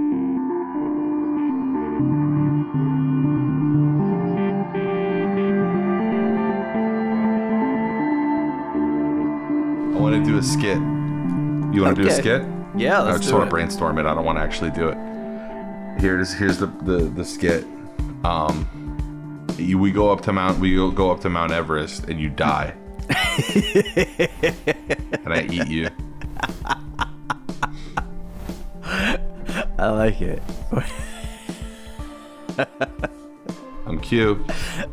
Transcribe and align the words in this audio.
I 0.00 0.04
want 10.00 10.14
to 10.14 10.30
do 10.30 10.38
a 10.38 10.42
skit. 10.42 10.76
You 10.78 11.82
want 11.82 11.96
to 11.96 12.02
do 12.02 12.08
a 12.08 12.12
Okay. 12.12 12.20
skit? 12.20 12.42
Yeah, 12.76 13.00
I 13.00 13.04
let's 13.06 13.18
just 13.18 13.28
do 13.30 13.34
want 13.34 13.44
it. 13.44 13.46
to 13.46 13.50
brainstorm 13.50 13.98
it. 13.98 14.06
I 14.06 14.14
don't 14.14 14.24
want 14.24 14.38
to 14.38 14.42
actually 14.42 14.70
do 14.70 14.88
it. 14.88 14.96
Here's 16.00 16.32
here's 16.32 16.58
the 16.58 16.66
the, 16.66 16.98
the 16.98 17.24
skit. 17.24 17.64
Um, 18.24 19.46
you, 19.58 19.78
we 19.78 19.90
go 19.90 20.10
up 20.12 20.20
to 20.22 20.32
Mount 20.32 20.58
we 20.60 20.74
go, 20.76 20.90
go 20.90 21.10
up 21.10 21.20
to 21.22 21.30
Mount 21.30 21.50
Everest 21.52 22.04
and 22.04 22.20
you 22.20 22.28
die, 22.30 22.74
and 25.24 25.32
I 25.34 25.46
eat 25.50 25.66
you. 25.68 25.88
I 29.78 29.90
like 29.90 30.20
it. 30.20 30.42
I'm 33.86 34.00
Q. 34.00 34.44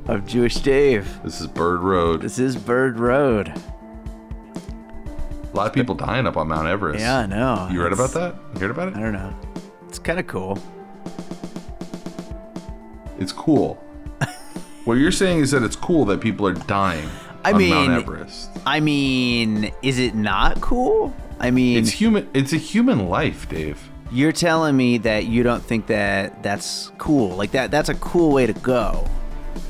I'm 0.08 0.26
Jewish 0.28 0.56
Dave. 0.56 1.22
This 1.24 1.42
is 1.42 1.48
Bird 1.48 1.82
Road. 1.82 2.22
This 2.22 2.38
is 2.40 2.56
Bird 2.56 3.00
Road. 3.00 3.50
A 3.50 3.56
lot 5.56 5.68
of 5.68 5.74
people 5.74 5.96
dying 5.96 6.28
up 6.28 6.38
on 6.38 6.48
Mount 6.48 6.68
Everest. 6.68 7.00
Yeah, 7.00 7.20
I 7.20 7.26
know. 7.26 7.68
You 7.72 7.82
read 7.82 7.92
It's- 7.94 8.14
about 8.14 8.20
that? 8.20 8.36
You 8.54 8.60
heard 8.62 8.72
about 8.72 8.90
it? 8.90 8.96
I 8.96 9.00
don't 9.02 9.14
know. 9.14 9.34
It's 9.88 10.00
kind 10.00 10.20
of 10.20 10.28
cool. 10.28 10.60
It's 13.18 13.32
cool. 13.32 13.76
what 14.86 14.96
you're 14.96 15.12
saying 15.12 15.40
is 15.40 15.52
that 15.52 15.64
it's 15.64 15.76
cool 15.76 16.06
that 16.06 16.20
people 16.22 16.46
are 16.48 16.54
dying 16.54 17.10
I 17.44 17.52
on 17.54 17.58
mean- 17.58 17.70
Mount 17.74 17.92
Everest. 18.04 18.50
I 18.66 18.80
mean, 18.82 19.72
is 19.82 19.98
it 20.00 20.16
not 20.16 20.62
cool? 20.62 21.14
I 21.40 21.52
mean, 21.52 21.78
It's 21.80 21.92
human. 21.92 22.30
It's 22.34 22.54
a 22.54 22.58
human 22.58 23.08
life, 23.10 23.50
Dave. 23.50 23.90
You're 24.16 24.32
telling 24.32 24.78
me 24.78 24.98
that 25.00 25.26
you 25.26 25.44
don't 25.44 25.62
think 25.62 25.88
that 25.88 26.42
that's 26.42 26.90
cool. 26.98 27.36
Like 27.36 27.52
that 27.52 27.70
that's 27.70 27.90
a 27.90 27.96
cool 27.96 28.32
way 28.32 28.48
to 28.48 28.54
go. 28.54 29.06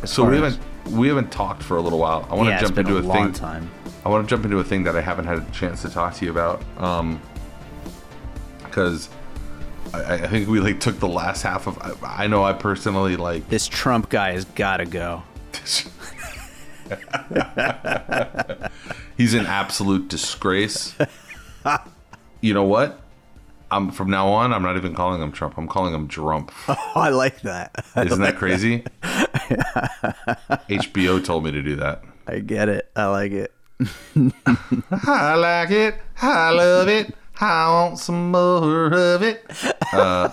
So 0.03 0.23
we 0.23 0.35
haven't 0.35 0.59
we 0.91 1.07
haven't 1.07 1.31
talked 1.31 1.63
for 1.63 1.77
a 1.77 1.81
little 1.81 1.97
while. 1.97 2.27
I 2.29 2.35
want 2.35 2.49
yeah, 2.49 2.59
to 2.59 2.66
jump 2.66 2.77
into 2.77 2.97
a 2.97 2.99
a, 2.99 3.01
long 3.01 3.25
thing. 3.25 3.33
time. 3.33 3.71
I 4.05 4.09
want 4.09 4.27
to 4.27 4.29
jump 4.29 4.45
into 4.45 4.59
a 4.59 4.63
thing 4.63 4.83
that 4.83 4.95
I 4.95 5.01
haven't 5.01 5.25
had 5.25 5.39
a 5.39 5.51
chance 5.51 5.81
to 5.81 5.89
talk 5.89 6.13
to 6.16 6.25
you 6.25 6.31
about. 6.31 6.63
Um, 6.77 7.19
because 8.63 9.09
I, 9.93 10.13
I 10.13 10.27
think 10.27 10.47
we 10.47 10.59
like 10.59 10.79
took 10.79 10.99
the 10.99 11.07
last 11.07 11.41
half 11.41 11.66
of. 11.66 11.79
I, 12.03 12.25
I 12.25 12.27
know 12.27 12.43
I 12.43 12.53
personally 12.53 13.16
like. 13.16 13.49
This 13.49 13.67
Trump 13.67 14.09
guy 14.09 14.33
has 14.33 14.45
got 14.45 14.77
to 14.77 14.85
go. 14.85 15.23
He's 19.17 19.33
an 19.33 19.47
absolute 19.47 20.07
disgrace. 20.07 20.93
you 22.41 22.53
know 22.53 22.66
what? 22.66 23.01
I'm 23.71 23.91
from 23.91 24.09
now 24.09 24.27
on. 24.27 24.53
I'm 24.53 24.61
not 24.63 24.77
even 24.77 24.94
calling 24.94 25.21
him 25.21 25.31
Trump. 25.31 25.58
I'm 25.58 25.67
calling 25.67 25.94
him 25.94 26.08
Drumpf. 26.08 26.53
Oh, 26.67 26.91
I 26.95 27.09
like 27.09 27.41
that. 27.41 27.85
Isn't 27.97 28.22
that 28.22 28.38
crazy? 28.38 28.83
HBO 30.69 31.23
told 31.23 31.44
me 31.44 31.52
to 31.52 31.61
do 31.61 31.75
that. 31.77 32.03
I 32.27 32.39
get 32.39 32.69
it. 32.69 32.89
I 32.95 33.05
like 33.07 33.31
it. 33.31 33.52
I 34.91 35.35
like 35.35 35.72
it. 35.72 35.95
I 36.22 36.49
love 36.52 36.88
it. 36.88 37.13
I 37.39 37.69
want 37.69 37.99
some 37.99 38.31
more 38.31 38.94
of 38.94 39.22
it. 39.22 39.45
Uh, 39.91 40.29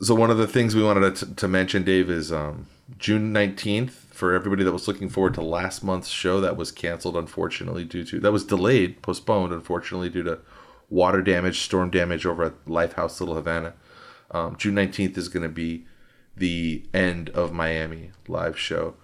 so 0.00 0.14
one 0.14 0.30
of 0.30 0.38
the 0.38 0.46
things 0.46 0.74
we 0.74 0.82
wanted 0.82 1.16
to, 1.16 1.34
to 1.34 1.48
mention, 1.48 1.82
Dave, 1.82 2.08
is 2.10 2.32
um, 2.32 2.68
June 2.98 3.32
nineteenth. 3.32 4.00
For 4.14 4.32
everybody 4.32 4.62
that 4.62 4.70
was 4.70 4.86
looking 4.86 5.08
forward 5.08 5.34
to 5.34 5.42
last 5.42 5.82
month's 5.82 6.08
show, 6.08 6.40
that 6.40 6.56
was 6.56 6.70
canceled, 6.70 7.16
unfortunately, 7.16 7.84
due 7.84 8.04
to 8.04 8.20
that 8.20 8.30
was 8.30 8.44
delayed, 8.44 9.02
postponed, 9.02 9.52
unfortunately, 9.52 10.08
due 10.08 10.22
to 10.22 10.38
water 10.88 11.20
damage, 11.20 11.60
storm 11.62 11.90
damage 11.90 12.24
over 12.24 12.44
at 12.44 12.64
Lifehouse 12.66 13.18
Little 13.18 13.34
Havana. 13.34 13.74
Um, 14.30 14.54
June 14.56 14.76
nineteenth 14.76 15.18
is 15.18 15.28
going 15.28 15.42
to 15.42 15.48
be 15.48 15.86
the 16.36 16.86
end 16.94 17.30
of 17.30 17.52
Miami 17.52 18.12
live 18.28 18.56
show. 18.56 18.94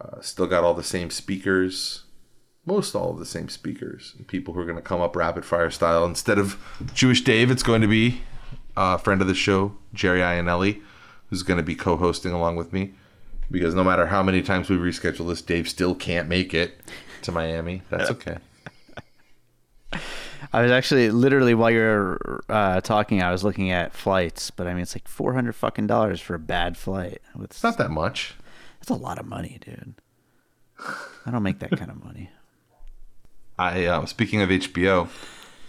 Uh, 0.00 0.20
still 0.20 0.46
got 0.46 0.62
all 0.62 0.74
the 0.74 0.84
same 0.84 1.10
speakers, 1.10 2.04
most 2.64 2.94
all 2.94 3.10
of 3.10 3.18
the 3.18 3.26
same 3.26 3.48
speakers 3.48 4.14
people 4.28 4.54
who 4.54 4.60
are 4.60 4.64
going 4.64 4.76
to 4.76 4.82
come 4.82 5.00
up 5.00 5.16
rapid 5.16 5.44
fire 5.44 5.70
style. 5.70 6.04
Instead 6.04 6.38
of 6.38 6.56
Jewish 6.94 7.22
Dave, 7.22 7.50
it's 7.50 7.64
going 7.64 7.82
to 7.82 7.88
be 7.88 8.22
a 8.76 8.98
friend 8.98 9.20
of 9.20 9.26
the 9.26 9.34
show, 9.34 9.76
Jerry 9.92 10.20
Ionelli, 10.20 10.80
who's 11.28 11.42
going 11.42 11.58
to 11.58 11.64
be 11.64 11.74
co-hosting 11.74 12.32
along 12.32 12.54
with 12.54 12.72
me. 12.72 12.94
Because 13.50 13.74
no 13.74 13.82
matter 13.82 14.06
how 14.06 14.22
many 14.22 14.42
times 14.42 14.70
we 14.70 14.76
reschedule 14.76 15.28
this, 15.28 15.42
Dave 15.42 15.68
still 15.68 15.94
can't 15.94 16.28
make 16.28 16.54
it 16.54 16.80
to 17.22 17.32
Miami. 17.32 17.82
That's 17.90 18.10
okay. 18.10 18.36
I 20.52 20.62
was 20.62 20.70
actually 20.70 21.10
literally 21.10 21.54
while 21.54 21.70
you're 21.70 22.42
uh, 22.48 22.80
talking, 22.80 23.22
I 23.22 23.30
was 23.30 23.44
looking 23.44 23.70
at 23.70 23.92
flights, 23.94 24.50
but 24.50 24.66
I 24.66 24.72
mean, 24.72 24.82
it's 24.82 24.94
like 24.94 25.06
four 25.08 25.34
hundred 25.34 25.54
fucking 25.54 25.86
dollars 25.86 26.20
for 26.20 26.34
a 26.34 26.38
bad 26.38 26.76
flight. 26.76 27.20
It's, 27.40 27.56
It's 27.56 27.62
not 27.62 27.78
that 27.78 27.90
much. 27.90 28.34
that's 28.80 28.90
a 28.90 28.94
lot 28.94 29.18
of 29.18 29.26
money, 29.26 29.58
dude. 29.64 29.94
I 31.26 31.30
don't 31.30 31.42
make 31.42 31.58
that 31.58 31.70
kind 31.72 31.90
of 31.90 32.02
money. 32.02 32.30
I 33.58 33.84
uh, 33.84 34.06
speaking 34.06 34.40
of 34.40 34.48
HBO, 34.48 35.08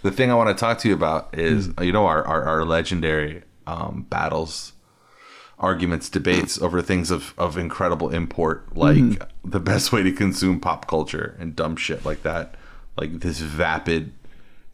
the 0.02 0.10
thing 0.10 0.30
I 0.30 0.34
want 0.34 0.56
to 0.56 0.58
talk 0.58 0.78
to 0.78 0.88
you 0.88 0.94
about 0.94 1.38
is 1.38 1.70
you 1.80 1.92
know 1.92 2.06
our 2.06 2.24
our, 2.26 2.44
our 2.44 2.64
legendary 2.64 3.42
um, 3.66 4.06
battles, 4.08 4.72
arguments, 5.62 6.10
debates 6.10 6.60
over 6.60 6.82
things 6.82 7.10
of 7.10 7.32
of 7.38 7.56
incredible 7.56 8.10
import, 8.10 8.76
like 8.76 8.96
mm-hmm. 8.96 9.48
the 9.48 9.60
best 9.60 9.92
way 9.92 10.02
to 10.02 10.12
consume 10.12 10.60
pop 10.60 10.86
culture 10.88 11.36
and 11.38 11.56
dumb 11.56 11.76
shit 11.76 12.04
like 12.04 12.22
that, 12.24 12.56
like 12.96 13.20
this 13.20 13.38
vapid 13.38 14.12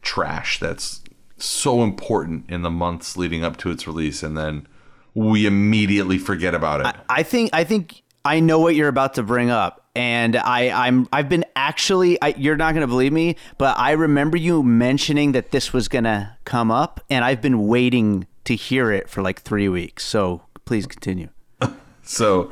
trash 0.02 0.58
that's 0.58 1.02
so 1.36 1.82
important 1.82 2.48
in 2.48 2.62
the 2.62 2.70
months 2.70 3.16
leading 3.16 3.44
up 3.44 3.56
to 3.58 3.70
its 3.70 3.86
release, 3.86 4.22
and 4.22 4.36
then 4.36 4.66
we 5.14 5.46
immediately 5.46 6.18
forget 6.18 6.54
about 6.54 6.80
it. 6.80 6.96
I 7.08 7.22
think 7.22 7.50
I 7.52 7.64
think 7.64 8.02
I 8.24 8.40
know 8.40 8.58
what 8.58 8.74
you're 8.74 8.88
about 8.88 9.14
to 9.14 9.22
bring 9.22 9.50
up, 9.50 9.86
and 9.94 10.36
I 10.36 10.70
I'm 10.70 11.06
I've 11.12 11.28
been 11.28 11.44
actually 11.54 12.20
I, 12.22 12.28
you're 12.36 12.56
not 12.56 12.74
gonna 12.74 12.86
believe 12.86 13.12
me, 13.12 13.36
but 13.58 13.78
I 13.78 13.92
remember 13.92 14.36
you 14.36 14.62
mentioning 14.62 15.32
that 15.32 15.50
this 15.50 15.72
was 15.72 15.88
gonna 15.88 16.38
come 16.44 16.70
up, 16.70 17.04
and 17.10 17.24
I've 17.24 17.42
been 17.42 17.66
waiting 17.66 18.26
to 18.44 18.54
hear 18.54 18.90
it 18.90 19.10
for 19.10 19.22
like 19.22 19.42
three 19.42 19.68
weeks. 19.68 20.04
So 20.04 20.40
please 20.68 20.86
continue. 20.86 21.30
So, 22.02 22.50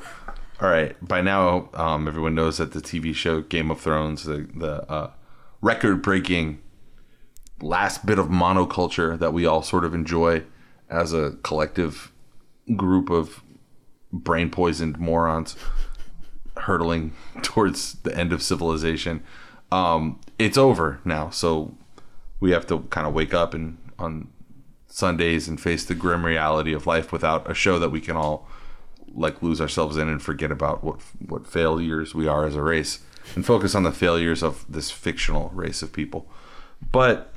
all 0.61 0.69
right. 0.69 0.95
By 1.01 1.23
now, 1.23 1.71
um, 1.73 2.07
everyone 2.07 2.35
knows 2.35 2.59
that 2.59 2.73
the 2.73 2.81
TV 2.81 3.15
show 3.15 3.41
Game 3.41 3.71
of 3.71 3.81
Thrones, 3.81 4.25
the 4.25 4.47
the 4.55 4.83
uh, 4.91 5.13
record-breaking 5.63 6.61
last 7.63 8.05
bit 8.05 8.19
of 8.19 8.27
monoculture 8.27 9.19
that 9.19 9.33
we 9.33 9.47
all 9.47 9.63
sort 9.63 9.83
of 9.87 9.95
enjoy 9.95 10.43
as 10.91 11.15
a 11.15 11.39
collective 11.43 12.13
group 12.77 13.09
of 13.09 13.43
brain-poisoned 14.13 14.99
morons 14.99 15.57
hurtling 16.59 17.15
towards 17.43 17.95
the 18.03 18.15
end 18.15 18.31
of 18.31 18.43
civilization. 18.43 19.23
Um, 19.73 20.21
it's 20.39 20.59
over 20.59 21.01
now, 21.03 21.31
so 21.31 21.75
we 22.41 22.51
have 22.51 22.67
to 22.67 22.81
kind 22.91 23.07
of 23.07 23.15
wake 23.15 23.33
up 23.33 23.55
and 23.55 23.79
on 23.99 24.29
Sundays 24.97 25.47
and 25.47 25.61
face 25.61 25.85
the 25.85 25.95
grim 25.95 26.25
reality 26.25 26.73
of 26.73 26.87
life 26.87 27.13
without 27.13 27.49
a 27.51 27.53
show 27.53 27.79
that 27.79 27.91
we 27.91 28.01
can 28.01 28.17
all 28.17 28.49
like 29.15 29.43
lose 29.43 29.61
ourselves 29.61 29.99
in 29.99 30.09
and 30.09 30.23
forget 30.23 30.51
about 30.51 30.83
what 30.83 31.01
what 31.27 31.47
failures 31.47 32.15
we 32.15 32.27
are 32.27 32.47
as 32.47 32.55
a 32.57 32.63
race 32.63 33.01
and 33.35 33.45
focus 33.45 33.75
on 33.75 33.83
the 33.83 33.93
failures 33.93 34.43
of 34.43 34.65
this 34.71 34.91
fictional 34.91 35.51
race 35.55 35.83
of 35.83 35.93
people. 35.93 36.27
But 36.93 37.31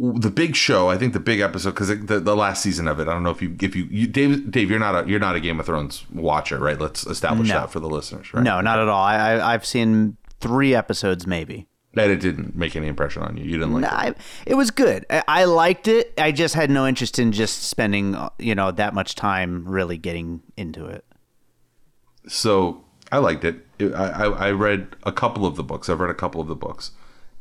the 0.00 0.30
big 0.30 0.56
show, 0.56 0.88
I 0.90 0.96
think 0.98 1.12
the 1.12 1.20
big 1.20 1.38
episode 1.38 1.70
because 1.70 1.88
the, 1.88 2.18
the 2.18 2.34
last 2.34 2.62
season 2.64 2.88
of 2.88 2.98
it, 2.98 3.06
I 3.06 3.12
don't 3.12 3.22
know 3.22 3.30
if 3.30 3.40
you 3.40 3.54
if 3.60 3.76
you, 3.76 3.86
you 3.92 4.08
Dave 4.08 4.50
Dave 4.50 4.70
you're 4.70 4.80
not 4.80 5.04
a 5.04 5.08
you're 5.08 5.20
not 5.20 5.36
a 5.36 5.40
Game 5.40 5.60
of 5.60 5.66
Thrones 5.66 6.04
watcher, 6.12 6.58
right? 6.58 6.80
Let's 6.80 7.06
establish 7.06 7.48
No. 7.48 7.54
that 7.60 7.70
for 7.70 7.78
the 7.78 7.88
listeners, 7.88 8.34
right? 8.34 8.42
No, 8.42 8.60
not 8.60 8.80
at 8.80 8.88
all. 8.88 9.04
I, 9.04 9.16
I 9.16 9.54
I've 9.54 9.64
seen 9.64 10.16
three 10.40 10.74
episodes, 10.74 11.28
maybe. 11.28 11.68
That 11.94 12.08
it 12.08 12.20
didn't 12.20 12.54
make 12.54 12.76
any 12.76 12.86
impression 12.86 13.22
on 13.22 13.36
you. 13.36 13.42
You 13.44 13.58
didn't 13.58 13.72
like 13.72 13.80
No, 13.82 13.88
it. 13.88 13.92
I, 13.92 14.14
it 14.46 14.54
was 14.54 14.70
good. 14.70 15.04
I, 15.10 15.24
I 15.26 15.44
liked 15.44 15.88
it. 15.88 16.14
I 16.18 16.30
just 16.30 16.54
had 16.54 16.70
no 16.70 16.86
interest 16.86 17.18
in 17.18 17.32
just 17.32 17.64
spending, 17.64 18.14
uh, 18.14 18.28
you 18.38 18.54
know, 18.54 18.70
that 18.70 18.94
much 18.94 19.16
time 19.16 19.66
really 19.68 19.98
getting 19.98 20.40
into 20.56 20.86
it. 20.86 21.04
so 22.28 22.84
I 23.10 23.18
liked 23.18 23.44
it. 23.44 23.66
It- 23.78 23.92
I, 23.94 24.06
I 24.08 24.26
I 24.48 24.50
read 24.52 24.94
a 25.02 25.10
couple 25.12 25.44
of 25.46 25.56
the 25.56 25.64
books. 25.64 25.88
I've 25.88 25.98
read 26.00 26.10
a 26.10 26.14
couple 26.14 26.40
of 26.40 26.46
the 26.46 26.54
books, 26.54 26.92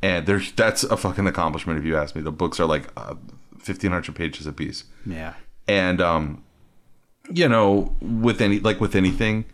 and 0.02 0.26
there's 0.26 0.52
that's 0.54 0.84
a 0.84 0.98
fucking 0.98 1.28
accomplishment 1.28 1.78
if 1.78 1.86
you 1.86 1.96
ask 1.98 2.16
me. 2.16 2.22
The 2.22 2.32
books 2.32 2.60
are 2.60 2.66
like 2.66 2.88
uh, 2.98 3.16
fifteen 3.60 3.92
hundred 3.92 4.16
pages 4.16 4.48
a 4.48 4.52
piece, 4.52 4.86
Yeah. 5.06 5.34
and 5.68 6.02
um, 6.02 6.44
you 7.32 7.48
know, 7.48 7.96
with 8.02 8.42
any 8.42 8.60
like 8.60 8.82
with 8.82 8.96
anything, 8.96 9.46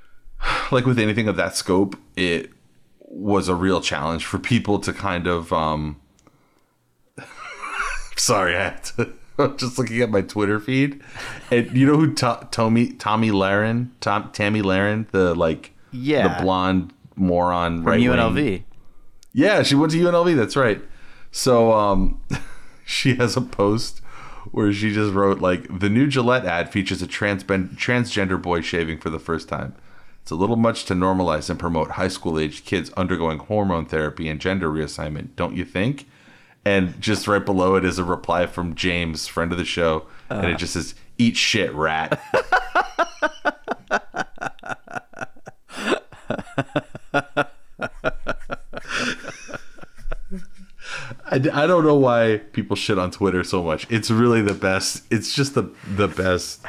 like 0.72 0.86
with 0.86 0.98
anything 0.98 1.28
of 1.28 1.36
that 1.36 1.56
scope, 1.56 1.96
it 2.16 2.50
was 3.16 3.48
a 3.48 3.54
real 3.54 3.80
challenge 3.80 4.24
for 4.26 4.38
people 4.38 4.78
to 4.80 4.92
kind 4.92 5.26
of 5.26 5.52
um. 5.52 6.00
sorry, 8.16 8.56
I 8.56 8.62
had 8.64 8.84
to. 8.84 9.12
I'm 9.38 9.56
just 9.56 9.78
looking 9.78 10.00
at 10.00 10.10
my 10.10 10.20
Twitter 10.22 10.60
feed, 10.60 11.02
and 11.50 11.76
you 11.76 11.86
know 11.86 11.96
who 11.96 12.12
to- 12.14 12.46
Tommy 12.52 12.92
Tomi 12.92 13.30
Lahren, 13.30 13.88
Tom 14.00 14.30
Tammy 14.32 14.62
Lahren, 14.62 15.10
the 15.10 15.34
like 15.34 15.72
Yeah. 15.90 16.36
the 16.38 16.42
blonde 16.44 16.92
moron 17.16 17.78
From 17.78 17.86
right 17.86 18.00
UNLV. 18.00 18.62
Yeah, 19.32 19.64
she 19.64 19.74
went 19.74 19.90
to 19.92 19.98
UNLV. 19.98 20.36
That's 20.36 20.54
right. 20.56 20.80
So 21.32 21.72
um, 21.72 22.20
she 22.84 23.16
has 23.16 23.36
a 23.36 23.40
post 23.40 23.98
where 24.52 24.72
she 24.72 24.92
just 24.94 25.12
wrote 25.12 25.40
like 25.40 25.80
the 25.80 25.88
new 25.90 26.06
Gillette 26.06 26.44
ad 26.44 26.70
features 26.70 27.02
a 27.02 27.06
trans- 27.08 27.42
transgender 27.42 28.40
boy 28.40 28.60
shaving 28.60 28.98
for 28.98 29.10
the 29.10 29.18
first 29.18 29.48
time. 29.48 29.74
It's 30.24 30.30
a 30.30 30.36
little 30.36 30.56
much 30.56 30.86
to 30.86 30.94
normalize 30.94 31.50
and 31.50 31.60
promote 31.60 31.90
high 31.90 32.08
school 32.08 32.38
age 32.38 32.64
kids 32.64 32.90
undergoing 32.96 33.40
hormone 33.40 33.84
therapy 33.84 34.26
and 34.30 34.40
gender 34.40 34.70
reassignment, 34.70 35.36
don't 35.36 35.54
you 35.54 35.66
think? 35.66 36.08
And 36.64 36.98
just 36.98 37.28
right 37.28 37.44
below 37.44 37.74
it 37.74 37.84
is 37.84 37.98
a 37.98 38.04
reply 38.04 38.46
from 38.46 38.74
James, 38.74 39.26
friend 39.26 39.52
of 39.52 39.58
the 39.58 39.66
show, 39.66 40.06
uh. 40.30 40.36
and 40.36 40.46
it 40.46 40.56
just 40.56 40.72
says, 40.72 40.94
"Eat 41.18 41.36
shit, 41.36 41.74
rat." 41.74 42.18
I, 51.26 51.36
I 51.52 51.66
don't 51.66 51.84
know 51.84 51.96
why 51.96 52.40
people 52.54 52.76
shit 52.76 52.98
on 52.98 53.10
Twitter 53.10 53.44
so 53.44 53.62
much. 53.62 53.86
It's 53.90 54.10
really 54.10 54.40
the 54.40 54.54
best. 54.54 55.04
It's 55.10 55.34
just 55.34 55.54
the 55.54 55.70
the 55.86 56.08
best, 56.08 56.64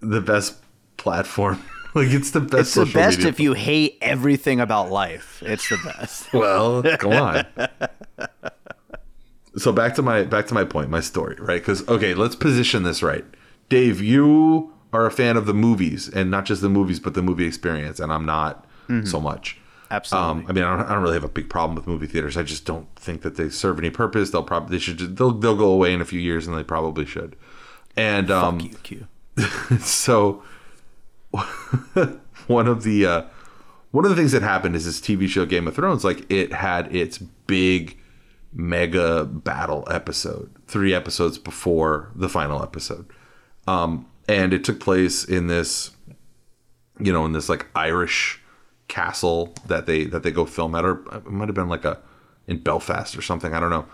the 0.00 0.20
best 0.20 0.56
platform. 0.96 1.62
like 1.94 2.10
it's 2.10 2.32
the 2.32 2.40
best. 2.40 2.76
It's 2.76 2.84
the 2.86 2.86
best 2.86 3.20
if 3.20 3.38
you 3.38 3.52
hate 3.52 3.98
everything 4.02 4.60
about 4.60 4.90
life. 4.90 5.42
It's 5.46 5.68
the 5.68 5.78
best. 5.84 6.26
well, 6.32 6.82
come 6.98 7.12
on. 7.12 7.46
so 9.56 9.72
back 9.72 9.94
to 9.94 10.02
my 10.02 10.24
back 10.24 10.46
to 10.48 10.54
my 10.54 10.64
point, 10.64 10.90
my 10.90 11.00
story, 11.00 11.36
right? 11.38 11.60
Because 11.60 11.86
okay, 11.88 12.14
let's 12.14 12.34
position 12.34 12.82
this 12.82 13.02
right. 13.02 13.24
Dave, 13.68 14.00
you 14.00 14.72
are 14.92 15.06
a 15.06 15.10
fan 15.10 15.36
of 15.36 15.46
the 15.46 15.54
movies, 15.54 16.08
and 16.08 16.30
not 16.30 16.46
just 16.46 16.62
the 16.62 16.68
movies, 16.68 16.98
but 16.98 17.14
the 17.14 17.22
movie 17.22 17.46
experience, 17.46 18.00
and 18.00 18.12
I'm 18.12 18.26
not 18.26 18.66
mm-hmm. 18.88 19.06
so 19.06 19.20
much. 19.20 19.58
Absolutely. 19.90 20.30
Um, 20.30 20.46
I 20.48 20.52
mean, 20.52 20.64
I 20.64 20.76
don't, 20.76 20.86
I 20.86 20.94
don't, 20.94 21.02
really 21.02 21.14
have 21.14 21.24
a 21.24 21.28
big 21.28 21.48
problem 21.48 21.76
with 21.76 21.86
movie 21.86 22.08
theaters. 22.08 22.36
I 22.36 22.42
just 22.42 22.64
don't 22.64 22.88
think 22.96 23.22
that 23.22 23.36
they 23.36 23.50
serve 23.50 23.78
any 23.78 23.90
purpose. 23.90 24.30
They'll 24.30 24.42
probably 24.42 24.76
they 24.76 24.80
should 24.80 24.98
just, 24.98 25.16
they'll 25.16 25.30
they'll 25.30 25.56
go 25.56 25.70
away 25.70 25.92
in 25.92 26.00
a 26.00 26.04
few 26.04 26.18
years, 26.18 26.48
and 26.48 26.56
they 26.56 26.64
probably 26.64 27.04
should. 27.04 27.36
And 27.96 28.32
um, 28.32 28.58
Fuck 28.58 28.90
you, 28.90 29.06
Q. 29.36 29.78
so 29.78 30.42
one 32.46 32.66
of 32.66 32.82
the 32.82 33.06
uh, 33.06 33.22
one 33.90 34.04
of 34.04 34.10
the 34.10 34.16
things 34.16 34.32
that 34.32 34.42
happened 34.42 34.76
is 34.76 34.84
this 34.84 35.00
TV 35.00 35.28
show 35.28 35.46
Game 35.46 35.68
of 35.68 35.74
Thrones. 35.74 36.04
Like 36.04 36.30
it 36.30 36.52
had 36.52 36.94
its 36.94 37.18
big 37.18 37.98
mega 38.52 39.24
battle 39.24 39.86
episode 39.90 40.54
three 40.66 40.94
episodes 40.94 41.38
before 41.38 42.10
the 42.14 42.28
final 42.28 42.62
episode, 42.62 43.06
um, 43.66 44.06
and 44.28 44.52
it 44.52 44.64
took 44.64 44.80
place 44.80 45.24
in 45.24 45.46
this, 45.46 45.90
you 46.98 47.12
know, 47.12 47.24
in 47.24 47.32
this 47.32 47.48
like 47.48 47.66
Irish 47.74 48.40
castle 48.88 49.54
that 49.66 49.86
they 49.86 50.04
that 50.04 50.22
they 50.22 50.30
go 50.30 50.44
film 50.44 50.74
at, 50.74 50.84
or 50.84 51.02
it 51.12 51.26
might 51.26 51.48
have 51.48 51.54
been 51.54 51.68
like 51.68 51.84
a 51.84 51.98
in 52.46 52.58
Belfast 52.58 53.16
or 53.16 53.22
something. 53.22 53.54
I 53.54 53.60
don't 53.60 53.70
know, 53.70 53.86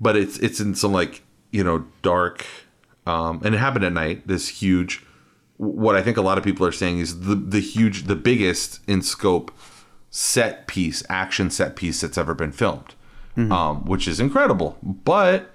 but 0.00 0.16
it's 0.16 0.38
it's 0.38 0.60
in 0.60 0.74
some 0.74 0.92
like 0.92 1.22
you 1.50 1.64
know 1.64 1.84
dark, 2.02 2.44
um, 3.06 3.40
and 3.44 3.54
it 3.54 3.58
happened 3.58 3.84
at 3.84 3.92
night. 3.92 4.26
This 4.26 4.48
huge, 4.48 5.04
what 5.62 5.94
I 5.94 6.02
think 6.02 6.16
a 6.16 6.22
lot 6.22 6.38
of 6.38 6.44
people 6.44 6.66
are 6.66 6.72
saying 6.72 6.98
is 6.98 7.20
the 7.20 7.34
the 7.34 7.60
huge, 7.60 8.04
the 8.04 8.16
biggest 8.16 8.80
in 8.88 9.02
scope 9.02 9.52
set 10.10 10.66
piece, 10.66 11.02
action 11.08 11.50
set 11.50 11.76
piece 11.76 12.00
that's 12.00 12.18
ever 12.18 12.34
been 12.34 12.52
filmed, 12.52 12.94
mm-hmm. 13.36 13.52
um, 13.52 13.84
which 13.84 14.08
is 14.08 14.20
incredible. 14.20 14.76
But 14.82 15.50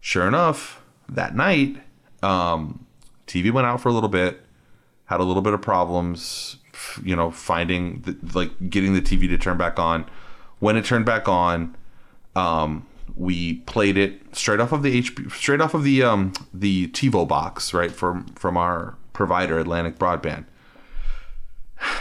sure 0.00 0.26
enough, 0.26 0.82
that 1.08 1.34
night, 1.34 1.76
um, 2.22 2.86
TV 3.26 3.52
went 3.52 3.66
out 3.66 3.80
for 3.80 3.88
a 3.88 3.92
little 3.92 4.08
bit, 4.08 4.40
had 5.06 5.20
a 5.20 5.24
little 5.24 5.42
bit 5.42 5.54
of 5.54 5.62
problems 5.62 6.56
you 7.02 7.16
know, 7.16 7.30
finding 7.30 8.00
the, 8.02 8.16
like 8.34 8.70
getting 8.70 8.94
the 8.94 9.02
TV 9.02 9.28
to 9.28 9.38
turn 9.38 9.56
back 9.56 9.78
on. 9.78 10.06
When 10.58 10.76
it 10.76 10.84
turned 10.84 11.06
back 11.06 11.28
on, 11.28 11.76
um, 12.36 12.86
we 13.16 13.54
played 13.60 13.96
it 13.96 14.20
straight 14.32 14.60
off 14.60 14.72
of 14.72 14.82
the 14.82 15.02
HP, 15.02 15.30
straight 15.32 15.60
off 15.60 15.74
of 15.74 15.84
the 15.84 16.02
um, 16.02 16.32
the 16.52 16.88
TiVo 16.88 17.26
box, 17.26 17.72
right 17.74 17.92
from 17.92 18.26
from 18.34 18.56
our 18.56 18.96
provider, 19.12 19.58
Atlantic 19.58 19.98
Broadband. 19.98 20.46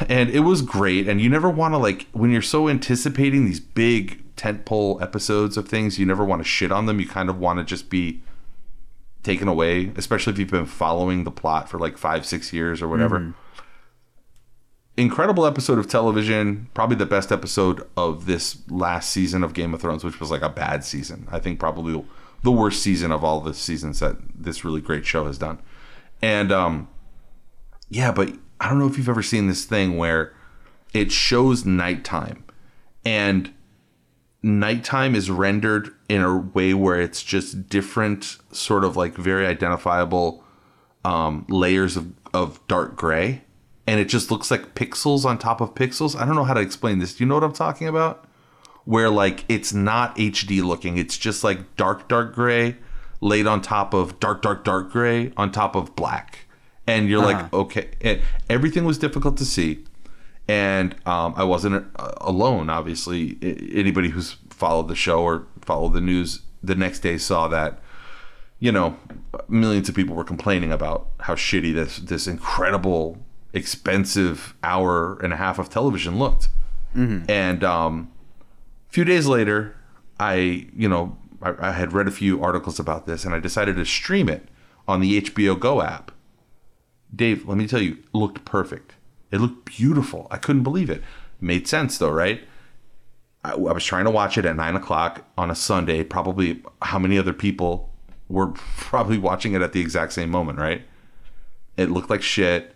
And 0.09 0.29
it 0.29 0.41
was 0.41 0.61
great. 0.61 1.07
And 1.07 1.21
you 1.21 1.29
never 1.29 1.49
want 1.49 1.73
to 1.73 1.77
like 1.77 2.07
when 2.11 2.31
you're 2.31 2.41
so 2.41 2.67
anticipating 2.67 3.45
these 3.45 3.59
big 3.59 4.35
tentpole 4.35 5.01
episodes 5.01 5.57
of 5.57 5.67
things, 5.67 5.97
you 5.97 6.05
never 6.05 6.25
want 6.25 6.41
to 6.41 6.47
shit 6.47 6.71
on 6.71 6.85
them. 6.85 6.99
You 6.99 7.07
kind 7.07 7.29
of 7.29 7.39
want 7.39 7.59
to 7.59 7.65
just 7.65 7.89
be 7.89 8.21
taken 9.23 9.47
away, 9.47 9.91
especially 9.95 10.33
if 10.33 10.39
you've 10.39 10.49
been 10.49 10.65
following 10.65 11.23
the 11.23 11.31
plot 11.31 11.69
for 11.69 11.77
like 11.77 11.97
five, 11.97 12.25
six 12.25 12.51
years 12.53 12.81
or 12.81 12.87
whatever. 12.87 13.19
Mm-hmm 13.19 13.31
incredible 14.99 15.45
episode 15.45 15.79
of 15.79 15.87
television. 15.87 16.67
Probably 16.73 16.95
the 16.95 17.05
best 17.05 17.31
episode 17.31 17.87
of 17.95 18.25
this 18.25 18.57
last 18.69 19.09
season 19.09 19.43
of 19.43 19.53
Game 19.53 19.73
of 19.73 19.81
Thrones, 19.81 20.03
which 20.03 20.19
was 20.19 20.29
like 20.29 20.41
a 20.41 20.49
bad 20.49 20.83
season. 20.83 21.27
I 21.31 21.39
think 21.39 21.59
probably 21.59 22.03
the 22.43 22.51
worst 22.51 22.81
season 22.83 23.11
of 23.11 23.23
all 23.23 23.39
the 23.39 23.53
seasons 23.53 23.99
that 23.99 24.17
this 24.35 24.65
really 24.65 24.81
great 24.81 25.05
show 25.05 25.25
has 25.25 25.37
done. 25.37 25.59
And 26.21 26.51
um, 26.51 26.89
yeah, 27.89 28.11
but 28.11 28.33
I 28.59 28.69
don't 28.69 28.79
know 28.79 28.87
if 28.87 28.97
you've 28.97 29.09
ever 29.09 29.23
seen 29.23 29.47
this 29.47 29.65
thing 29.65 29.97
where 29.97 30.33
it 30.93 31.11
shows 31.11 31.65
nighttime 31.65 32.43
and 33.05 33.53
nighttime 34.43 35.15
is 35.15 35.29
rendered 35.29 35.93
in 36.09 36.21
a 36.21 36.37
way 36.37 36.73
where 36.73 36.99
it's 36.99 37.23
just 37.23 37.69
different, 37.69 38.37
sort 38.51 38.83
of 38.83 38.97
like 38.97 39.15
very 39.15 39.45
identifiable 39.45 40.43
um, 41.05 41.45
layers 41.47 41.95
of, 41.95 42.11
of 42.33 42.65
dark 42.67 42.97
gray 42.97 43.43
and 43.89 43.99
it 43.99 44.05
just 44.05 44.29
looks 44.29 44.51
like 44.51 44.75
pixels 44.75 45.25
on 45.25 45.39
top 45.39 45.61
of 45.61 45.73
pixels. 45.73 46.15
I 46.15 46.23
don't 46.23 46.35
know 46.35 46.43
how 46.43 46.53
to 46.53 46.61
explain 46.61 46.99
this. 46.99 47.15
Do 47.15 47.23
you 47.23 47.27
know 47.27 47.33
what 47.33 47.43
I'm 47.43 47.53
talking 47.53 47.87
about? 47.87 48.23
Where 48.85 49.09
like 49.09 49.45
it's 49.49 49.73
not 49.73 50.15
HD 50.15 50.63
looking, 50.63 50.99
it's 50.99 51.17
just 51.17 51.43
like 51.43 51.75
dark, 51.75 52.07
dark 52.07 52.35
gray 52.35 52.77
laid 53.19 53.47
on 53.47 53.63
top 53.63 53.95
of 53.95 54.19
dark, 54.19 54.43
dark, 54.43 54.63
dark 54.63 54.91
gray 54.91 55.33
on 55.37 55.51
top 55.51 55.75
of 55.75 55.95
black. 55.95 56.45
And 56.85 57.09
you're 57.09 57.25
uh-huh. 57.25 57.41
like, 57.41 57.53
okay. 57.53 57.89
And 58.01 58.21
everything 58.47 58.85
was 58.85 58.99
difficult 58.99 59.37
to 59.37 59.45
see. 59.45 59.83
And 60.47 60.95
um, 61.07 61.33
I 61.35 61.43
wasn't 61.43 61.87
uh, 61.95 62.11
alone, 62.21 62.69
obviously. 62.69 63.39
Anybody 63.73 64.09
who's 64.09 64.37
followed 64.51 64.87
the 64.87 64.95
show 64.95 65.23
or 65.23 65.47
followed 65.61 65.93
the 65.93 66.01
news 66.01 66.41
the 66.61 66.75
next 66.75 66.99
day 66.99 67.17
saw 67.17 67.47
that 67.47 67.81
you 68.59 68.73
know, 68.73 68.97
millions 69.47 69.87
of 69.87 69.95
people 69.95 70.15
were 70.15 70.23
complaining 70.25 70.71
about 70.71 71.07
how 71.21 71.33
shitty 71.33 71.73
this 71.73 71.97
this 71.97 72.27
incredible 72.27 73.17
expensive 73.53 74.55
hour 74.63 75.17
and 75.19 75.33
a 75.33 75.37
half 75.37 75.59
of 75.59 75.69
television 75.69 76.19
looked. 76.19 76.49
Mm-hmm. 76.95 77.29
And 77.29 77.63
um, 77.63 78.11
a 78.89 78.93
few 78.93 79.03
days 79.03 79.27
later, 79.27 79.75
I, 80.19 80.67
you 80.75 80.89
know, 80.89 81.17
I, 81.41 81.69
I, 81.69 81.71
had 81.71 81.93
read 81.93 82.07
a 82.07 82.11
few 82.11 82.43
articles 82.43 82.79
about 82.79 83.05
this 83.05 83.25
and 83.25 83.33
I 83.33 83.39
decided 83.39 83.75
to 83.77 83.85
stream 83.85 84.27
it 84.27 84.47
on 84.87 84.99
the 84.99 85.21
HBO 85.21 85.59
Go 85.59 85.81
app. 85.81 86.11
Dave, 87.15 87.47
let 87.47 87.57
me 87.57 87.67
tell 87.67 87.81
you, 87.81 87.93
it 87.93 88.13
looked 88.13 88.45
perfect. 88.45 88.95
It 89.31 89.39
looked 89.39 89.65
beautiful. 89.65 90.27
I 90.31 90.37
couldn't 90.37 90.63
believe 90.63 90.89
it. 90.89 91.03
Made 91.39 91.67
sense 91.67 91.97
though, 91.97 92.11
right? 92.11 92.41
I, 93.43 93.51
I 93.51 93.55
was 93.55 93.85
trying 93.85 94.05
to 94.05 94.11
watch 94.11 94.37
it 94.37 94.45
at 94.45 94.55
nine 94.55 94.75
o'clock 94.75 95.25
on 95.37 95.49
a 95.49 95.55
Sunday. 95.55 96.03
Probably 96.03 96.61
how 96.81 96.99
many 96.99 97.17
other 97.17 97.33
people 97.33 97.91
were 98.27 98.47
probably 98.77 99.17
watching 99.17 99.53
it 99.53 99.61
at 99.61 99.73
the 99.73 99.81
exact 99.81 100.13
same 100.13 100.29
moment, 100.29 100.59
right? 100.59 100.83
It 101.77 101.89
looked 101.89 102.09
like 102.09 102.21
shit 102.21 102.75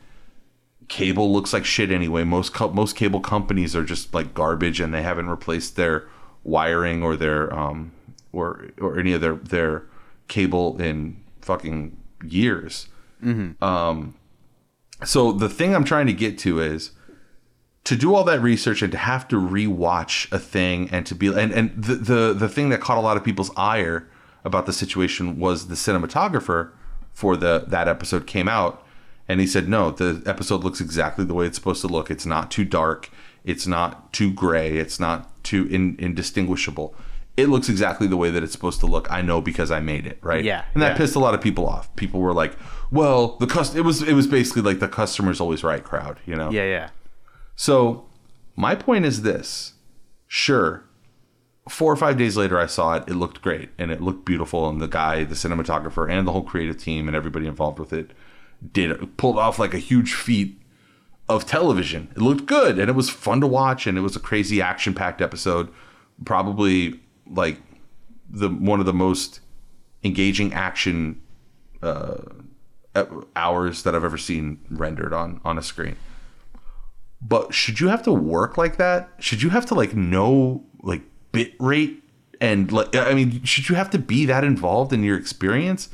cable 0.94 1.34
looks 1.34 1.54
like 1.54 1.66
shit 1.66 1.92
anyway. 1.92 2.24
Most 2.24 2.54
co- 2.54 2.70
most 2.70 2.96
cable 2.96 3.20
companies 3.20 3.76
are 3.76 3.84
just 3.84 4.14
like 4.14 4.36
garbage, 4.36 4.80
and 4.80 4.94
they 4.94 5.02
haven't 5.02 5.28
replaced 5.28 5.76
their 5.76 6.08
wiring 6.44 7.02
or 7.02 7.16
their 7.16 7.52
um 7.52 7.92
or 8.32 8.68
or 8.80 9.00
any 9.00 9.12
of 9.14 9.20
their 9.20 9.34
their 9.34 9.86
cable 10.28 10.80
in 10.80 11.20
fucking 11.42 11.98
years. 12.24 12.90
Mm-hmm. 13.24 13.64
Um, 13.64 14.14
so 15.04 15.32
the 15.32 15.50
thing 15.50 15.74
I'm 15.74 15.84
trying 15.84 16.06
to 16.06 16.14
get 16.14 16.38
to 16.40 16.60
is 16.60 16.92
to 17.86 17.96
do 17.96 18.14
all 18.14 18.24
that 18.26 18.42
research 18.42 18.84
and 18.84 18.92
to 18.92 18.98
have 19.00 19.28
to 19.30 19.38
rewatch 19.38 20.32
a 20.32 20.38
thing 20.38 20.90
and 20.92 21.08
to 21.08 21.16
be 21.16 21.28
and 21.28 21.52
and 21.52 21.72
the 21.76 21.96
the 21.96 22.34
the 22.34 22.48
thing 22.50 22.70
that 22.70 22.82
caught 22.82 23.00
a 23.00 23.02
lot 23.02 23.18
of 23.18 23.24
people's 23.24 23.52
ire 23.58 24.08
about 24.46 24.68
the 24.68 24.74
situation 24.74 25.40
was 25.40 25.70
the 25.70 25.76
cinematographer 25.76 26.70
for 27.14 27.36
the 27.36 27.64
that 27.68 27.88
episode 27.88 28.28
came 28.28 28.48
out 28.48 28.86
and 29.28 29.40
he 29.40 29.48
said, 29.48 29.70
no, 29.70 29.92
the 29.92 30.22
episode 30.26 30.64
looks 30.64 30.82
exactly 30.82 31.24
the 31.24 31.34
way 31.34 31.46
it's 31.46 31.58
supposed 31.58 31.82
to 31.82 31.88
look. 31.88 32.12
It's 32.12 32.26
not 32.26 32.52
too 32.52 32.66
dark. 32.66 33.10
It's 33.44 33.66
not 33.66 34.12
too 34.14 34.32
gray. 34.32 34.78
It's 34.78 35.00
not 35.00 35.44
too 35.44 35.66
in, 35.68 35.96
indistinguishable. 36.00 36.96
It 37.36 37.48
looks 37.48 37.70
exactly 37.70 38.06
the 38.08 38.18
way 38.18 38.30
that 38.30 38.44
it's 38.44 38.52
supposed 38.52 38.80
to 38.82 38.86
look. 38.86 39.12
I 39.12 39.22
know 39.22 39.42
because 39.42 39.72
I 39.72 39.80
made 39.80 40.06
it, 40.06 40.20
right? 40.22 40.44
Yeah. 40.44 40.66
And 40.74 40.84
that 40.84 40.92
yeah. 40.92 40.98
pissed 40.98 41.16
a 41.16 41.20
lot 41.20 41.34
of 41.34 41.42
people 41.42 41.68
off. 41.68 41.94
People 41.96 42.20
were 42.20 42.34
like, 42.34 42.56
"Well, 42.92 43.38
the 43.40 43.48
cust 43.48 43.76
it 43.76 43.82
was 43.82 44.04
it 44.04 44.14
was 44.14 44.28
basically 44.28 44.62
like 44.62 44.80
the 44.80 44.88
customer's 44.88 45.42
always 45.42 45.64
right 45.64 45.84
crowd, 45.84 46.20
you 46.28 46.36
know?" 46.36 46.52
Yeah, 46.52 46.66
yeah. 46.66 46.90
So, 47.56 48.06
my 48.56 48.76
point 48.76 49.06
is 49.06 49.24
this. 49.24 49.74
Sure, 50.28 50.84
four 51.68 51.92
or 51.92 51.96
five 51.96 52.18
days 52.18 52.38
later, 52.38 52.60
I 52.60 52.68
saw 52.68 52.96
it. 52.96 53.04
It 53.08 53.16
looked 53.16 53.42
great 53.42 53.70
and 53.78 53.92
it 53.92 54.02
looked 54.02 54.26
beautiful. 54.26 54.70
And 54.70 54.80
the 54.80 54.88
guy, 54.88 55.24
the 55.24 55.36
cinematographer, 55.36 56.10
and 56.10 56.28
the 56.28 56.32
whole 56.32 56.44
creative 56.44 56.78
team 56.78 57.08
and 57.08 57.16
everybody 57.16 57.48
involved 57.48 57.80
with 57.80 57.94
it 57.94 58.12
did 58.72 59.18
pulled 59.18 59.38
off 59.38 59.60
like 59.60 59.74
a 59.74 59.80
huge 59.80 60.14
feat 60.14 60.60
of 61.30 61.46
television. 61.46 62.10
It 62.16 62.22
looked 62.22 62.46
good 62.46 62.80
and 62.80 62.90
it 62.90 62.94
was 62.94 63.10
fun 63.10 63.42
to 63.42 63.48
watch 63.48 63.88
and 63.88 63.98
it 63.98 64.02
was 64.02 64.16
a 64.16 64.20
crazy 64.20 64.62
action 64.62 64.94
packed 64.94 65.22
episode. 65.22 65.70
Probably 66.26 67.00
like 67.28 67.58
the 68.30 68.50
one 68.50 68.80
of 68.80 68.86
the 68.86 68.94
most 68.94 69.40
engaging 70.04 70.54
action 70.54 71.22
uh, 71.82 72.18
hours 73.36 73.84
that 73.84 73.96
I've 73.96 74.04
ever 74.04 74.18
seen 74.18 74.60
rendered 74.70 75.14
on 75.14 75.42
on 75.44 75.58
a 75.58 75.62
screen. 75.62 75.96
But 77.22 77.54
should 77.54 77.80
you 77.80 77.88
have 77.88 78.04
to 78.04 78.12
work 78.12 78.58
like 78.58 78.78
that? 78.78 79.10
Should 79.20 79.42
you 79.42 79.50
have 79.50 79.66
to 79.68 79.76
like 79.76 79.96
know 79.96 80.64
like 80.82 81.02
bit 81.32 81.54
rate 81.60 82.04
and 82.42 82.72
like 82.72 82.96
I 82.96 83.14
mean, 83.14 83.44
should 83.44 83.70
you 83.70 83.76
have 83.76 83.90
to 83.92 84.00
be 84.00 84.26
that 84.26 84.44
involved 84.44 84.92
in 84.92 85.04
your 85.04 85.18
experience? 85.18 85.90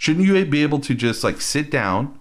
Shouldn't 0.00 0.24
you 0.24 0.42
be 0.46 0.62
able 0.62 0.80
to 0.80 0.94
just 0.94 1.22
like 1.22 1.42
sit 1.42 1.70
down, 1.70 2.18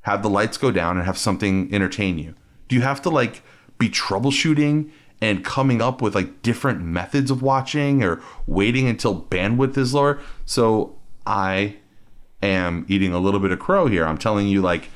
have 0.00 0.24
the 0.24 0.28
lights 0.28 0.58
go 0.58 0.72
down, 0.72 0.96
and 0.96 1.06
have 1.06 1.16
something 1.16 1.72
entertain 1.72 2.18
you? 2.18 2.34
Do 2.66 2.74
you 2.74 2.82
have 2.82 3.00
to 3.02 3.10
like 3.10 3.44
be 3.78 3.88
troubleshooting 3.88 4.90
and 5.20 5.44
coming 5.44 5.80
up 5.80 6.02
with 6.02 6.16
like 6.16 6.42
different 6.42 6.82
methods 6.82 7.30
of 7.30 7.42
watching 7.42 8.02
or 8.02 8.20
waiting 8.48 8.88
until 8.88 9.22
bandwidth 9.22 9.78
is 9.78 9.94
lower? 9.94 10.18
So 10.46 10.98
I 11.24 11.76
am 12.42 12.86
eating 12.88 13.12
a 13.12 13.20
little 13.20 13.38
bit 13.38 13.52
of 13.52 13.60
crow 13.60 13.86
here. 13.86 14.04
I'm 14.04 14.18
telling 14.18 14.48
you, 14.48 14.60
like 14.60 14.88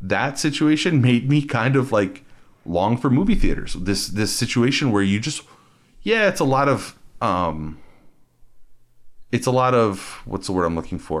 that 0.00 0.38
situation 0.38 1.02
made 1.02 1.28
me 1.28 1.42
kind 1.42 1.76
of 1.76 1.92
like 1.92 2.24
long 2.64 2.96
for 2.96 3.10
movie 3.10 3.34
theaters. 3.34 3.74
This 3.74 4.06
this 4.06 4.34
situation 4.34 4.92
where 4.92 5.02
you 5.02 5.20
just 5.20 5.42
yeah, 6.00 6.26
it's 6.26 6.40
a 6.40 6.44
lot 6.44 6.70
of 6.70 6.98
um 7.20 7.78
it's 9.34 9.46
a 9.46 9.50
lot 9.62 9.74
of 9.74 10.20
what's 10.24 10.46
the 10.46 10.52
word 10.52 10.64
I'm 10.64 10.76
looking 10.76 10.98
for? 11.08 11.20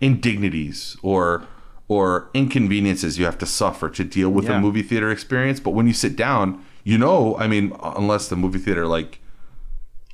Indignities 0.00 0.96
or 1.02 1.44
or 1.88 2.30
inconveniences 2.34 3.18
you 3.18 3.24
have 3.24 3.36
to 3.38 3.46
suffer 3.46 3.88
to 3.90 4.04
deal 4.04 4.30
with 4.30 4.46
Yeah. 4.46 4.56
a 4.58 4.60
movie 4.60 4.82
theater 4.82 5.10
experience. 5.10 5.58
But 5.60 5.72
when 5.72 5.86
you 5.88 5.92
sit 5.92 6.14
down, 6.16 6.64
you 6.84 6.96
know, 6.96 7.36
I 7.36 7.46
mean, 7.48 7.72
unless 7.82 8.28
the 8.28 8.36
movie 8.36 8.60
theater 8.60 8.86
like 8.86 9.18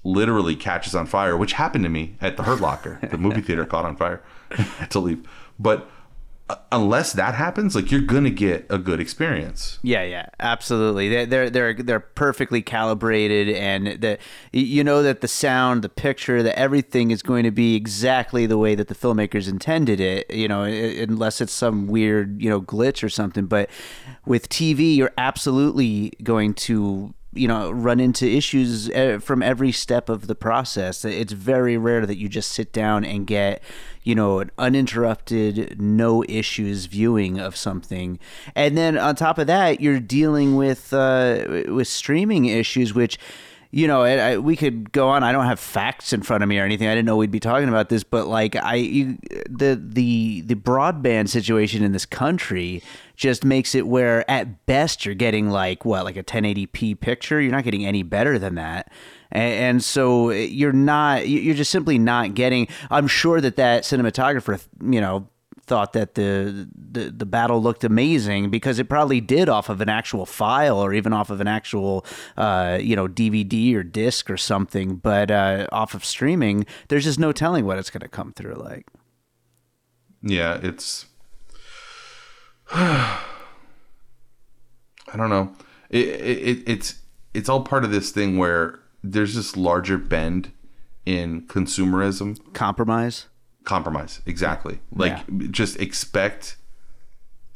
literally 0.04 0.56
catches 0.56 0.94
on 0.94 1.06
fire, 1.06 1.36
which 1.36 1.52
happened 1.54 1.84
to 1.84 1.90
me 1.90 2.16
at 2.20 2.36
the 2.36 2.44
Hurt 2.44 2.60
Locker. 2.60 2.98
The 3.10 3.18
movie 3.18 3.40
theater 3.42 3.64
caught 3.72 3.84
on 3.84 3.96
fire. 3.96 4.22
I 4.50 4.62
had 4.80 4.90
to 4.92 5.00
leave. 5.00 5.26
But 5.58 5.88
unless 6.70 7.12
that 7.14 7.34
happens, 7.34 7.74
like 7.74 7.90
you're 7.90 8.00
gonna 8.00 8.30
get 8.30 8.66
a 8.70 8.78
good 8.78 9.00
experience. 9.00 9.78
Yeah, 9.82 10.04
yeah, 10.04 10.26
absolutely. 10.38 11.08
They're 11.08 11.26
they're 11.26 11.50
they're, 11.50 11.74
they're 11.74 12.00
perfectly 12.00 12.62
calibrated, 12.62 13.48
and 13.48 14.00
the 14.00 14.18
you 14.52 14.84
know 14.84 15.02
that 15.02 15.22
the 15.22 15.28
sound, 15.28 15.82
the 15.82 15.88
picture, 15.88 16.42
that 16.42 16.58
everything 16.58 17.10
is 17.10 17.22
going 17.22 17.44
to 17.44 17.50
be 17.50 17.74
exactly 17.74 18.46
the 18.46 18.58
way 18.58 18.74
that 18.76 18.88
the 18.88 18.94
filmmakers 18.94 19.48
intended 19.48 20.00
it. 20.00 20.32
You 20.32 20.46
know, 20.46 20.62
unless 20.62 21.40
it's 21.40 21.52
some 21.52 21.88
weird 21.88 22.40
you 22.40 22.48
know 22.48 22.60
glitch 22.60 23.02
or 23.02 23.08
something. 23.08 23.46
But 23.46 23.68
with 24.24 24.48
TV, 24.48 24.96
you're 24.96 25.14
absolutely 25.18 26.12
going 26.22 26.54
to 26.54 27.14
you 27.36 27.48
know 27.48 27.70
run 27.70 28.00
into 28.00 28.26
issues 28.26 28.90
uh, 28.90 29.18
from 29.20 29.42
every 29.42 29.72
step 29.72 30.08
of 30.08 30.26
the 30.26 30.34
process. 30.34 31.04
It's 31.04 31.32
very 31.32 31.76
rare 31.76 32.06
that 32.06 32.16
you 32.16 32.28
just 32.28 32.52
sit 32.52 32.72
down 32.72 33.04
and 33.04 33.26
get 33.26 33.62
you 34.02 34.14
know 34.14 34.40
an 34.40 34.50
uninterrupted 34.58 35.80
no 35.80 36.24
issues 36.28 36.86
viewing 36.86 37.38
of 37.38 37.56
something. 37.56 38.18
And 38.54 38.76
then 38.76 38.98
on 38.98 39.14
top 39.14 39.38
of 39.38 39.46
that 39.46 39.80
you're 39.80 40.00
dealing 40.00 40.56
with 40.56 40.92
uh, 40.92 41.64
with 41.68 41.88
streaming 41.88 42.46
issues 42.46 42.94
which 42.94 43.18
you 43.76 43.86
know, 43.86 44.04
I, 44.04 44.12
I, 44.12 44.38
we 44.38 44.56
could 44.56 44.90
go 44.90 45.10
on. 45.10 45.22
I 45.22 45.32
don't 45.32 45.44
have 45.44 45.60
facts 45.60 46.14
in 46.14 46.22
front 46.22 46.42
of 46.42 46.48
me 46.48 46.58
or 46.58 46.64
anything. 46.64 46.88
I 46.88 46.94
didn't 46.94 47.04
know 47.04 47.16
we'd 47.18 47.30
be 47.30 47.38
talking 47.38 47.68
about 47.68 47.90
this, 47.90 48.04
but 48.04 48.26
like 48.26 48.56
I, 48.56 48.76
you, 48.76 49.18
the 49.50 49.78
the 49.78 50.40
the 50.40 50.54
broadband 50.54 51.28
situation 51.28 51.84
in 51.84 51.92
this 51.92 52.06
country 52.06 52.82
just 53.16 53.44
makes 53.44 53.74
it 53.74 53.86
where 53.86 54.28
at 54.30 54.64
best 54.64 55.04
you're 55.04 55.14
getting 55.14 55.50
like 55.50 55.84
what, 55.84 56.04
like 56.06 56.16
a 56.16 56.22
1080p 56.22 56.98
picture. 57.00 57.38
You're 57.38 57.52
not 57.52 57.64
getting 57.64 57.84
any 57.84 58.02
better 58.02 58.38
than 58.38 58.54
that, 58.54 58.90
and, 59.30 59.52
and 59.52 59.84
so 59.84 60.30
eh, 60.30 60.44
you're 60.44 60.72
not. 60.72 61.28
You're 61.28 61.54
just 61.54 61.70
simply 61.70 61.98
not 61.98 62.32
getting. 62.32 62.68
I'm 62.90 63.06
sure 63.06 63.42
that 63.42 63.56
that 63.56 63.82
cinematographer, 63.82 64.58
you 64.90 65.02
know, 65.02 65.28
thought 65.66 65.92
that 65.92 66.14
the, 66.14 66.68
the 66.74 67.10
the 67.10 67.26
battle 67.26 67.62
looked 67.62 67.84
amazing 67.84 68.50
because 68.50 68.78
it 68.78 68.88
probably 68.88 69.20
did 69.20 69.48
off 69.48 69.68
of 69.68 69.80
an 69.80 69.88
actual 69.88 70.26
file 70.26 70.78
or 70.78 70.92
even 70.92 71.12
off 71.12 71.30
of 71.30 71.40
an 71.40 71.48
actual 71.48 72.04
uh, 72.36 72.78
you 72.80 72.96
know 72.96 73.08
DVD 73.08 73.74
or 73.74 73.82
disc 73.82 74.30
or 74.30 74.36
something. 74.36 74.96
But 74.96 75.30
uh, 75.30 75.66
off 75.72 75.94
of 75.94 76.04
streaming, 76.04 76.66
there's 76.88 77.04
just 77.04 77.18
no 77.18 77.32
telling 77.32 77.64
what 77.64 77.78
it's 77.78 77.90
going 77.90 78.00
to 78.00 78.08
come 78.08 78.32
through 78.32 78.54
like. 78.54 78.86
Yeah, 80.22 80.58
it's. 80.62 81.06
I 82.72 83.20
don't 85.16 85.30
know. 85.30 85.54
It, 85.90 86.06
it 86.08 86.62
it's 86.66 87.00
it's 87.32 87.48
all 87.48 87.62
part 87.62 87.84
of 87.84 87.90
this 87.90 88.10
thing 88.10 88.38
where 88.38 88.80
there's 89.04 89.34
this 89.34 89.56
larger 89.56 89.98
bend 89.98 90.50
in 91.04 91.42
consumerism 91.42 92.52
Compromise. 92.52 93.26
Compromise. 93.66 94.22
Exactly. 94.24 94.78
Like 94.90 95.50
just 95.50 95.78
expect 95.78 96.56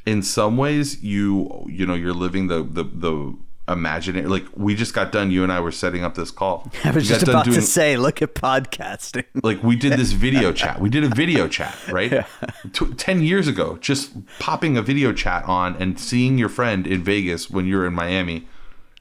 in 0.05 0.21
some 0.21 0.57
ways 0.57 1.01
you 1.03 1.65
you 1.67 1.85
know 1.87 1.95
you're 1.95 2.13
living 2.13 2.47
the 2.47 2.61
the 2.63 2.83
the 2.83 3.35
imaginary 3.67 4.25
like 4.27 4.43
we 4.55 4.73
just 4.75 4.93
got 4.93 5.11
done 5.11 5.29
you 5.31 5.43
and 5.43 5.51
i 5.51 5.59
were 5.59 5.71
setting 5.71 6.03
up 6.03 6.13
this 6.15 6.29
call. 6.31 6.69
I 6.83 6.91
was 6.91 7.03
We 7.05 7.09
just 7.09 7.23
about 7.23 7.45
to 7.45 7.61
say, 7.61 7.95
look 7.95 8.21
at 8.21 8.35
podcasting. 8.35 9.23
like 9.43 9.63
we 9.63 9.75
did 9.75 9.93
this 9.93 10.11
video 10.11 10.51
chat. 10.61 10.81
We 10.81 10.89
did 10.89 11.03
a 11.03 11.09
video 11.09 11.47
chat 11.47 11.75
right? 11.87 12.25
Tw 12.73 12.97
10 12.97 13.23
years 13.23 13.47
ago 13.47 13.77
just 13.79 14.11
popping 14.39 14.77
a 14.77 14.81
video 14.81 15.13
chat 15.13 15.45
on 15.45 15.75
and 15.77 15.99
seeing 15.99 16.37
your 16.37 16.49
friend 16.49 16.85
in 16.85 17.03
vegas 17.03 17.49
when 17.49 17.65
you're 17.65 17.85
in 17.87 17.93
miami 17.93 18.47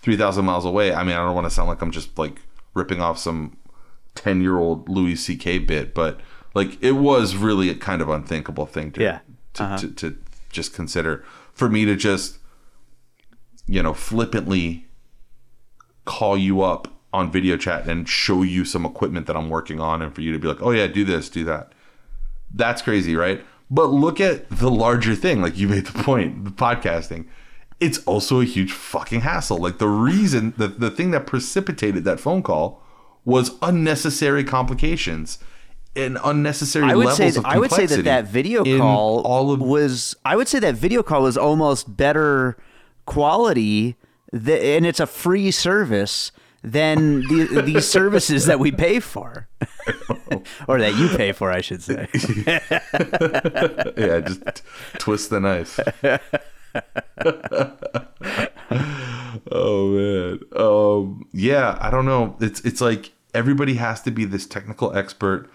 3000 0.02 0.44
miles 0.44 0.64
away. 0.64 0.94
I 0.94 1.02
mean 1.02 1.16
i 1.16 1.24
don't 1.24 1.34
want 1.34 1.46
to 1.46 1.50
sound 1.50 1.68
like 1.68 1.82
i'm 1.82 1.90
just 1.90 2.16
like 2.18 2.42
ripping 2.74 3.00
off 3.00 3.18
some 3.18 3.56
10 4.14 4.42
year 4.42 4.58
old 4.58 4.88
louis 4.88 5.16
ck 5.16 5.66
bit 5.66 5.94
but 5.94 6.20
like 6.54 6.82
it 6.82 6.92
was 6.92 7.36
really 7.36 7.68
a 7.70 7.74
kind 7.74 8.02
of 8.02 8.08
unthinkable 8.08 8.66
thing 8.66 8.92
to 8.92 9.02
Yeah. 9.02 9.18
to, 9.54 9.62
Uh-huh. 9.64 9.76
to, 9.78 9.88
to 9.92 10.16
just 10.50 10.74
consider 10.74 11.24
for 11.52 11.68
me 11.68 11.84
to 11.84 11.96
just 11.96 12.38
you 13.66 13.82
know 13.82 13.94
flippantly 13.94 14.86
call 16.04 16.36
you 16.36 16.62
up 16.62 16.88
on 17.12 17.30
video 17.30 17.56
chat 17.56 17.88
and 17.88 18.08
show 18.08 18.42
you 18.42 18.64
some 18.64 18.84
equipment 18.86 19.26
that 19.26 19.36
I'm 19.36 19.48
working 19.50 19.80
on 19.80 20.00
and 20.02 20.14
for 20.14 20.20
you 20.20 20.32
to 20.32 20.38
be 20.38 20.46
like, 20.48 20.62
"Oh 20.62 20.70
yeah, 20.70 20.86
do 20.86 21.04
this, 21.04 21.28
do 21.28 21.44
that." 21.44 21.72
That's 22.52 22.82
crazy, 22.82 23.14
right? 23.16 23.44
But 23.70 23.86
look 23.86 24.20
at 24.20 24.48
the 24.50 24.70
larger 24.70 25.14
thing, 25.14 25.40
like 25.42 25.56
you 25.56 25.68
made 25.68 25.86
the 25.86 26.02
point, 26.02 26.44
the 26.44 26.50
podcasting. 26.50 27.26
It's 27.78 27.98
also 28.04 28.40
a 28.40 28.44
huge 28.44 28.72
fucking 28.72 29.20
hassle. 29.22 29.58
Like 29.58 29.78
the 29.78 29.88
reason 29.88 30.54
the 30.56 30.68
the 30.68 30.90
thing 30.90 31.10
that 31.12 31.26
precipitated 31.26 32.04
that 32.04 32.20
phone 32.20 32.42
call 32.42 32.82
was 33.24 33.52
unnecessary 33.62 34.42
complications 34.44 35.38
and 35.96 36.18
unnecessary 36.22 36.84
I 36.84 36.94
would 36.94 37.06
levels 37.06 37.34
say 37.34 37.38
of 37.38 37.44
I 37.44 37.58
would 37.58 37.70
say 37.72 37.86
that 37.86 38.04
that 38.04 38.26
video 38.26 38.64
call 38.78 39.22
all 39.22 39.50
of 39.52 39.60
was 39.60 40.14
I 40.24 40.36
would 40.36 40.48
say 40.48 40.58
that 40.60 40.74
video 40.76 41.02
call 41.02 41.22
was 41.22 41.36
almost 41.36 41.96
better 41.96 42.56
quality 43.06 43.96
th- 44.32 44.76
and 44.76 44.86
it's 44.86 45.00
a 45.00 45.06
free 45.06 45.50
service 45.50 46.30
than 46.62 47.22
the, 47.22 47.62
these 47.66 47.88
services 47.88 48.46
that 48.46 48.60
we 48.60 48.70
pay 48.70 49.00
for 49.00 49.48
or 50.68 50.78
that 50.78 50.94
you 50.96 51.08
pay 51.16 51.32
for 51.32 51.50
I 51.50 51.60
should 51.60 51.82
say. 51.82 52.08
yeah, 53.96 54.20
just 54.20 54.62
twist 54.98 55.30
the 55.30 55.40
knife. 55.40 55.80
oh 59.50 59.88
man. 59.88 60.40
Um 60.56 61.26
yeah, 61.32 61.78
I 61.80 61.90
don't 61.90 62.04
know. 62.04 62.36
It's 62.40 62.60
it's 62.60 62.80
like 62.80 63.12
everybody 63.34 63.74
has 63.74 64.00
to 64.02 64.10
be 64.10 64.24
this 64.24 64.46
technical 64.46 64.94
expert 64.96 65.50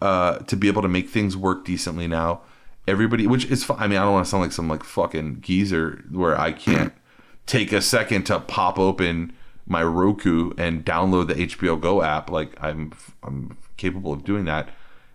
uh 0.00 0.38
to 0.38 0.56
be 0.56 0.68
able 0.68 0.82
to 0.82 0.88
make 0.88 1.08
things 1.08 1.36
work 1.36 1.64
decently 1.64 2.06
now. 2.06 2.42
Everybody 2.88 3.26
which 3.26 3.46
is 3.46 3.64
fine. 3.64 3.78
I 3.80 3.86
mean, 3.88 3.98
I 3.98 4.02
don't 4.02 4.12
want 4.12 4.26
to 4.26 4.30
sound 4.30 4.42
like 4.42 4.52
some 4.52 4.68
like 4.68 4.84
fucking 4.84 5.40
geezer 5.40 6.04
where 6.10 6.38
I 6.38 6.52
can't 6.52 6.92
take 7.46 7.72
a 7.72 7.82
second 7.82 8.24
to 8.24 8.40
pop 8.40 8.78
open 8.78 9.32
my 9.68 9.82
Roku 9.82 10.52
and 10.56 10.84
download 10.84 11.26
the 11.26 11.34
HBO 11.34 11.80
Go 11.80 12.02
app 12.02 12.30
like 12.30 12.52
I'm 12.62 12.92
I'm 13.22 13.56
capable 13.76 14.12
of 14.12 14.24
doing 14.24 14.44
that. 14.44 14.68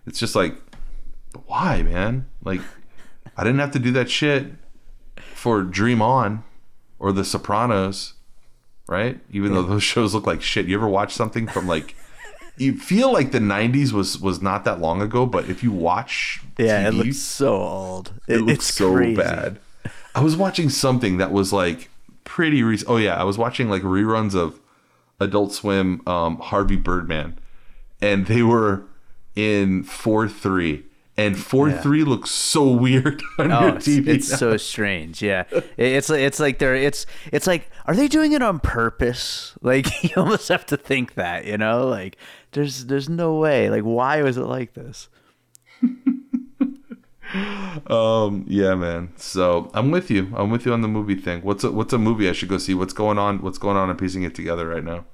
It's 0.06 0.18
just 0.18 0.34
like 0.34 0.56
why, 1.46 1.82
man? 1.82 2.26
Like, 2.44 2.60
I 3.36 3.44
didn't 3.44 3.60
have 3.60 3.70
to 3.72 3.78
do 3.78 3.90
that 3.92 4.10
shit 4.10 4.52
for 5.16 5.62
Dream 5.62 6.02
On 6.02 6.44
or 6.98 7.12
The 7.12 7.24
Sopranos, 7.24 8.14
right? 8.88 9.20
Even 9.30 9.54
though 9.54 9.62
those 9.62 9.82
shows 9.82 10.14
look 10.14 10.26
like 10.26 10.42
shit. 10.42 10.66
You 10.66 10.76
ever 10.76 10.88
watch 10.88 11.12
something 11.14 11.46
from 11.46 11.66
like, 11.66 11.94
you 12.56 12.76
feel 12.76 13.12
like 13.12 13.32
the 13.32 13.38
'90s 13.38 13.92
was 13.92 14.18
was 14.18 14.40
not 14.42 14.64
that 14.64 14.80
long 14.80 15.00
ago, 15.02 15.26
but 15.26 15.48
if 15.48 15.62
you 15.62 15.72
watch, 15.72 16.40
Yeah, 16.58 16.86
it 16.88 16.94
looks 16.94 17.18
so 17.18 17.54
old. 17.54 18.12
it 18.28 18.38
looks 18.38 18.66
so 18.74 18.92
crazy. 18.94 19.16
bad. 19.16 19.58
I 20.14 20.20
was 20.22 20.36
watching 20.36 20.68
something 20.68 21.16
that 21.18 21.32
was 21.32 21.52
like 21.52 21.88
pretty 22.24 22.62
recent. 22.62 22.90
Oh 22.90 22.96
yeah, 22.98 23.20
I 23.20 23.24
was 23.24 23.38
watching 23.38 23.68
like 23.70 23.82
reruns 23.82 24.34
of 24.34 24.60
Adult 25.20 25.52
Swim, 25.52 26.02
um, 26.06 26.36
Harvey 26.38 26.76
Birdman, 26.76 27.38
and 28.00 28.26
they 28.26 28.42
were 28.42 28.82
in 29.34 29.82
four 29.84 30.28
three, 30.28 30.84
and 31.16 31.36
four 31.38 31.70
three 31.70 32.04
looks 32.04 32.30
so 32.30 32.66
weird 32.68 33.22
on 33.38 33.52
Oh, 33.52 33.62
your 33.66 33.72
TV. 33.74 34.06
it's 34.08 34.28
so 34.38 34.56
strange. 34.56 35.20
Yeah, 35.22 35.44
it's 35.76 36.08
like 36.08 36.20
it's 36.20 36.40
like 36.40 36.58
they're 36.58 36.74
it's 36.74 37.04
it's 37.32 37.46
like 37.46 37.70
are 37.86 37.94
they 37.94 38.08
doing 38.08 38.32
it 38.32 38.42
on 38.42 38.58
purpose? 38.60 39.54
Like 39.62 40.02
you 40.04 40.10
almost 40.16 40.48
have 40.48 40.66
to 40.66 40.76
think 40.76 41.14
that 41.14 41.44
you 41.44 41.56
know, 41.58 41.86
like 41.86 42.16
there's 42.52 42.86
there's 42.86 43.08
no 43.08 43.34
way. 43.36 43.70
Like 43.70 43.82
why 43.82 44.22
was 44.22 44.36
it 44.36 44.44
like 44.46 44.74
this? 44.74 45.08
um, 47.86 48.44
yeah, 48.48 48.74
man. 48.74 49.12
So 49.16 49.70
I'm 49.74 49.90
with 49.90 50.10
you. 50.10 50.32
I'm 50.36 50.50
with 50.50 50.66
you 50.66 50.72
on 50.72 50.80
the 50.82 50.88
movie 50.88 51.14
thing. 51.14 51.42
What's 51.42 51.64
a 51.64 51.70
what's 51.70 51.92
a 51.92 51.98
movie 51.98 52.28
I 52.28 52.32
should 52.32 52.48
go 52.48 52.58
see? 52.58 52.74
What's 52.74 52.92
going 52.92 53.18
on? 53.18 53.40
What's 53.42 53.58
going 53.58 53.76
on? 53.76 53.90
I'm 53.90 53.96
piecing 53.96 54.22
it 54.22 54.34
together 54.34 54.68
right 54.68 54.84
now. 54.84 55.04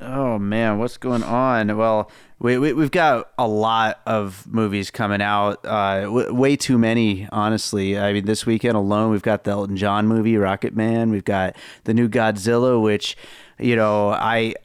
Oh 0.00 0.38
man, 0.38 0.78
what's 0.78 0.96
going 0.96 1.22
on? 1.22 1.76
Well, 1.76 2.10
we, 2.38 2.58
we 2.58 2.82
have 2.82 2.90
got 2.90 3.30
a 3.38 3.46
lot 3.46 4.00
of 4.06 4.46
movies 4.46 4.90
coming 4.90 5.22
out. 5.22 5.64
Uh, 5.64 6.02
w- 6.02 6.34
way 6.34 6.56
too 6.56 6.78
many, 6.78 7.28
honestly. 7.30 7.98
I 7.98 8.12
mean, 8.12 8.26
this 8.26 8.44
weekend 8.44 8.76
alone, 8.76 9.10
we've 9.10 9.22
got 9.22 9.44
the 9.44 9.52
Elton 9.52 9.76
John 9.76 10.06
movie, 10.06 10.34
Rocketman. 10.34 11.10
We've 11.10 11.24
got 11.24 11.56
the 11.84 11.94
new 11.94 12.08
Godzilla, 12.08 12.82
which, 12.82 13.16
you 13.58 13.76
know, 13.76 14.10
I 14.10 14.56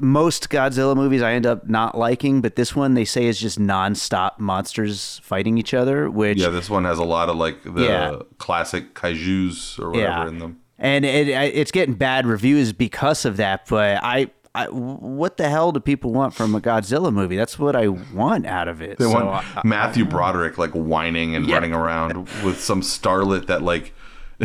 most 0.00 0.48
Godzilla 0.48 0.96
movies 0.96 1.22
I 1.22 1.32
end 1.32 1.46
up 1.46 1.68
not 1.68 1.96
liking, 1.96 2.40
but 2.40 2.56
this 2.56 2.74
one 2.74 2.94
they 2.94 3.04
say 3.04 3.26
is 3.26 3.38
just 3.38 3.58
nonstop 3.58 4.38
monsters 4.38 5.20
fighting 5.22 5.58
each 5.58 5.74
other. 5.74 6.10
Which 6.10 6.38
yeah, 6.38 6.48
this 6.48 6.70
one 6.70 6.84
has 6.84 6.98
a 6.98 7.04
lot 7.04 7.28
of 7.28 7.36
like 7.36 7.62
the 7.62 7.84
yeah. 7.84 8.18
classic 8.38 8.94
kaiju's 8.94 9.78
or 9.78 9.90
whatever 9.90 10.22
yeah. 10.22 10.28
in 10.28 10.38
them, 10.38 10.60
and 10.78 11.04
it, 11.04 11.28
it's 11.28 11.70
getting 11.70 11.94
bad 11.94 12.26
reviews 12.26 12.72
because 12.72 13.24
of 13.24 13.36
that. 13.36 13.66
But 13.68 14.00
I 14.02 14.30
I, 14.54 14.66
what 14.66 15.36
the 15.36 15.48
hell 15.48 15.70
do 15.70 15.78
people 15.78 16.12
want 16.12 16.34
from 16.34 16.54
a 16.56 16.60
Godzilla 16.60 17.12
movie? 17.12 17.36
That's 17.36 17.58
what 17.58 17.76
I 17.76 17.86
want 17.88 18.46
out 18.46 18.66
of 18.66 18.82
it. 18.82 18.98
They 18.98 19.04
so 19.04 19.12
want 19.12 19.28
I, 19.56 19.62
Matthew 19.64 20.04
Broderick 20.04 20.58
like 20.58 20.72
whining 20.72 21.36
and 21.36 21.46
yeah. 21.46 21.54
running 21.54 21.72
around 21.72 22.28
with 22.42 22.60
some 22.60 22.80
starlet 22.80 23.46
that 23.46 23.62
like 23.62 23.92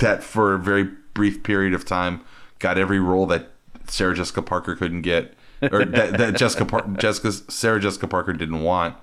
that 0.00 0.24
for 0.24 0.54
a 0.54 0.58
very 0.58 0.84
brief 1.14 1.44
period 1.44 1.74
of 1.74 1.84
time 1.84 2.22
got 2.58 2.76
every 2.76 2.98
role 2.98 3.26
that 3.26 3.52
Sarah 3.86 4.14
Jessica 4.14 4.42
Parker 4.42 4.74
couldn't 4.74 5.02
get, 5.02 5.34
or 5.62 5.84
that, 5.84 6.18
that 6.18 6.36
Jessica 6.36 6.64
Par- 6.64 6.88
Jessica 6.98 7.30
Sarah 7.32 7.80
Jessica 7.80 8.08
Parker 8.08 8.32
didn't 8.32 8.62
want 8.62 8.96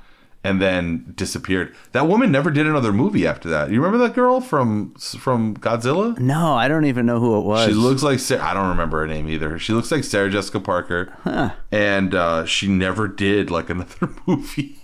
and 0.43 0.61
then 0.61 1.13
disappeared. 1.15 1.73
That 1.93 2.07
woman 2.07 2.31
never 2.31 2.51
did 2.51 2.67
another 2.67 2.91
movie 2.91 3.25
after 3.25 3.47
that. 3.49 3.71
You 3.71 3.81
remember 3.81 4.05
that 4.05 4.13
girl 4.13 4.41
from 4.41 4.93
from 4.95 5.55
Godzilla? 5.57 6.17
No, 6.19 6.53
I 6.55 6.67
don't 6.67 6.85
even 6.85 7.05
know 7.05 7.19
who 7.19 7.37
it 7.37 7.45
was. 7.45 7.67
She 7.67 7.73
looks 7.73 8.03
like 8.03 8.19
Sarah, 8.19 8.43
I 8.43 8.53
don't 8.53 8.69
remember 8.69 8.99
her 8.99 9.07
name 9.07 9.29
either. 9.29 9.57
She 9.57 9.73
looks 9.73 9.91
like 9.91 10.03
Sarah 10.03 10.29
Jessica 10.29 10.59
Parker, 10.59 11.15
huh. 11.23 11.53
and 11.71 12.13
uh, 12.13 12.45
she 12.45 12.67
never 12.67 13.07
did 13.07 13.49
like 13.49 13.69
another 13.69 14.09
movie. 14.25 14.79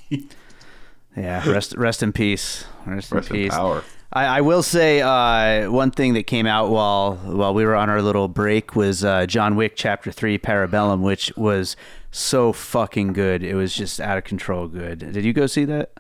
yeah, 1.16 1.48
rest 1.50 1.76
rest 1.76 2.02
in 2.02 2.14
peace. 2.14 2.66
Rest, 2.86 3.12
rest 3.12 3.30
in 3.30 3.36
peace. 3.36 3.54
In 3.54 3.58
power. 3.58 3.84
I, 4.12 4.26
I 4.26 4.42
will 4.42 4.64
say 4.64 5.02
uh, 5.02 5.70
one 5.70 5.92
thing 5.92 6.16
that 6.16 6.24
came 6.24 6.48
out 6.48 6.70
while 6.70 7.16
while 7.16 7.54
we 7.54 7.64
were 7.64 7.76
on 7.76 7.90
our 7.90 8.02
little 8.02 8.28
break 8.28 8.76
was 8.76 9.04
uh, 9.04 9.26
John 9.28 9.56
Wick 9.56 9.74
Chapter 9.76 10.12
Three 10.12 10.40
Parabellum, 10.40 11.02
which 11.02 11.32
was 11.38 11.76
so 12.12 12.54
fucking 12.54 13.14
good. 13.14 13.44
It 13.44 13.56
was 13.56 13.74
just 13.74 14.00
out 14.00 14.18
of 14.18 14.24
control 14.24 14.68
good. 14.68 15.00
Did 15.00 15.24
you 15.24 15.34
go 15.34 15.48
see 15.48 15.66
that? 15.66 15.94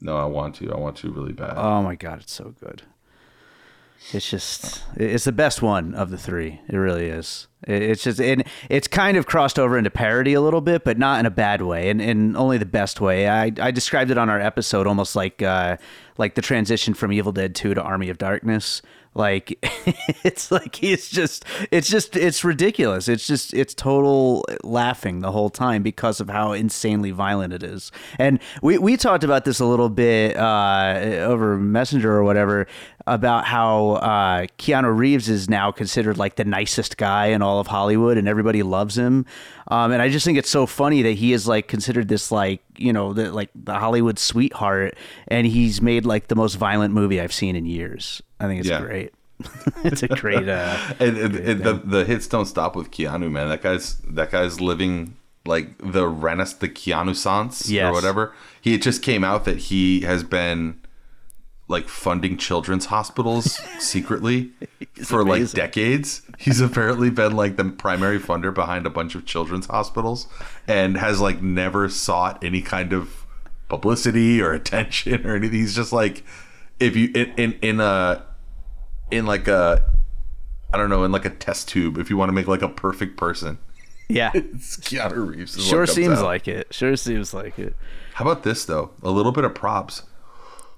No, 0.00 0.16
I 0.16 0.26
want 0.26 0.56
to. 0.56 0.72
I 0.72 0.76
want 0.76 0.96
to 0.98 1.10
really 1.10 1.32
bad. 1.32 1.54
Oh 1.56 1.82
my 1.82 1.94
god, 1.94 2.20
it's 2.20 2.34
so 2.34 2.54
good. 2.60 2.82
It's 4.12 4.28
just 4.28 4.82
it's 4.96 5.24
the 5.24 5.32
best 5.32 5.62
one 5.62 5.94
of 5.94 6.10
the 6.10 6.18
three. 6.18 6.60
It 6.68 6.76
really 6.76 7.06
is. 7.06 7.46
It's 7.62 8.02
just 8.02 8.20
and 8.20 8.44
it's 8.68 8.86
kind 8.86 9.16
of 9.16 9.26
crossed 9.26 9.58
over 9.58 9.78
into 9.78 9.88
parody 9.90 10.34
a 10.34 10.42
little 10.42 10.60
bit, 10.60 10.84
but 10.84 10.98
not 10.98 11.20
in 11.20 11.26
a 11.26 11.30
bad 11.30 11.62
way, 11.62 11.88
and 11.88 12.02
in 12.02 12.36
only 12.36 12.58
the 12.58 12.66
best 12.66 13.00
way. 13.00 13.28
I, 13.28 13.50
I 13.58 13.70
described 13.70 14.10
it 14.10 14.18
on 14.18 14.28
our 14.28 14.40
episode 14.40 14.86
almost 14.86 15.16
like 15.16 15.40
uh, 15.40 15.78
like 16.18 16.34
the 16.34 16.42
transition 16.42 16.92
from 16.92 17.12
Evil 17.12 17.32
Dead 17.32 17.54
Two 17.54 17.72
to 17.72 17.82
Army 17.82 18.10
of 18.10 18.18
Darkness, 18.18 18.82
like 19.14 19.58
it's 20.24 20.50
like 20.50 20.76
he's 20.76 21.08
just 21.08 21.44
it's 21.70 21.88
just 21.88 22.16
it's 22.16 22.44
ridiculous. 22.44 23.08
It's 23.08 23.26
just 23.26 23.54
it's 23.54 23.74
total 23.74 24.44
laughing 24.62 25.20
the 25.20 25.32
whole 25.32 25.50
time 25.50 25.82
because 25.82 26.20
of 26.20 26.28
how 26.28 26.52
insanely 26.52 27.10
violent 27.10 27.52
it 27.52 27.62
is. 27.62 27.92
And 28.18 28.40
we 28.62 28.78
we 28.78 28.96
talked 28.96 29.24
about 29.24 29.44
this 29.44 29.60
a 29.60 29.66
little 29.66 29.88
bit 29.88 30.36
uh, 30.36 30.94
over 31.20 31.56
Messenger 31.58 32.12
or 32.12 32.24
whatever 32.24 32.66
about 33.06 33.44
how 33.44 33.92
uh, 33.92 34.46
Keanu 34.58 34.96
Reeves 34.96 35.28
is 35.28 35.48
now 35.48 35.70
considered 35.70 36.16
like 36.16 36.36
the 36.36 36.44
nicest 36.44 36.96
guy 36.96 37.26
in 37.26 37.42
all 37.42 37.60
of 37.60 37.66
Hollywood 37.66 38.16
and 38.16 38.26
everybody 38.26 38.62
loves 38.62 38.96
him. 38.96 39.26
Um, 39.68 39.92
and 39.92 40.00
I 40.00 40.08
just 40.08 40.24
think 40.24 40.38
it's 40.38 40.50
so 40.50 40.66
funny 40.66 41.02
that 41.02 41.12
he 41.12 41.32
is 41.32 41.46
like 41.46 41.68
considered 41.68 42.08
this 42.08 42.32
like 42.32 42.62
you 42.76 42.92
know 42.92 43.12
the 43.12 43.32
like 43.32 43.50
the 43.54 43.74
Hollywood 43.74 44.18
sweetheart, 44.18 44.96
and 45.28 45.46
he's 45.46 45.80
made 45.80 46.04
like 46.06 46.28
the 46.28 46.36
most 46.36 46.54
violent 46.54 46.94
movie 46.94 47.20
I've 47.20 47.32
seen 47.32 47.56
in 47.56 47.66
years. 47.66 48.22
I 48.40 48.46
think 48.46 48.60
it's 48.60 48.68
yeah. 48.68 48.80
great. 48.80 49.12
it's 49.84 50.02
a 50.02 50.08
great. 50.08 50.48
Uh, 50.48 50.78
and, 50.98 51.16
and, 51.18 51.36
and 51.36 51.62
the 51.62 51.74
the 51.74 52.04
hits 52.04 52.26
don't 52.26 52.46
stop 52.46 52.76
with 52.76 52.90
Keanu, 52.90 53.30
man. 53.30 53.48
That 53.48 53.62
guy's 53.62 53.96
that 54.08 54.30
guy's 54.30 54.60
living 54.60 55.16
like 55.46 55.76
the 55.78 56.06
Renaissance, 56.06 56.58
the 56.58 56.68
Keanu 56.68 57.14
Sans 57.14 57.70
yes. 57.70 57.88
or 57.88 57.92
whatever. 57.92 58.34
He 58.60 58.74
it 58.74 58.82
just 58.82 59.02
came 59.02 59.24
out 59.24 59.44
that 59.44 59.58
he 59.58 60.02
has 60.02 60.22
been 60.22 60.80
like 61.66 61.88
funding 61.88 62.36
children's 62.36 62.86
hospitals 62.86 63.54
secretly 63.78 64.52
for 65.04 65.20
amazing. 65.22 65.58
like 65.60 65.70
decades. 65.70 66.22
He's 66.38 66.60
apparently 66.60 67.10
been 67.10 67.34
like 67.34 67.56
the 67.56 67.64
primary 67.64 68.18
funder 68.18 68.52
behind 68.52 68.86
a 68.86 68.90
bunch 68.90 69.14
of 69.14 69.24
children's 69.24 69.66
hospitals 69.66 70.26
and 70.68 70.96
has 70.96 71.20
like 71.20 71.40
never 71.40 71.88
sought 71.88 72.42
any 72.44 72.60
kind 72.60 72.92
of 72.92 73.24
publicity 73.68 74.40
or 74.42 74.52
attention 74.52 75.26
or 75.26 75.36
anything. 75.36 75.58
He's 75.58 75.74
just 75.74 75.92
like 75.92 76.24
if 76.80 76.96
you 76.96 77.10
in 77.14 77.32
in, 77.36 77.52
in 77.62 77.80
a 77.80 78.24
in 79.10 79.26
like 79.26 79.48
a 79.48 79.90
I 80.72 80.76
don't 80.76 80.90
know 80.90 81.04
in 81.04 81.12
like 81.12 81.24
a 81.24 81.30
test 81.30 81.68
tube 81.68 81.98
if 81.98 82.10
you 82.10 82.16
want 82.16 82.28
to 82.28 82.34
make 82.34 82.46
like 82.46 82.62
a 82.62 82.68
perfect 82.68 83.16
person. 83.16 83.58
Yeah, 84.08 84.32
it's 84.34 84.76
Keanu 84.76 85.34
Reeves. 85.34 85.64
Sure 85.64 85.86
seems 85.86 86.18
out. 86.18 86.24
like 86.24 86.46
it. 86.46 86.74
Sure 86.74 86.94
seems 86.96 87.32
like 87.32 87.58
it. 87.58 87.74
How 88.14 88.26
about 88.26 88.42
this 88.42 88.66
though? 88.66 88.90
A 89.02 89.10
little 89.10 89.32
bit 89.32 89.44
of 89.44 89.54
props 89.54 90.02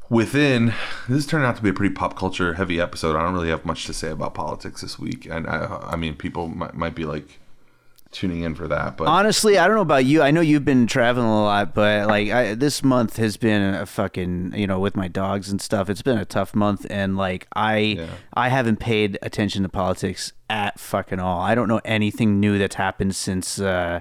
within 0.09 0.75
this 1.09 1.27
turned 1.27 1.45
out 1.45 1.57
to 1.57 1.62
be 1.62 1.71
a 1.71 1.73
pretty 1.73 1.95
pop 1.95 2.16
culture 2.16 2.55
heavy 2.55 2.81
episode. 2.81 3.16
I 3.16 3.23
don't 3.23 3.35
really 3.35 3.51
have 3.51 3.64
much 3.64 3.87
to 3.87 3.92
say 3.92 4.11
about 4.11 4.35
politics 4.35 4.81
this 4.81 4.99
week, 4.99 5.27
and 5.27 5.47
I, 5.47 5.81
I 5.92 5.97
mean, 5.97 6.14
people 6.14 6.49
might, 6.49 6.75
might 6.75 6.95
be 6.95 7.05
like 7.05 7.38
tuning 8.12 8.42
in 8.42 8.55
for 8.55 8.66
that. 8.69 8.97
But 8.97 9.09
honestly, 9.09 9.59
I 9.59 9.66
don't 9.66 9.77
know 9.77 9.83
about 9.83 10.05
you. 10.05 10.23
I 10.23 10.31
know 10.31 10.40
you've 10.40 10.64
been 10.64 10.87
traveling 10.87 11.27
a 11.27 11.42
lot, 11.42 11.75
but 11.75 12.07
like 12.09 12.31
I, 12.31 12.55
this 12.55 12.83
month 12.83 13.16
has 13.16 13.37
been 13.37 13.75
a 13.75 13.87
fucking 13.87 14.55
you 14.57 14.66
know 14.66 14.79
with 14.79 14.97
my 14.97 15.09
dogs 15.09 15.51
and 15.51 15.61
stuff. 15.61 15.90
It's 15.90 16.03
been 16.03 16.19
a 16.19 16.25
tough 16.25 16.55
month, 16.55 16.87
and 16.90 17.16
like 17.16 17.47
I 17.55 17.79
yeah. 17.79 18.07
I 18.35 18.49
haven't 18.49 18.79
paid 18.79 19.19
attention 19.23 19.62
to 19.64 19.69
politics 19.69 20.33
at 20.49 20.79
fucking 20.79 21.21
all. 21.21 21.40
I 21.40 21.55
don't 21.55 21.69
know 21.69 21.81
anything 21.85 22.40
new 22.40 22.59
that's 22.59 22.77
happened 22.77 23.14
since. 23.14 23.61
Uh, 23.61 24.01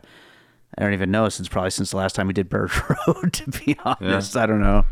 I 0.77 0.81
don't 0.81 0.93
even 0.93 1.09
know 1.09 1.29
since 1.29 1.47
probably 1.47 1.71
since 1.71 1.91
the 1.91 1.97
last 1.97 2.15
time 2.15 2.27
we 2.27 2.33
did 2.33 2.49
Bird 2.49 2.71
Road. 3.07 3.33
To 3.33 3.51
be 3.51 3.77
honest, 3.83 4.35
yeah. 4.35 4.43
I 4.43 4.45
don't 4.45 4.61
know. 4.61 4.85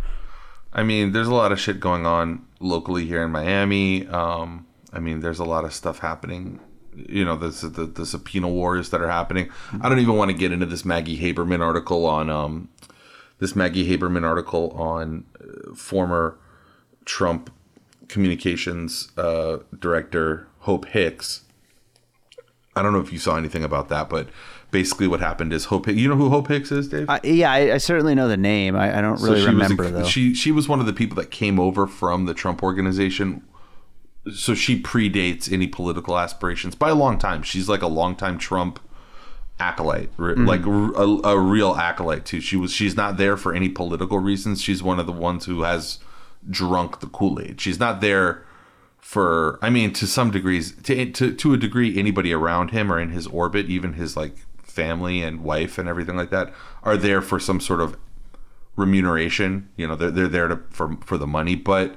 I 0.74 0.84
mean, 0.84 1.12
there's 1.12 1.28
a 1.28 1.34
lot 1.34 1.52
of 1.52 1.60
shit 1.60 1.80
going 1.80 2.06
on 2.06 2.46
locally 2.60 3.06
here 3.06 3.24
in 3.24 3.32
Miami. 3.32 4.08
Um, 4.08 4.66
I 4.92 5.00
mean, 5.00 5.20
there's 5.20 5.40
a 5.40 5.46
lot 5.46 5.66
of 5.66 5.74
stuff 5.74 6.00
happening. 6.00 6.60
You 6.96 7.26
know, 7.26 7.36
the, 7.36 7.50
the, 7.68 7.86
the 7.86 8.06
subpoena 8.06 8.48
wars 8.48 8.90
that 8.90 9.02
are 9.02 9.10
happening. 9.10 9.50
I 9.82 9.90
don't 9.90 10.00
even 10.00 10.16
want 10.16 10.32
to 10.32 10.38
get 10.38 10.52
into 10.52 10.66
this 10.66 10.84
Maggie 10.84 11.18
Haberman 11.18 11.62
article 11.62 12.06
on 12.06 12.30
um, 12.30 12.70
this 13.40 13.56
Maggie 13.56 13.88
Haberman 13.88 14.24
article 14.24 14.72
on 14.72 15.26
uh, 15.40 15.76
former 15.76 16.38
Trump 17.06 17.52
communications 18.08 19.12
uh, 19.18 19.58
director 19.78 20.48
Hope 20.60 20.86
Hicks. 20.86 21.42
I 22.76 22.82
don't 22.82 22.94
know 22.94 23.00
if 23.00 23.12
you 23.12 23.20
saw 23.20 23.38
anything 23.38 23.64
about 23.64 23.90
that, 23.90 24.10
but 24.10 24.30
basically 24.74 25.08
what 25.08 25.22
happened 25.22 25.54
is 25.54 25.66
Hope. 25.66 25.88
You 25.88 26.10
know 26.10 26.18
who 26.18 26.30
Hope 26.30 26.50
Hicks 26.50 26.70
is, 26.70 26.90
Dave? 26.90 27.10
Uh, 27.10 27.20
yeah, 27.24 27.50
I, 27.50 27.76
I, 27.76 27.78
certainly 27.78 28.16
know 28.16 28.28
the 28.28 28.36
name. 28.36 28.76
I, 28.76 28.98
I 28.98 29.02
don't 29.02 29.22
really 29.22 29.40
so 29.40 29.48
remember 29.48 29.86
a, 29.86 29.92
though. 29.92 30.04
She 30.04 30.34
she 30.34 30.52
was 30.52 30.68
one 30.68 30.82
of 30.82 30.86
the 30.86 30.92
people 30.92 31.16
that 31.16 31.32
came 31.32 31.60
over 31.60 31.88
from 31.88 32.26
the 32.26 32.34
Trump 32.34 32.62
organization. 32.62 33.44
So 34.34 34.56
she 34.56 34.82
predates 34.82 35.52
any 35.52 35.68
political 35.68 36.18
aspirations 36.18 36.76
by 36.76 36.90
a 36.90 36.96
long 36.96 37.18
time. 37.18 37.44
She's 37.44 37.70
like 37.70 37.82
a 37.82 37.88
longtime 37.88 38.38
Trump 38.38 38.80
acolyte, 39.60 40.16
mm-hmm. 40.18 40.46
like 40.46 40.66
a, 40.66 41.30
a 41.30 41.40
real 41.40 41.76
acolyte 41.76 42.26
too. 42.26 42.42
She 42.42 42.58
was. 42.58 42.74
She's 42.74 42.98
not 42.98 43.16
there 43.16 43.38
for 43.38 43.54
any 43.54 43.70
political 43.70 44.20
reasons. 44.20 44.62
She's 44.62 44.84
one 44.84 45.00
of 45.00 45.06
the 45.06 45.14
ones 45.14 45.46
who 45.46 45.62
has 45.62 46.00
drunk 46.50 47.00
the 47.00 47.08
Kool 47.08 47.40
Aid. 47.40 47.62
She's 47.62 47.80
not 47.80 48.02
there 48.02 48.46
for 49.00 49.60
i 49.62 49.70
mean 49.70 49.92
to 49.92 50.08
some 50.08 50.32
degrees 50.32 50.74
to, 50.82 51.12
to 51.12 51.36
to 51.36 51.54
a 51.54 51.58
degree 51.58 52.00
anybody 52.00 52.32
around 52.32 52.72
him 52.72 52.90
or 52.90 52.98
in 52.98 53.10
his 53.10 53.28
orbit 53.28 53.66
even 53.66 53.94
his 53.94 54.16
like 54.16 54.34
family 54.74 55.22
and 55.22 55.44
wife 55.44 55.78
and 55.78 55.88
everything 55.88 56.18
like 56.18 56.32
that 56.32 56.54
are 56.84 56.98
there 56.98 57.22
for 57.22 57.40
some 57.40 57.60
sort 57.60 57.80
of 57.80 57.98
remuneration. 58.76 59.70
You 59.78 59.88
know, 59.88 59.96
they're 59.96 60.12
they're 60.12 60.28
there 60.28 60.48
to 60.48 60.60
for 60.70 60.98
for 61.06 61.18
the 61.18 61.28
money, 61.28 61.56
but 61.56 61.96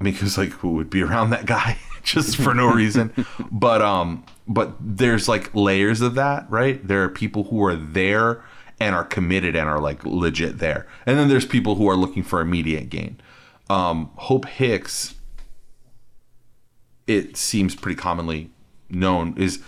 I 0.00 0.04
mean, 0.04 0.12
because 0.12 0.36
like 0.36 0.50
who 0.50 0.72
would 0.72 0.90
be 0.90 1.02
around 1.02 1.30
that 1.30 1.46
guy 1.46 1.78
just 2.02 2.36
for 2.36 2.54
no 2.54 2.72
reason? 2.72 3.12
but 3.50 3.82
um, 3.82 4.24
but 4.46 4.74
there's 4.80 5.28
like 5.28 5.54
layers 5.54 6.00
of 6.00 6.14
that, 6.16 6.50
right? 6.50 6.86
There 6.86 7.02
are 7.04 7.08
people 7.08 7.44
who 7.44 7.64
are 7.64 7.76
there 7.76 8.44
and 8.80 8.94
are 8.94 9.04
committed 9.04 9.56
and 9.56 9.68
are 9.68 9.80
like 9.80 10.04
legit 10.04 10.58
there, 10.58 10.86
and 11.06 11.18
then 11.18 11.28
there's 11.28 11.46
people 11.46 11.76
who 11.76 11.88
are 11.88 11.96
looking 11.96 12.22
for 12.22 12.40
immediate 12.40 12.90
gain. 12.90 13.20
Um, 13.70 14.10
Hope 14.16 14.46
Hicks, 14.46 15.14
it 17.06 17.36
seems 17.36 17.74
pretty 17.74 17.96
commonly 17.96 18.50
known 18.90 19.36
is 19.36 19.62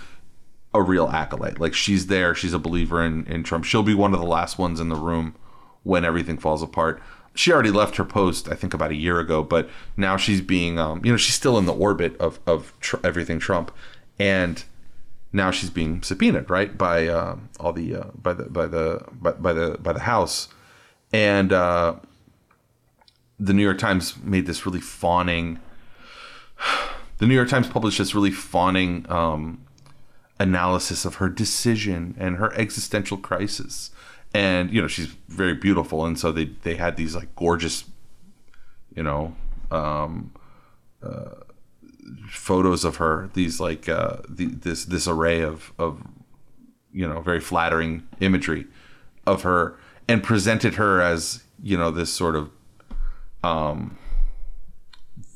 a 0.72 0.82
real 0.82 1.08
acolyte. 1.08 1.60
Like 1.60 1.74
she's 1.74 2.06
there, 2.06 2.34
she's 2.34 2.54
a 2.54 2.58
believer 2.58 3.04
in, 3.04 3.26
in 3.26 3.42
Trump. 3.42 3.64
She'll 3.64 3.82
be 3.82 3.94
one 3.94 4.14
of 4.14 4.20
the 4.20 4.26
last 4.26 4.58
ones 4.58 4.80
in 4.80 4.88
the 4.88 4.96
room 4.96 5.34
when 5.82 6.04
everything 6.04 6.38
falls 6.38 6.62
apart. 6.62 7.02
She 7.34 7.52
already 7.52 7.70
left 7.70 7.96
her 7.96 8.04
post, 8.04 8.48
I 8.48 8.54
think, 8.54 8.74
about 8.74 8.90
a 8.90 8.96
year 8.96 9.20
ago, 9.20 9.42
but 9.42 9.68
now 9.96 10.16
she's 10.16 10.40
being, 10.40 10.78
um, 10.78 11.00
you 11.04 11.12
know, 11.12 11.16
she's 11.16 11.34
still 11.34 11.58
in 11.58 11.66
the 11.66 11.72
orbit 11.72 12.16
of 12.18 12.40
of 12.46 12.72
tr- 12.80 12.96
everything 13.04 13.38
Trump, 13.38 13.70
and 14.18 14.64
now 15.32 15.50
she's 15.52 15.70
being 15.70 16.02
subpoenaed, 16.02 16.50
right, 16.50 16.76
by 16.76 17.06
uh, 17.06 17.36
all 17.60 17.72
the 17.72 17.94
uh, 17.94 18.04
by 18.20 18.34
the 18.34 18.44
by 18.44 18.66
the 18.66 19.04
by, 19.12 19.30
by 19.32 19.52
the 19.52 19.78
by 19.80 19.92
the 19.92 20.00
House, 20.00 20.48
and 21.12 21.52
uh, 21.52 21.94
the 23.38 23.54
New 23.54 23.62
York 23.62 23.78
Times 23.78 24.16
made 24.22 24.46
this 24.46 24.66
really 24.66 24.80
fawning. 24.80 25.58
The 27.18 27.26
New 27.26 27.34
York 27.34 27.50
Times 27.50 27.68
published 27.68 27.98
this 27.98 28.14
really 28.14 28.30
fawning 28.30 29.04
um, 29.10 29.60
analysis 30.40 31.04
of 31.04 31.16
her 31.16 31.28
decision 31.28 32.16
and 32.18 32.36
her 32.36 32.52
existential 32.54 33.16
crisis, 33.16 33.90
and 34.34 34.72
you 34.72 34.80
know 34.82 34.88
she's 34.88 35.06
very 35.28 35.54
beautiful, 35.54 36.04
and 36.04 36.18
so 36.18 36.32
they 36.32 36.46
they 36.62 36.74
had 36.74 36.96
these 36.96 37.14
like 37.14 37.34
gorgeous, 37.36 37.84
you 38.94 39.04
know. 39.04 39.36
Um, 39.70 40.32
uh, 41.00 41.44
photos 42.28 42.84
of 42.84 42.96
her 42.96 43.30
these 43.34 43.60
like 43.60 43.88
uh 43.88 44.16
the, 44.28 44.46
this 44.46 44.84
this 44.84 45.06
array 45.06 45.42
of 45.42 45.72
of 45.78 46.02
you 46.92 47.06
know 47.08 47.20
very 47.20 47.40
flattering 47.40 48.06
imagery 48.20 48.66
of 49.26 49.42
her 49.42 49.76
and 50.08 50.22
presented 50.22 50.74
her 50.74 51.00
as 51.00 51.44
you 51.62 51.76
know 51.76 51.90
this 51.90 52.12
sort 52.12 52.34
of 52.34 52.50
um 53.44 53.96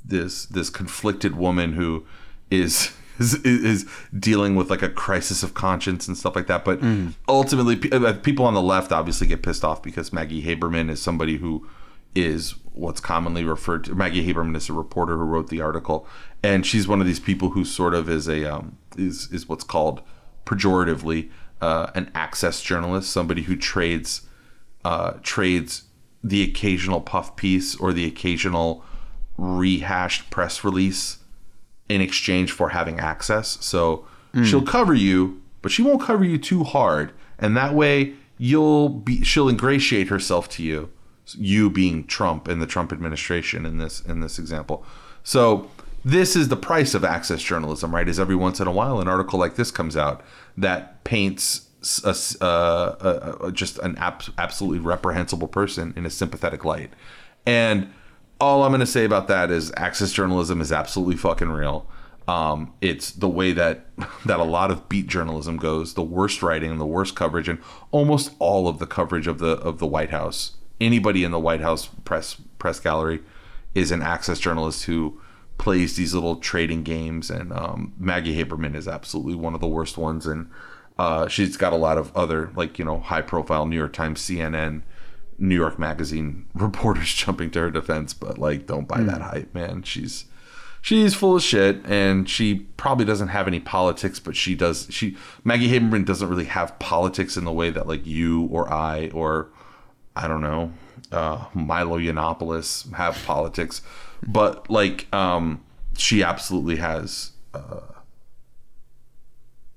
this 0.04 0.46
this 0.46 0.70
conflicted 0.70 1.36
woman 1.36 1.74
who 1.74 2.04
is 2.50 2.92
is, 3.18 3.34
is 3.44 3.86
dealing 4.18 4.56
with 4.56 4.70
like 4.70 4.82
a 4.82 4.88
crisis 4.88 5.42
of 5.42 5.54
conscience 5.54 6.08
and 6.08 6.16
stuff 6.16 6.36
like 6.36 6.46
that 6.46 6.64
but 6.64 6.82
ultimately 7.28 7.90
uh, 7.92 8.12
people 8.14 8.44
on 8.44 8.54
the 8.54 8.62
left 8.62 8.92
obviously 8.92 9.26
get 9.26 9.42
pissed 9.42 9.64
off 9.64 9.82
because 9.82 10.12
Maggie 10.12 10.42
Haberman 10.42 10.90
is 10.90 11.00
somebody 11.00 11.36
who 11.36 11.68
is 12.14 12.54
what's 12.72 13.00
commonly 13.00 13.44
referred 13.44 13.84
to 13.84 13.94
Maggie 13.94 14.26
Haberman 14.26 14.56
is 14.56 14.68
a 14.68 14.72
reporter 14.72 15.16
who 15.16 15.24
wrote 15.24 15.48
the 15.48 15.60
article 15.60 16.06
and 16.42 16.66
she's 16.66 16.88
one 16.88 17.00
of 17.00 17.06
these 17.06 17.20
people 17.20 17.50
who 17.50 17.64
sort 17.64 17.94
of 17.94 18.08
is 18.08 18.28
a 18.28 18.44
um, 18.44 18.78
is 18.96 19.30
is 19.32 19.48
what's 19.48 19.64
called 19.64 20.02
pejoratively 20.44 21.30
uh, 21.60 21.90
an 21.94 22.10
access 22.14 22.60
journalist 22.62 23.10
somebody 23.10 23.42
who 23.42 23.56
trades 23.56 24.22
uh, 24.84 25.14
trades 25.22 25.84
the 26.22 26.42
occasional 26.42 27.00
puff 27.00 27.36
piece 27.36 27.76
or 27.76 27.92
the 27.92 28.06
occasional 28.06 28.84
rehashed 29.36 30.30
press 30.30 30.64
release 30.64 31.18
in 31.88 32.00
exchange 32.00 32.50
for 32.52 32.70
having 32.70 32.98
access. 33.00 33.58
So 33.60 34.06
she'll 34.44 34.62
cover 34.62 34.94
you, 34.94 35.40
but 35.62 35.70
she 35.70 35.82
won't 35.82 36.02
cover 36.02 36.24
you 36.24 36.38
too 36.38 36.64
hard, 36.64 37.12
and 37.38 37.56
that 37.56 37.72
way 37.74 38.14
you'll 38.38 38.88
be 38.88 39.22
she'll 39.22 39.48
ingratiate 39.48 40.08
herself 40.08 40.48
to 40.50 40.62
you, 40.62 40.90
you 41.38 41.70
being 41.70 42.04
Trump 42.06 42.48
and 42.48 42.60
the 42.60 42.66
Trump 42.66 42.92
administration 42.92 43.64
in 43.64 43.78
this 43.78 44.00
in 44.00 44.20
this 44.20 44.38
example. 44.38 44.84
So 45.22 45.70
this 46.04 46.34
is 46.36 46.48
the 46.48 46.56
price 46.56 46.94
of 46.94 47.04
access 47.04 47.42
journalism, 47.42 47.94
right? 47.94 48.08
Is 48.08 48.18
every 48.18 48.34
once 48.36 48.60
in 48.60 48.66
a 48.66 48.72
while 48.72 49.00
an 49.00 49.08
article 49.08 49.38
like 49.38 49.54
this 49.56 49.70
comes 49.70 49.96
out 49.96 50.22
that 50.56 51.02
paints 51.04 51.68
a, 52.04 52.14
uh, 52.44 52.96
a- 53.00 53.46
a- 53.46 53.52
just 53.52 53.78
an 53.78 53.96
ab- 53.98 54.22
absolutely 54.38 54.80
reprehensible 54.80 55.48
person 55.48 55.92
in 55.96 56.04
a 56.06 56.10
sympathetic 56.10 56.64
light, 56.64 56.90
and 57.46 57.88
all 58.40 58.62
I'm 58.62 58.70
going 58.70 58.80
to 58.80 58.86
say 58.86 59.04
about 59.04 59.28
that 59.28 59.50
is 59.50 59.72
access 59.76 60.12
journalism 60.12 60.60
is 60.60 60.72
absolutely 60.72 61.16
fucking 61.16 61.50
real. 61.50 61.88
Um, 62.26 62.72
it's 62.80 63.10
the 63.10 63.28
way 63.28 63.52
that 63.52 63.86
that 64.24 64.40
a 64.40 64.44
lot 64.44 64.70
of 64.70 64.88
beat 64.88 65.06
journalism 65.06 65.56
goes. 65.56 65.94
The 65.94 66.02
worst 66.02 66.42
writing 66.42 66.70
and 66.70 66.80
the 66.80 66.86
worst 66.86 67.14
coverage, 67.14 67.48
and 67.48 67.58
almost 67.90 68.32
all 68.38 68.68
of 68.68 68.78
the 68.78 68.86
coverage 68.86 69.26
of 69.26 69.38
the 69.38 69.56
of 69.58 69.78
the 69.78 69.86
White 69.86 70.10
House. 70.10 70.56
Anybody 70.80 71.22
in 71.24 71.30
the 71.30 71.38
White 71.38 71.60
House 71.60 71.86
press 72.04 72.36
press 72.58 72.80
gallery 72.80 73.20
is 73.74 73.90
an 73.90 74.02
access 74.02 74.38
journalist 74.38 74.84
who 74.84 75.20
plays 75.58 75.96
these 75.96 76.14
little 76.14 76.36
trading 76.36 76.82
games. 76.82 77.30
And 77.30 77.52
um, 77.52 77.92
Maggie 77.98 78.36
Haberman 78.36 78.74
is 78.74 78.88
absolutely 78.88 79.34
one 79.34 79.54
of 79.54 79.60
the 79.60 79.68
worst 79.68 79.96
ones. 79.96 80.26
And 80.26 80.50
uh, 80.98 81.28
she's 81.28 81.56
got 81.56 81.72
a 81.72 81.76
lot 81.76 81.98
of 81.98 82.14
other 82.16 82.50
like 82.56 82.78
you 82.78 82.84
know 82.84 83.00
high 83.00 83.22
profile 83.22 83.66
New 83.66 83.76
York 83.76 83.92
Times, 83.92 84.20
CNN, 84.20 84.82
New 85.38 85.54
York 85.54 85.78
Magazine 85.78 86.46
reporters 86.54 87.12
jumping 87.14 87.50
to 87.52 87.60
her 87.60 87.70
defense, 87.70 88.14
but 88.14 88.38
like, 88.38 88.66
don't 88.66 88.88
buy 88.88 89.00
that 89.02 89.20
hype, 89.20 89.54
man. 89.54 89.82
She's 89.82 90.26
she's 90.80 91.14
full 91.14 91.36
of 91.36 91.42
shit, 91.42 91.84
and 91.84 92.28
she 92.28 92.66
probably 92.76 93.04
doesn't 93.04 93.28
have 93.28 93.46
any 93.46 93.60
politics, 93.60 94.20
but 94.20 94.36
she 94.36 94.54
does. 94.54 94.86
She 94.90 95.16
Maggie 95.42 95.68
Haberman 95.68 96.04
doesn't 96.04 96.28
really 96.28 96.44
have 96.44 96.78
politics 96.78 97.36
in 97.36 97.44
the 97.44 97.52
way 97.52 97.70
that 97.70 97.86
like 97.86 98.06
you 98.06 98.44
or 98.46 98.72
I 98.72 99.10
or 99.14 99.48
I 100.16 100.28
don't 100.28 100.42
know 100.42 100.72
uh, 101.12 101.46
Milo 101.54 101.98
Yiannopoulos 101.98 102.92
have 102.94 103.22
politics, 103.24 103.82
but 104.26 104.68
like 104.70 105.12
um, 105.14 105.64
she 105.96 106.22
absolutely 106.22 106.76
has 106.76 107.32
Uh, 107.54 107.80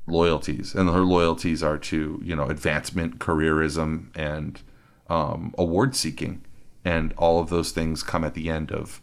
loyalties, 0.08 0.74
and 0.74 0.90
her 0.90 1.02
loyalties 1.02 1.62
are 1.62 1.78
to 1.78 2.20
you 2.24 2.36
know 2.36 2.46
advancement, 2.46 3.20
careerism, 3.20 4.08
and 4.16 4.62
um, 5.10 5.54
award 5.58 5.96
seeking, 5.96 6.44
and 6.86 7.14
all 7.18 7.40
of 7.40 7.50
those 7.50 7.72
things 7.72 8.04
come 8.04 8.24
at 8.24 8.34
the 8.34 8.50
end 8.50 8.72
of 8.72 9.02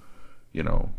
you 0.52 0.62
know 0.62 0.90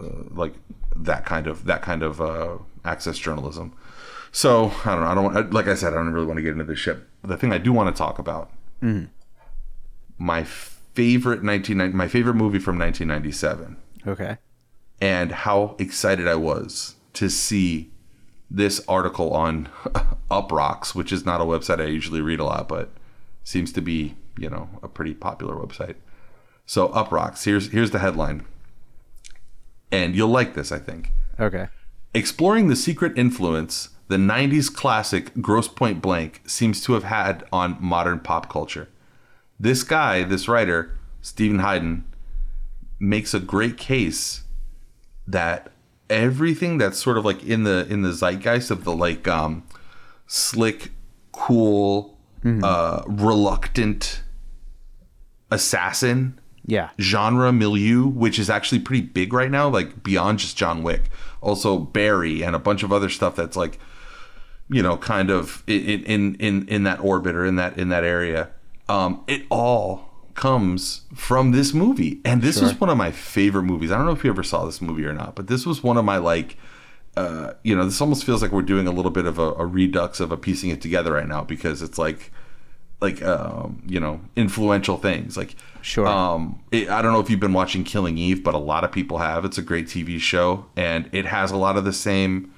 uh, 0.00 0.24
like 0.30 0.54
that 0.94 1.24
kind 1.24 1.46
of 1.46 1.64
that 1.64 1.82
kind 1.82 2.02
of 2.02 2.20
uh, 2.20 2.58
access 2.84 3.18
journalism. 3.18 3.74
So 4.32 4.72
I 4.84 4.94
don't 4.94 5.00
know. 5.00 5.06
I 5.06 5.14
don't 5.14 5.24
want, 5.34 5.54
like 5.54 5.66
I 5.68 5.74
said. 5.74 5.92
I 5.92 5.96
don't 5.96 6.12
really 6.12 6.26
want 6.26 6.36
to 6.38 6.42
get 6.42 6.52
into 6.52 6.64
this 6.64 6.78
shit. 6.78 6.98
The 7.22 7.36
thing 7.36 7.52
I 7.52 7.58
do 7.58 7.72
want 7.72 7.94
to 7.94 7.98
talk 7.98 8.18
about, 8.18 8.50
my 10.18 10.44
favorite 10.44 11.42
1990, 11.42 11.96
my 11.96 12.08
favorite 12.08 12.34
movie 12.34 12.58
from 12.58 12.78
1997 12.78 13.76
Okay. 14.06 14.38
and 15.00 15.32
how 15.32 15.74
excited 15.78 16.26
I 16.28 16.36
was 16.36 16.94
to 17.14 17.28
see 17.28 17.90
this 18.50 18.82
article 18.88 19.32
on 19.34 19.68
Uproxx, 20.30 20.94
which 20.94 21.12
is 21.12 21.26
not 21.26 21.40
a 21.40 21.44
website 21.44 21.80
I 21.80 21.86
usually 21.86 22.20
read 22.20 22.40
a 22.40 22.44
lot, 22.44 22.68
but 22.68 22.90
seems 23.46 23.72
to 23.72 23.80
be, 23.80 24.16
you 24.36 24.50
know, 24.50 24.68
a 24.82 24.88
pretty 24.88 25.14
popular 25.14 25.54
website. 25.54 25.94
So 26.66 26.88
Uproxx. 26.88 27.44
here's 27.44 27.70
here's 27.70 27.92
the 27.92 28.00
headline. 28.00 28.44
And 29.92 30.16
you'll 30.16 30.28
like 30.28 30.54
this, 30.54 30.72
I 30.72 30.80
think. 30.80 31.12
Okay. 31.38 31.68
Exploring 32.12 32.66
the 32.66 32.74
secret 32.74 33.16
influence 33.16 33.90
the 34.08 34.16
90s 34.16 34.72
classic 34.72 35.32
Grosse 35.40 35.68
Point 35.68 36.02
Blank 36.02 36.42
seems 36.46 36.82
to 36.84 36.92
have 36.94 37.04
had 37.04 37.44
on 37.52 37.76
modern 37.80 38.20
pop 38.20 38.48
culture. 38.48 38.88
This 39.58 39.82
guy, 39.82 40.22
this 40.22 40.48
writer, 40.48 40.96
Steven 41.22 41.60
Hyden, 41.60 42.04
makes 42.98 43.32
a 43.32 43.40
great 43.40 43.76
case 43.76 44.42
that 45.26 45.72
everything 46.08 46.78
that's 46.78 46.98
sort 46.98 47.18
of 47.18 47.24
like 47.24 47.44
in 47.44 47.62
the 47.62 47.86
in 47.88 48.02
the 48.02 48.12
zeitgeist 48.12 48.70
of 48.70 48.84
the 48.84 48.94
like 48.94 49.28
um 49.28 49.64
slick, 50.26 50.90
cool, 51.32 52.15
uh 52.64 53.02
reluctant 53.06 54.22
assassin 55.50 56.38
Yeah. 56.64 56.90
genre 57.00 57.52
milieu, 57.52 58.06
which 58.06 58.38
is 58.38 58.50
actually 58.50 58.80
pretty 58.80 59.02
big 59.06 59.32
right 59.32 59.50
now, 59.50 59.68
like 59.68 60.02
beyond 60.02 60.38
just 60.40 60.56
John 60.56 60.82
Wick. 60.82 61.04
Also 61.40 61.78
Barry 61.78 62.42
and 62.42 62.56
a 62.56 62.58
bunch 62.58 62.82
of 62.82 62.92
other 62.92 63.08
stuff 63.08 63.36
that's 63.36 63.56
like, 63.56 63.78
you 64.68 64.82
know, 64.82 64.96
kind 64.96 65.30
of 65.30 65.62
in 65.66 66.02
in 66.04 66.34
in, 66.36 66.66
in 66.68 66.82
that 66.84 67.00
orbit 67.00 67.34
or 67.36 67.44
in 67.44 67.56
that 67.56 67.78
in 67.78 67.88
that 67.90 68.02
area. 68.04 68.50
Um, 68.88 69.22
it 69.26 69.42
all 69.50 70.06
comes 70.34 71.02
from 71.14 71.52
this 71.52 71.72
movie, 71.72 72.20
and 72.24 72.42
this 72.42 72.60
was 72.60 72.78
one 72.80 72.90
of 72.90 72.96
my 72.96 73.10
favorite 73.10 73.62
movies. 73.64 73.90
I 73.90 73.96
don't 73.96 74.06
know 74.06 74.12
if 74.12 74.22
you 74.22 74.30
ever 74.30 74.42
saw 74.42 74.64
this 74.66 74.80
movie 74.82 75.04
or 75.04 75.12
not, 75.12 75.34
but 75.34 75.46
this 75.46 75.64
was 75.66 75.82
one 75.82 75.96
of 75.96 76.04
my 76.04 76.18
like. 76.18 76.56
Uh, 77.16 77.54
you 77.62 77.74
know, 77.74 77.84
this 77.84 78.00
almost 78.00 78.24
feels 78.24 78.42
like 78.42 78.52
we're 78.52 78.62
doing 78.62 78.86
a 78.86 78.90
little 78.90 79.10
bit 79.10 79.24
of 79.26 79.38
a, 79.38 79.52
a 79.54 79.64
redux 79.66 80.20
of 80.20 80.30
a 80.32 80.36
piecing 80.36 80.70
it 80.70 80.82
together 80.82 81.12
right 81.12 81.26
now 81.26 81.42
because 81.42 81.80
it's 81.80 81.98
like, 81.98 82.30
like 83.00 83.22
um, 83.22 83.82
you 83.86 83.98
know, 84.00 84.20
influential 84.36 84.96
things. 84.98 85.36
Like, 85.36 85.54
Sure. 85.80 86.06
um, 86.06 86.60
it, 86.72 86.88
I 86.90 87.00
don't 87.00 87.12
know 87.12 87.20
if 87.20 87.30
you've 87.30 87.40
been 87.40 87.52
watching 87.52 87.84
Killing 87.84 88.18
Eve, 88.18 88.42
but 88.44 88.54
a 88.54 88.58
lot 88.58 88.84
of 88.84 88.92
people 88.92 89.18
have. 89.18 89.44
It's 89.44 89.56
a 89.58 89.62
great 89.62 89.86
TV 89.86 90.18
show, 90.18 90.66
and 90.76 91.08
it 91.12 91.24
has 91.26 91.50
a 91.50 91.56
lot 91.56 91.76
of 91.76 91.84
the 91.84 91.92
same 91.92 92.52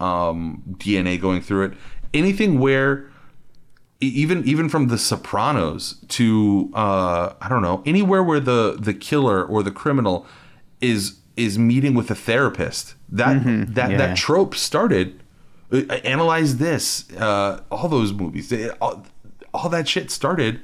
um, 0.00 0.62
DNA 0.78 1.20
going 1.20 1.40
through 1.40 1.66
it. 1.66 1.72
Anything 2.14 2.58
where, 2.58 3.08
even 4.00 4.42
even 4.44 4.68
from 4.68 4.88
The 4.88 4.98
Sopranos 4.98 6.04
to 6.08 6.70
uh, 6.74 7.34
I 7.40 7.48
don't 7.48 7.62
know, 7.62 7.82
anywhere 7.86 8.22
where 8.22 8.40
the 8.40 8.76
the 8.80 8.94
killer 8.94 9.44
or 9.44 9.62
the 9.62 9.70
criminal 9.70 10.26
is 10.80 11.18
is 11.36 11.58
meeting 11.58 11.94
with 11.94 12.10
a 12.10 12.14
therapist. 12.14 12.94
That 13.08 13.42
that 13.74 13.90
yeah. 13.92 13.96
that 13.98 14.16
trope 14.16 14.54
started. 14.54 15.22
uh, 15.72 15.78
Analyze 16.04 16.58
this. 16.58 17.10
Uh, 17.12 17.62
all 17.70 17.88
those 17.88 18.12
movies. 18.12 18.52
All, 18.80 19.04
all 19.54 19.68
that 19.68 19.88
shit 19.88 20.10
started 20.10 20.60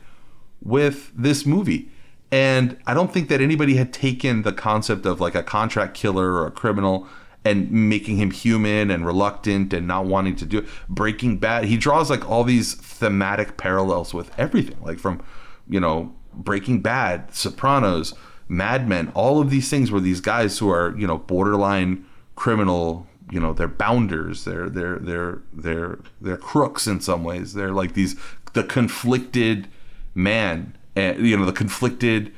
with 0.63 1.13
this 1.15 1.47
movie. 1.47 1.91
And 2.31 2.77
I 2.87 2.93
don't 2.95 3.13
think 3.13 3.29
that 3.31 3.41
anybody 3.41 3.77
had 3.77 3.93
taken 3.93 4.43
the 4.43 4.53
concept 4.53 5.07
of 5.07 5.21
like 5.21 5.35
a 5.35 5.43
contract 5.43 5.95
killer 5.95 6.33
or 6.35 6.47
a 6.47 6.51
criminal 6.51 7.07
and 7.45 7.71
making 7.71 8.19
him 8.19 8.31
human 8.31 8.91
and 8.91 9.07
reluctant 9.07 9.73
and 9.73 9.87
not 9.87 10.05
wanting 10.05 10.37
to 10.37 10.45
do 10.45 10.59
it. 10.59 10.67
Breaking 10.89 11.39
Bad, 11.39 11.65
he 11.65 11.79
draws 11.79 12.11
like 12.11 12.29
all 12.29 12.45
these 12.45 12.75
thematic 12.75 13.57
parallels 13.57 14.13
with 14.13 14.31
everything, 14.39 14.77
like 14.83 14.99
from, 14.99 15.23
you 15.69 15.81
know, 15.81 16.15
Breaking 16.35 16.81
Bad, 16.81 17.35
Sopranos, 17.35 18.13
Mad 18.49 18.89
Men, 18.89 19.13
all 19.15 19.41
of 19.41 19.51
these 19.51 19.69
things 19.69 19.91
where 19.91 20.01
these 20.01 20.21
guys 20.21 20.59
who 20.59 20.71
are, 20.71 20.97
you 20.97 21.07
know, 21.07 21.19
borderline 21.19 22.07
criminal, 22.35 23.07
you 23.31 23.39
know, 23.39 23.53
they're 23.53 23.69
bounders, 23.69 24.45
they're 24.45 24.69
they're 24.69 24.99
they're 24.99 25.43
they're 25.53 25.99
they're 26.21 26.37
crooks 26.37 26.87
in 26.87 27.01
some 27.01 27.25
ways. 27.25 27.55
They're 27.55 27.73
like 27.73 27.95
these 27.95 28.17
the 28.55 28.65
conflicted 28.65 29.69
man, 30.15 30.77
and 30.97 31.27
you 31.27 31.37
know, 31.37 31.45
the 31.45 31.53
conflicted 31.53 32.33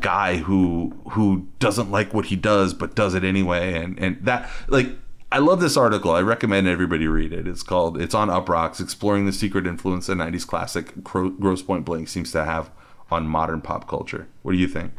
guy 0.00 0.38
who 0.38 0.92
who 1.10 1.46
doesn't 1.60 1.90
like 1.90 2.12
what 2.12 2.26
he 2.26 2.34
does 2.34 2.74
but 2.74 2.96
does 2.96 3.14
it 3.14 3.22
anyway 3.22 3.74
and 3.74 3.96
and 4.00 4.18
that 4.20 4.50
like 4.66 4.88
I 5.34 5.38
love 5.38 5.60
this 5.60 5.76
article. 5.76 6.12
I 6.12 6.20
recommend 6.20 6.68
everybody 6.68 7.08
read 7.08 7.32
it. 7.32 7.48
It's 7.48 7.64
called 7.64 8.00
it's 8.00 8.14
on 8.14 8.28
Uproxx 8.28 8.80
exploring 8.80 9.26
the 9.26 9.32
secret 9.32 9.66
influence 9.66 10.08
a 10.08 10.14
90s 10.14 10.46
classic 10.46 11.02
Grosse 11.02 11.62
Point 11.62 11.84
Blank 11.84 12.06
seems 12.06 12.30
to 12.32 12.44
have 12.44 12.70
on 13.10 13.26
modern 13.26 13.60
pop 13.60 13.88
culture. 13.88 14.28
What 14.42 14.52
do 14.52 14.58
you 14.58 14.68
think? 14.68 14.92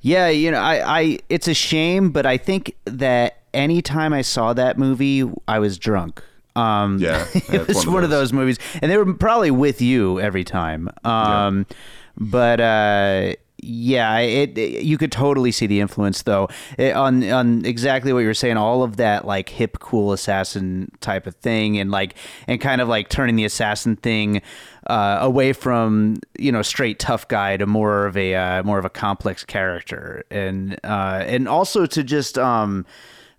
Yeah, 0.00 0.28
you 0.28 0.50
know, 0.50 0.60
I, 0.60 1.00
I 1.00 1.18
it's 1.28 1.48
a 1.48 1.54
shame, 1.54 2.10
but 2.10 2.26
I 2.26 2.36
think 2.36 2.76
that 2.84 3.38
anytime 3.52 4.12
I 4.12 4.22
saw 4.22 4.52
that 4.52 4.78
movie, 4.78 5.30
I 5.46 5.58
was 5.58 5.78
drunk. 5.78 6.22
Um, 6.54 6.98
yeah, 6.98 7.26
it 7.34 7.68
was 7.68 7.86
one, 7.86 8.04
of, 8.04 8.10
those. 8.10 8.32
movies, 8.32 8.58
and 8.82 8.90
they 8.90 8.96
were 8.96 9.14
probably 9.14 9.50
with 9.50 9.80
you 9.80 10.20
every 10.20 10.44
time. 10.44 10.88
Um, 11.04 11.66
yeah. 11.68 11.76
But 12.16 12.60
uh, 12.60 13.34
yeah, 13.60 14.18
it, 14.18 14.56
it, 14.56 14.84
you 14.84 14.96
could 14.96 15.10
totally 15.10 15.50
see 15.50 15.66
the 15.66 15.80
influence 15.80 16.22
though 16.22 16.48
it, 16.78 16.94
on 16.94 17.28
on 17.28 17.64
exactly 17.64 18.12
what 18.12 18.20
you 18.20 18.26
were 18.26 18.34
saying. 18.34 18.56
All 18.56 18.82
of 18.84 18.96
that 18.96 19.26
like 19.26 19.48
hip, 19.48 19.78
cool 19.80 20.12
assassin 20.12 20.92
type 21.00 21.26
of 21.26 21.34
thing, 21.36 21.78
and 21.78 21.90
like 21.90 22.14
and 22.46 22.60
kind 22.60 22.80
of 22.80 22.88
like 22.88 23.08
turning 23.08 23.34
the 23.36 23.44
assassin 23.44 23.96
thing 23.96 24.42
uh, 24.86 25.18
away 25.20 25.52
from 25.52 26.18
you 26.38 26.52
know 26.52 26.62
straight 26.62 27.00
tough 27.00 27.26
guy 27.26 27.56
to 27.56 27.66
more 27.66 28.06
of 28.06 28.16
a 28.16 28.34
uh, 28.34 28.62
more 28.62 28.78
of 28.78 28.84
a 28.84 28.90
complex 28.90 29.44
character, 29.44 30.24
and 30.30 30.78
uh, 30.84 31.24
and 31.26 31.48
also 31.48 31.86
to 31.86 32.04
just. 32.04 32.38
Um, 32.38 32.86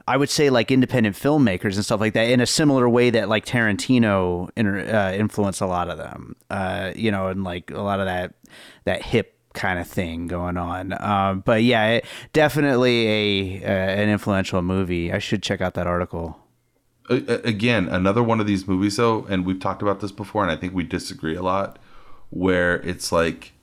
I 0.08 0.17
would 0.17 0.32
say 0.32 0.49
like 0.49 0.71
independent 0.71 1.15
filmmakers 1.15 1.75
and 1.75 1.86
stuff 1.86 1.99
like 1.99 2.13
that 2.13 2.32
in 2.32 2.41
a 2.41 2.47
similar 2.47 2.89
way 2.89 3.12
that 3.12 3.29
like 3.29 3.45
Tarantino 3.45 4.49
inter, 4.55 4.79
uh, 4.79 5.13
influenced 5.13 5.62
a 5.62 5.67
lot 5.67 5.88
of 5.88 5.99
them, 5.99 6.36
uh, 6.49 6.93
you 6.95 7.12
know, 7.12 7.27
and 7.27 7.43
like 7.43 7.69
a 7.69 7.82
lot 7.82 7.99
of 7.99 8.08
that 8.08 8.34
that 8.86 9.03
hip 9.03 9.38
kind 9.59 9.77
of 9.77 9.87
thing 9.87 10.27
going 10.27 10.55
on. 10.57 10.99
Um, 11.03 11.41
but 11.41 11.63
yeah, 11.63 11.85
it, 11.87 12.05
definitely 12.31 13.07
a 13.07 13.63
uh, 13.63 14.01
an 14.01 14.09
influential 14.09 14.61
movie. 14.61 15.11
I 15.11 15.19
should 15.19 15.43
check 15.43 15.59
out 15.59 15.73
that 15.73 15.85
article. 15.85 16.39
Again, 17.09 17.89
another 17.89 18.21
one 18.21 18.39
of 18.39 18.45
these 18.47 18.67
movies, 18.67 18.95
though, 18.95 19.25
and 19.29 19.45
we've 19.45 19.59
talked 19.59 19.81
about 19.81 19.99
this 19.99 20.11
before, 20.11 20.43
and 20.43 20.51
I 20.51 20.55
think 20.55 20.73
we 20.73 20.83
disagree 20.83 21.35
a 21.35 21.41
lot. 21.41 21.79
Where 22.29 22.75
it's 22.81 23.11
like, 23.11 23.53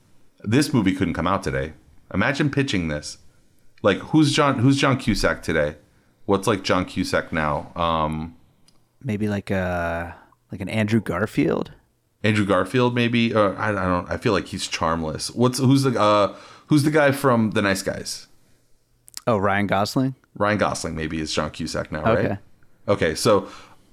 this 0.43 0.75
movie 0.75 0.93
couldn't 0.93 1.15
come 1.15 1.29
out 1.29 1.45
today. 1.45 1.73
Imagine 2.13 2.51
pitching 2.51 2.89
this. 2.89 3.19
Like, 3.83 3.99
who's 3.99 4.33
John? 4.33 4.59
Who's 4.59 4.77
John 4.77 4.99
Cusack 4.99 5.43
today? 5.43 5.77
What's 6.27 6.49
like 6.49 6.65
John 6.65 6.85
Cusack 6.85 7.33
now? 7.33 7.73
Um, 7.77 8.37
Maybe 9.03 9.29
like 9.29 9.51
a 9.53 10.17
like 10.51 10.61
an 10.61 10.69
Andrew 10.69 11.01
Garfield. 11.01 11.71
Andrew 12.27 12.45
Garfield, 12.45 12.95
maybe. 12.95 13.33
Uh, 13.33 13.53
I, 13.53 13.71
I, 13.71 13.73
don't. 13.73 14.11
I 14.11 14.17
feel 14.17 14.33
like 14.33 14.47
he's 14.47 14.67
charmless. 14.67 15.35
What's 15.35 15.59
who's 15.59 15.85
the 15.85 15.99
uh, 15.99 16.35
who's 16.67 16.83
the 16.83 16.91
guy 16.91 17.13
from 17.13 17.53
The 17.53 17.63
Nice 17.63 17.83
Guys? 17.83 18.27
Oh, 19.27 19.39
Ryan 19.39 19.67
Gosling. 19.67 20.15
Ryan 20.37 20.59
Gosling 20.59 20.97
maybe 20.97 21.21
is 21.21 21.33
John 21.33 21.51
Cusack 21.51 21.93
now, 21.93 22.03
right? 22.03 22.19
Okay. 22.19 22.39
Okay, 22.89 23.15
so 23.15 23.49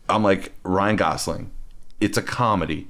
I'm 0.10 0.24
like 0.24 0.54
Ryan 0.63 0.96
Gosling. 0.96 1.52
It's 2.00 2.17
a 2.17 2.22
comedy. 2.22 2.88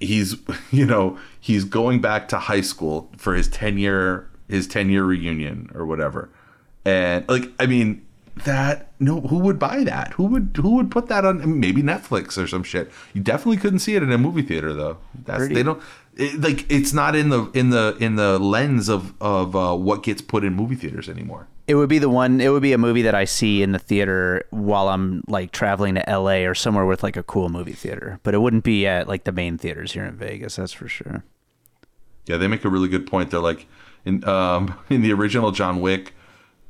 He's 0.00 0.36
you 0.70 0.86
know 0.86 1.18
he's 1.40 1.64
going 1.64 2.00
back 2.00 2.28
to 2.28 2.38
high 2.38 2.60
school 2.60 3.10
for 3.16 3.34
his 3.34 3.48
ten 3.48 3.78
year 3.78 4.28
his 4.48 4.66
ten 4.66 4.90
year 4.90 5.04
reunion 5.04 5.70
or 5.74 5.86
whatever, 5.86 6.28
and 6.84 7.28
like 7.28 7.50
I 7.60 7.66
mean 7.66 8.05
that 8.44 8.92
no 9.00 9.20
who 9.22 9.38
would 9.38 9.58
buy 9.58 9.82
that? 9.84 10.12
Who 10.14 10.24
would 10.24 10.58
who 10.60 10.76
would 10.76 10.90
put 10.90 11.06
that 11.08 11.24
on 11.24 11.58
maybe 11.58 11.82
netflix 11.82 12.42
or 12.42 12.46
some 12.46 12.62
shit. 12.62 12.90
You 13.14 13.22
definitely 13.22 13.56
couldn't 13.56 13.78
see 13.78 13.94
it 13.94 14.02
in 14.02 14.12
a 14.12 14.18
movie 14.18 14.42
theater 14.42 14.72
though. 14.72 14.98
That's 15.24 15.38
Pretty. 15.38 15.54
they 15.54 15.62
don't 15.62 15.82
it, 16.16 16.40
like 16.40 16.70
it's 16.70 16.92
not 16.92 17.16
in 17.16 17.30
the 17.30 17.50
in 17.52 17.70
the 17.70 17.96
in 17.98 18.16
the 18.16 18.38
lens 18.38 18.88
of 18.88 19.14
of 19.20 19.56
uh, 19.56 19.74
what 19.74 20.02
gets 20.02 20.20
put 20.20 20.44
in 20.44 20.54
movie 20.54 20.74
theaters 20.74 21.08
anymore. 21.08 21.48
It 21.66 21.76
would 21.76 21.88
be 21.88 21.98
the 21.98 22.10
one 22.10 22.40
it 22.40 22.50
would 22.50 22.62
be 22.62 22.72
a 22.72 22.78
movie 22.78 23.02
that 23.02 23.14
i 23.14 23.24
see 23.24 23.62
in 23.62 23.72
the 23.72 23.78
theater 23.78 24.44
while 24.50 24.88
i'm 24.88 25.24
like 25.26 25.50
traveling 25.50 25.96
to 25.96 26.04
la 26.06 26.32
or 26.32 26.54
somewhere 26.54 26.86
with 26.86 27.02
like 27.02 27.16
a 27.16 27.22
cool 27.22 27.48
movie 27.48 27.72
theater. 27.72 28.20
But 28.22 28.34
it 28.34 28.38
wouldn't 28.38 28.64
be 28.64 28.86
at 28.86 29.08
like 29.08 29.24
the 29.24 29.32
main 29.32 29.56
theaters 29.58 29.92
here 29.92 30.04
in 30.04 30.16
vegas 30.16 30.56
that's 30.56 30.72
for 30.72 30.88
sure. 30.88 31.24
Yeah 32.26 32.36
they 32.36 32.48
make 32.48 32.64
a 32.64 32.68
really 32.68 32.88
good 32.88 33.06
point. 33.06 33.30
They're 33.30 33.40
like 33.40 33.66
in 34.04 34.22
um 34.28 34.78
in 34.90 35.00
the 35.00 35.12
original 35.12 35.52
john 35.52 35.80
wick 35.80 36.12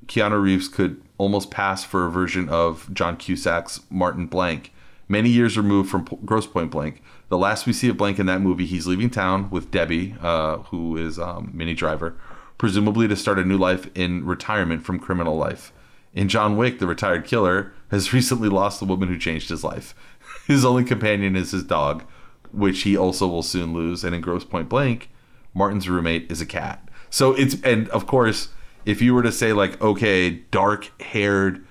keanu 0.07 0.40
reeves 0.40 0.69
could 0.69 1.01
almost 1.19 1.51
pass 1.51 1.85
for 1.85 2.07
a 2.07 2.11
version 2.11 2.49
of 2.49 2.92
John 2.92 3.16
Cusack's 3.16 3.81
Martin 3.90 4.27
Blank. 4.27 4.73
Many 5.09 5.29
years 5.31 5.57
removed 5.57 5.90
from 5.90 6.05
Grosse 6.25 6.47
Point 6.47 6.71
Blank. 6.71 7.03
The 7.29 7.38
last 7.38 7.66
we 7.66 7.73
see 7.73 7.88
of 7.88 7.97
Blank 7.97 8.19
in 8.19 8.27
that 8.27 8.40
movie, 8.40 8.66
he's 8.66 8.87
leaving 8.87 9.11
town 9.11 9.51
with 9.51 9.71
Debbie, 9.71 10.16
uh, 10.21 10.59
who 10.59 10.97
is 10.97 11.19
um, 11.19 11.51
Minnie 11.55 11.75
Driver, 11.75 12.16
presumably 12.59 13.07
to 13.09 13.16
start 13.16 13.38
a 13.38 13.45
new 13.45 13.57
life 13.57 13.88
in 13.95 14.25
retirement 14.25 14.85
from 14.85 14.99
criminal 14.99 15.37
life. 15.37 15.73
In 16.12 16.29
John 16.29 16.57
Wick, 16.57 16.79
the 16.79 16.87
retired 16.87 17.25
killer 17.25 17.73
has 17.90 18.12
recently 18.12 18.49
lost 18.49 18.81
the 18.81 18.87
woman 18.87 19.09
who 19.09 19.19
changed 19.19 19.49
his 19.49 19.62
life. 19.62 19.95
His 20.47 20.64
only 20.64 20.85
companion 20.85 21.35
is 21.35 21.51
his 21.51 21.64
dog, 21.64 22.05
which 22.53 22.83
he 22.83 22.97
also 22.97 23.27
will 23.27 23.42
soon 23.42 23.75
lose. 23.75 24.05
And 24.05 24.14
in 24.14 24.21
Grosse 24.21 24.45
Point 24.45 24.69
Blank, 24.69 25.11
Martin's 25.55 25.88
roommate 25.88 26.31
is 26.31 26.40
a 26.40 26.47
cat. 26.47 26.88
So 27.11 27.33
it's 27.33 27.61
and 27.62 27.88
of 27.88 28.07
course 28.07 28.49
if 28.87 29.03
you 29.03 29.12
were 29.12 29.22
to 29.22 29.33
say 29.33 29.53
like 29.53 29.79
okay 29.83 30.31
dark 30.31 30.90
haired 31.03 31.62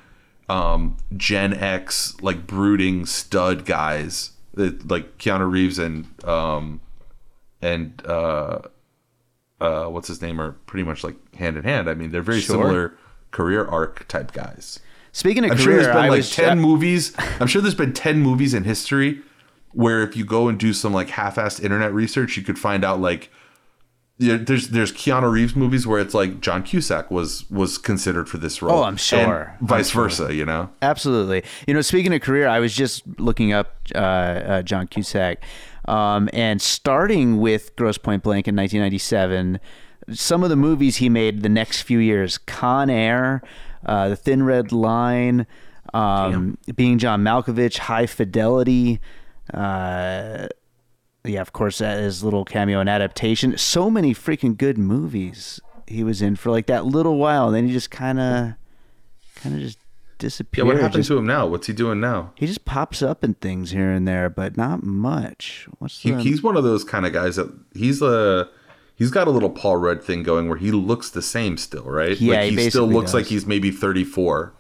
um, 0.48 0.98
gen 1.18 1.54
x 1.54 2.16
like 2.22 2.46
brooding 2.46 3.06
stud 3.08 3.66
guys 3.66 4.32
like 4.56 5.18
keanu 5.18 5.50
reeves 5.50 5.80
and 5.80 6.06
um, 6.24 6.82
and 7.62 8.06
uh, 8.06 8.60
uh, 9.60 9.86
what's 9.86 10.08
his 10.08 10.22
name 10.22 10.40
are 10.40 10.52
pretty 10.68 10.84
much 10.84 11.04
like 11.04 11.16
hand 11.36 11.58
in 11.58 11.64
hand 11.64 11.90
i 11.90 11.96
mean 11.96 12.12
they're 12.12 12.22
very 12.22 12.42
sure. 12.42 12.56
similar 12.56 12.94
career 13.32 13.66
arc 13.66 14.08
type 14.08 14.32
guys 14.34 14.80
speaking 15.12 15.44
of 15.46 15.52
i'm 15.52 15.58
career, 15.58 15.66
sure 15.66 15.74
there's 15.76 15.88
been 15.88 16.06
I 16.06 16.10
like 16.10 16.18
was, 16.18 16.36
10 16.36 16.60
movies 16.60 17.14
i'm 17.40 17.48
sure 17.48 17.62
there's 17.62 17.74
been 17.74 17.94
10 17.94 18.20
movies 18.20 18.54
in 18.54 18.66
history 18.66 19.22
where 19.72 20.04
if 20.04 20.16
you 20.16 20.24
go 20.24 20.48
and 20.48 20.58
do 20.60 20.74
some 20.74 20.94
like 20.94 21.10
half-assed 21.10 21.64
internet 21.64 21.94
research 21.94 22.38
you 22.38 22.44
could 22.44 22.60
find 22.60 22.86
out 22.86 23.02
like 23.02 23.30
yeah, 24.18 24.38
there's 24.38 24.70
there's 24.70 24.94
Keanu 24.94 25.30
Reeves 25.30 25.58
movies 25.58 25.86
where 25.86 26.00
it's 26.00 26.14
like 26.14 26.40
John 26.40 26.64
Cusack 26.64 27.12
was 27.12 27.50
was 27.50 27.78
considered 27.78 28.30
for 28.30 28.38
this 28.38 28.62
role. 28.62 28.80
Oh, 28.80 28.84
I'm 28.84 28.96
sure. 28.96 29.58
Vice 29.60 29.94
I'm 29.94 30.02
versa, 30.04 30.28
sure. 30.28 30.32
you 30.32 30.46
know. 30.46 30.70
Absolutely. 30.82 31.44
You 31.68 31.74
know, 31.74 31.82
speaking 31.82 32.14
of 32.14 32.22
career, 32.22 32.48
I 32.48 32.60
was 32.60 32.74
just 32.74 33.04
looking 33.20 33.52
up 33.52 33.76
uh, 33.94 33.98
uh, 33.98 34.62
John 34.62 34.88
Cusack, 34.88 35.44
um, 35.90 36.30
and 36.32 36.62
starting 36.62 37.40
with 37.42 37.76
Grosse 37.76 37.98
Point 37.98 38.24
Blank 38.24 38.48
in 38.48 38.56
1997. 38.56 39.60
Some 40.14 40.44
of 40.44 40.50
the 40.50 40.56
movies 40.56 40.98
he 40.98 41.10
made 41.10 41.42
the 41.42 41.50
next 41.50 41.82
few 41.82 42.00
years: 42.00 42.38
Con 42.38 42.90
Air, 42.90 43.42
uh, 43.86 44.08
The 44.08 44.16
Thin 44.16 44.44
Red 44.44 44.72
Line, 44.72 45.46
um, 45.94 46.58
Being 46.74 47.00
John 47.00 47.22
Malkovich, 47.22 47.80
High 47.80 48.06
Fidelity. 48.06 49.02
Uh, 49.54 50.48
yeah, 51.26 51.42
of 51.42 51.54
course, 51.54 51.80
that 51.80 52.00
is 52.00 52.24
little 52.24 52.46
cameo 52.46 52.80
and 52.80 52.90
adaptation. 52.90 53.58
So 53.58 53.90
many 53.90 54.14
freaking 54.14 54.58
good 54.58 54.78
movies 54.78 55.60
he 55.88 56.04
was 56.04 56.22
in 56.22 56.36
for 56.36 56.52
like 56.52 56.68
that 56.68 56.86
little 56.86 57.18
while, 57.18 57.48
and 57.48 57.56
then 57.56 57.68
he 57.68 57.74
just 57.74 57.92
kind 57.92 58.20
of, 58.20 58.54
kind 59.36 59.56
of 59.56 59.62
just 59.62 59.80
disappeared. 60.18 60.68
Yeah, 60.68 60.74
what 60.74 60.82
happened 60.82 61.04
just, 61.04 61.10
to 61.10 61.18
him 61.18 61.26
now? 61.26 61.46
What's 61.48 61.68
he 61.68 61.74
doing 61.74 62.00
now? 62.00 62.32
He 62.36 62.48
just 62.48 62.66
pops 62.66 63.02
up 63.02 63.24
in 63.24 63.36
things 63.36 63.72
here 63.72 63.92
and 63.92 64.08
there, 64.08 64.30
but 64.30 64.58
not 64.58 64.84
much. 64.84 65.68
What's 65.80 66.02
he, 66.02 66.14
he's 66.16 66.42
one 66.42 66.58
of 66.58 66.64
those 66.64 66.84
kind 66.84 67.06
of 67.06 67.14
guys 67.14 67.36
that 67.36 67.54
he's 67.74 68.02
a. 68.02 68.50
He's 68.98 69.12
got 69.12 69.28
a 69.28 69.32
little 69.32 69.50
Paul 69.50 69.76
Rudd 69.76 70.02
thing 70.02 70.24
going 70.24 70.48
where 70.48 70.58
he 70.58 70.72
looks 70.72 71.10
the 71.10 71.22
same 71.22 71.58
still, 71.58 71.84
right? 71.84 72.18
Yeah, 72.18 72.36
like 72.36 72.52
he, 72.52 72.64
he 72.64 72.70
still 72.70 72.88
looks 72.88 73.08
does. 73.12 73.16
like 73.16 73.26
he's 73.26 73.46
maybe 73.46 73.70
34. 73.70 74.54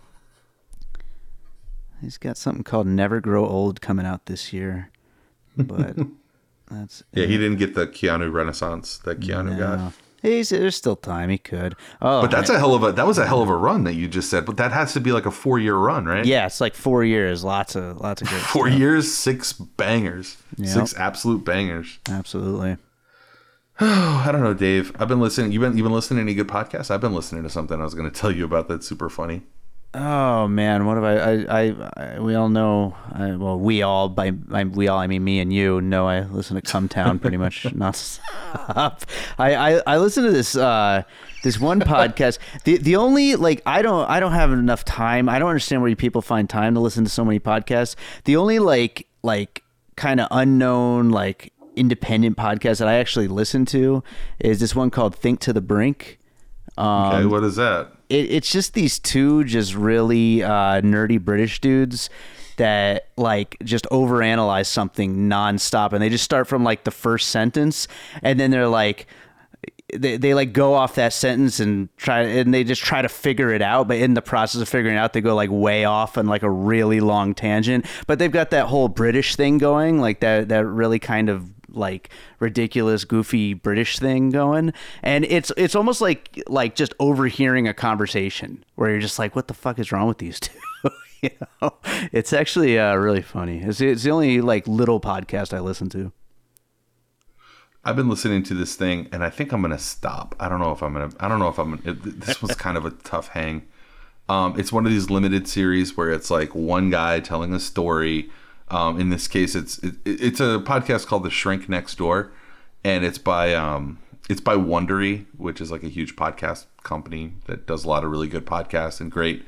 He's 2.01 2.17
got 2.17 2.35
something 2.35 2.63
called 2.63 2.85
Never 2.85 3.21
Grow 3.21 3.47
Old 3.47 3.79
coming 3.79 4.05
out 4.05 4.25
this 4.25 4.51
year. 4.51 4.91
But 5.55 5.95
That's 6.69 7.03
yeah. 7.13 7.23
It. 7.23 7.29
He 7.29 7.37
didn't 7.37 7.57
get 7.57 7.75
the 7.75 7.87
Keanu 7.87 8.31
Renaissance 8.31 8.97
that 8.99 9.19
Keanu 9.19 9.57
no. 9.57 9.57
got. 9.57 9.93
He's 10.21 10.49
there's 10.49 10.75
still 10.75 10.95
time. 10.95 11.29
He 11.29 11.37
could. 11.37 11.75
Oh, 12.01 12.21
but 12.21 12.31
that's 12.31 12.49
man. 12.49 12.55
a 12.55 12.59
hell 12.59 12.73
of 12.73 12.83
a 12.83 12.91
that 12.93 13.05
was 13.05 13.19
a 13.19 13.27
hell 13.27 13.43
of 13.43 13.49
a 13.49 13.55
run 13.55 13.83
that 13.83 13.93
you 13.93 14.07
just 14.07 14.29
said. 14.29 14.45
But 14.45 14.57
that 14.57 14.71
has 14.71 14.93
to 14.93 14.99
be 14.99 15.11
like 15.11 15.27
a 15.27 15.31
four 15.31 15.59
year 15.59 15.75
run, 15.75 16.05
right? 16.05 16.25
Yeah, 16.25 16.47
it's 16.47 16.59
like 16.59 16.73
four 16.73 17.03
years. 17.03 17.43
Lots 17.43 17.75
of 17.75 18.01
lots 18.01 18.23
of 18.23 18.29
good. 18.31 18.41
four 18.41 18.67
stuff. 18.67 18.79
years, 18.79 19.13
six 19.13 19.53
bangers, 19.53 20.37
yep. 20.57 20.69
six 20.69 20.95
absolute 20.95 21.45
bangers. 21.45 21.99
Absolutely. 22.09 22.77
Oh, 23.79 24.23
I 24.25 24.31
don't 24.31 24.41
know, 24.41 24.55
Dave. 24.55 24.91
I've 24.99 25.07
been 25.07 25.19
listening. 25.19 25.51
You've 25.51 25.61
been 25.61 25.77
you've 25.77 25.85
been 25.85 25.93
listening 25.93 26.17
to 26.17 26.21
any 26.23 26.33
good 26.33 26.47
podcasts? 26.47 26.89
I've 26.89 27.01
been 27.01 27.13
listening 27.13 27.43
to 27.43 27.49
something 27.49 27.79
I 27.79 27.83
was 27.83 27.93
going 27.93 28.09
to 28.09 28.19
tell 28.19 28.31
you 28.31 28.45
about 28.45 28.67
that's 28.67 28.87
super 28.87 29.09
funny. 29.09 29.43
Oh 29.97 30.49
man, 30.49 30.85
what 30.85 30.95
have 30.95 31.05
I? 31.05 31.15
I, 31.15 31.61
I, 31.61 31.91
I 31.95 32.19
we 32.19 32.35
all 32.35 32.49
know. 32.49 32.97
I, 33.13 33.31
well, 33.37 33.57
we 33.57 33.81
all 33.81 34.09
by, 34.09 34.31
by 34.31 34.65
we 34.65 34.89
all 34.89 34.99
I 34.99 35.07
mean 35.07 35.23
me 35.23 35.39
and 35.39 35.53
you 35.53 35.79
know 35.79 36.05
I 36.05 36.21
listen 36.25 36.55
to 36.57 36.61
Come 36.61 36.89
Town 36.89 37.17
pretty 37.17 37.37
much 37.37 37.63
nonstop. 37.63 39.03
I, 39.39 39.55
I 39.55 39.81
I 39.87 39.97
listen 39.97 40.25
to 40.25 40.31
this 40.31 40.57
uh 40.57 41.03
this 41.43 41.61
one 41.61 41.79
podcast. 41.79 42.39
The 42.65 42.77
the 42.77 42.97
only 42.97 43.37
like 43.37 43.61
I 43.65 43.81
don't 43.81 44.09
I 44.09 44.19
don't 44.19 44.33
have 44.33 44.51
enough 44.51 44.83
time. 44.83 45.29
I 45.29 45.39
don't 45.39 45.47
understand 45.47 45.81
where 45.81 45.95
people 45.95 46.21
find 46.21 46.49
time 46.49 46.73
to 46.73 46.81
listen 46.81 47.05
to 47.05 47.09
so 47.09 47.23
many 47.23 47.39
podcasts. 47.39 47.95
The 48.25 48.35
only 48.35 48.59
like 48.59 49.07
like 49.23 49.63
kind 49.95 50.19
of 50.19 50.27
unknown 50.29 51.09
like 51.09 51.53
independent 51.77 52.35
podcast 52.35 52.79
that 52.79 52.89
I 52.89 52.95
actually 52.95 53.29
listen 53.29 53.65
to 53.67 54.03
is 54.39 54.59
this 54.59 54.75
one 54.75 54.89
called 54.89 55.15
Think 55.15 55.39
to 55.41 55.53
the 55.53 55.61
Brink. 55.61 56.19
Um, 56.77 57.13
Okay, 57.13 57.25
what 57.27 57.45
is 57.45 57.55
that? 57.55 57.94
It, 58.09 58.31
it's 58.31 58.51
just 58.51 58.73
these 58.73 58.99
two 58.99 59.43
just 59.43 59.75
really 59.75 60.43
uh, 60.43 60.81
nerdy 60.81 61.19
British 61.19 61.59
dudes 61.61 62.09
that 62.57 63.09
like 63.17 63.57
just 63.63 63.85
overanalyze 63.91 64.67
something 64.67 65.29
nonstop, 65.29 65.93
and 65.93 66.01
they 66.01 66.09
just 66.09 66.23
start 66.23 66.47
from 66.47 66.63
like 66.63 66.83
the 66.83 66.91
first 66.91 67.29
sentence, 67.29 67.87
and 68.21 68.39
then 68.39 68.51
they're 68.51 68.67
like. 68.67 69.07
They, 69.95 70.17
they 70.17 70.33
like 70.33 70.51
go 70.51 70.73
off 70.73 70.95
that 70.95 71.13
sentence 71.13 71.59
and 71.59 71.95
try 71.95 72.23
and 72.23 72.51
they 72.51 72.63
just 72.63 72.81
try 72.81 73.03
to 73.03 73.07
figure 73.07 73.53
it 73.53 73.61
out 73.61 73.87
but 73.87 73.97
in 73.97 74.15
the 74.15 74.21
process 74.21 74.59
of 74.59 74.67
figuring 74.67 74.97
it 74.97 74.99
out 74.99 75.13
they 75.13 75.21
go 75.21 75.35
like 75.35 75.51
way 75.51 75.85
off 75.85 76.17
on 76.17 76.25
like 76.25 76.41
a 76.41 76.49
really 76.49 76.99
long 76.99 77.35
tangent 77.35 77.85
but 78.07 78.17
they've 78.17 78.31
got 78.31 78.49
that 78.49 78.65
whole 78.65 78.87
british 78.89 79.35
thing 79.35 79.59
going 79.59 80.01
like 80.01 80.21
that 80.21 80.49
that 80.49 80.65
really 80.65 80.97
kind 80.97 81.29
of 81.29 81.47
like 81.75 82.09
ridiculous 82.39 83.03
goofy 83.05 83.53
british 83.53 83.99
thing 83.99 84.29
going 84.29 84.73
and 85.03 85.25
it's 85.25 85.51
it's 85.57 85.75
almost 85.75 86.01
like 86.01 86.41
like 86.47 86.75
just 86.75 86.93
overhearing 86.99 87.67
a 87.67 87.73
conversation 87.73 88.63
where 88.75 88.89
you're 88.89 88.99
just 88.99 89.19
like 89.19 89.35
what 89.35 89.47
the 89.47 89.53
fuck 89.53 89.79
is 89.79 89.91
wrong 89.91 90.07
with 90.07 90.17
these 90.19 90.39
two 90.39 90.59
you 91.21 91.29
know 91.61 91.73
it's 92.11 92.33
actually 92.33 92.77
uh, 92.79 92.95
really 92.95 93.21
funny 93.21 93.61
it's, 93.61 93.81
it's 93.81 94.03
the 94.03 94.11
only 94.11 94.41
like 94.41 94.67
little 94.67 94.99
podcast 94.99 95.53
i 95.53 95.59
listen 95.59 95.89
to 95.89 96.11
I've 97.85 97.95
been 97.95 98.09
listening 98.09 98.41
to 98.43 98.55
this 98.55 98.73
thing, 98.73 99.07
and 99.11 99.23
I 99.23 99.29
think 99.29 99.51
I'm 99.51 99.61
gonna 99.61 99.77
stop. 99.77 100.35
I 100.39 100.49
don't 100.49 100.59
know 100.59 100.71
if 100.71 100.81
I'm 100.81 100.93
gonna. 100.93 101.11
I 101.19 101.27
don't 101.27 101.37
know 101.37 101.49
if 101.49 101.59
I'm. 101.59 101.77
Gonna, 101.77 101.91
it, 101.91 102.21
this 102.21 102.41
was 102.41 102.55
kind 102.55 102.77
of 102.77 102.85
a 102.85 102.89
tough 102.89 103.27
hang. 103.29 103.67
Um, 104.27 104.59
it's 104.59 104.71
one 104.71 104.87
of 104.87 104.91
these 104.91 105.11
limited 105.11 105.47
series 105.47 105.95
where 105.95 106.09
it's 106.09 106.31
like 106.31 106.55
one 106.55 106.89
guy 106.89 107.19
telling 107.19 107.53
a 107.53 107.59
story. 107.59 108.31
Um, 108.69 108.99
in 108.99 109.09
this 109.09 109.27
case, 109.27 109.55
it's 109.55 109.77
it, 109.79 109.95
it's 110.05 110.39
a 110.39 110.59
podcast 110.65 111.07
called 111.07 111.23
The 111.23 111.29
Shrink 111.29 111.69
Next 111.69 111.97
Door, 111.97 112.31
and 112.83 113.05
it's 113.05 113.17
by 113.17 113.53
um, 113.53 113.99
it's 114.29 114.41
by 114.41 114.55
Wondery, 114.55 115.25
which 115.37 115.61
is 115.61 115.71
like 115.71 115.83
a 115.83 115.89
huge 115.89 116.15
podcast 116.15 116.65
company 116.83 117.33
that 117.45 117.67
does 117.67 117.85
a 117.85 117.87
lot 117.87 118.03
of 118.03 118.11
really 118.11 118.27
good 118.27 118.45
podcasts 118.45 118.99
and 118.99 119.11
great 119.11 119.45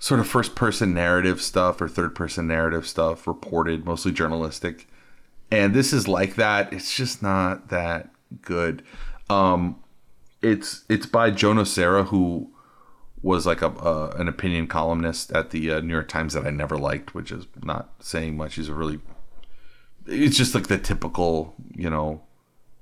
sort 0.00 0.20
of 0.20 0.28
first 0.28 0.54
person 0.54 0.94
narrative 0.94 1.42
stuff 1.42 1.80
or 1.80 1.88
third 1.88 2.14
person 2.14 2.46
narrative 2.46 2.86
stuff, 2.86 3.26
reported 3.26 3.84
mostly 3.84 4.12
journalistic 4.12 4.86
and 5.50 5.74
this 5.74 5.92
is 5.92 6.06
like 6.06 6.34
that. 6.36 6.72
It's 6.72 6.94
just 6.94 7.22
not 7.22 7.68
that 7.68 8.10
good. 8.42 8.82
Um, 9.30 9.76
it's 10.42 10.84
it's 10.88 11.06
by 11.06 11.30
Joe 11.30 11.52
Nocera, 11.52 12.06
who 12.06 12.50
was 13.22 13.46
like 13.46 13.62
a 13.62 13.68
uh, 13.68 14.14
an 14.18 14.28
opinion 14.28 14.66
columnist 14.66 15.32
at 15.32 15.50
the 15.50 15.70
uh, 15.72 15.80
New 15.80 15.92
York 15.92 16.08
Times 16.08 16.34
that 16.34 16.46
I 16.46 16.50
never 16.50 16.76
liked, 16.76 17.14
which 17.14 17.32
is 17.32 17.46
not 17.62 17.92
saying 18.00 18.36
much. 18.36 18.54
He's 18.54 18.68
a 18.68 18.74
really 18.74 19.00
it's 20.06 20.36
just 20.36 20.54
like 20.54 20.68
the 20.68 20.78
typical 20.78 21.54
you 21.74 21.90
know 21.90 22.22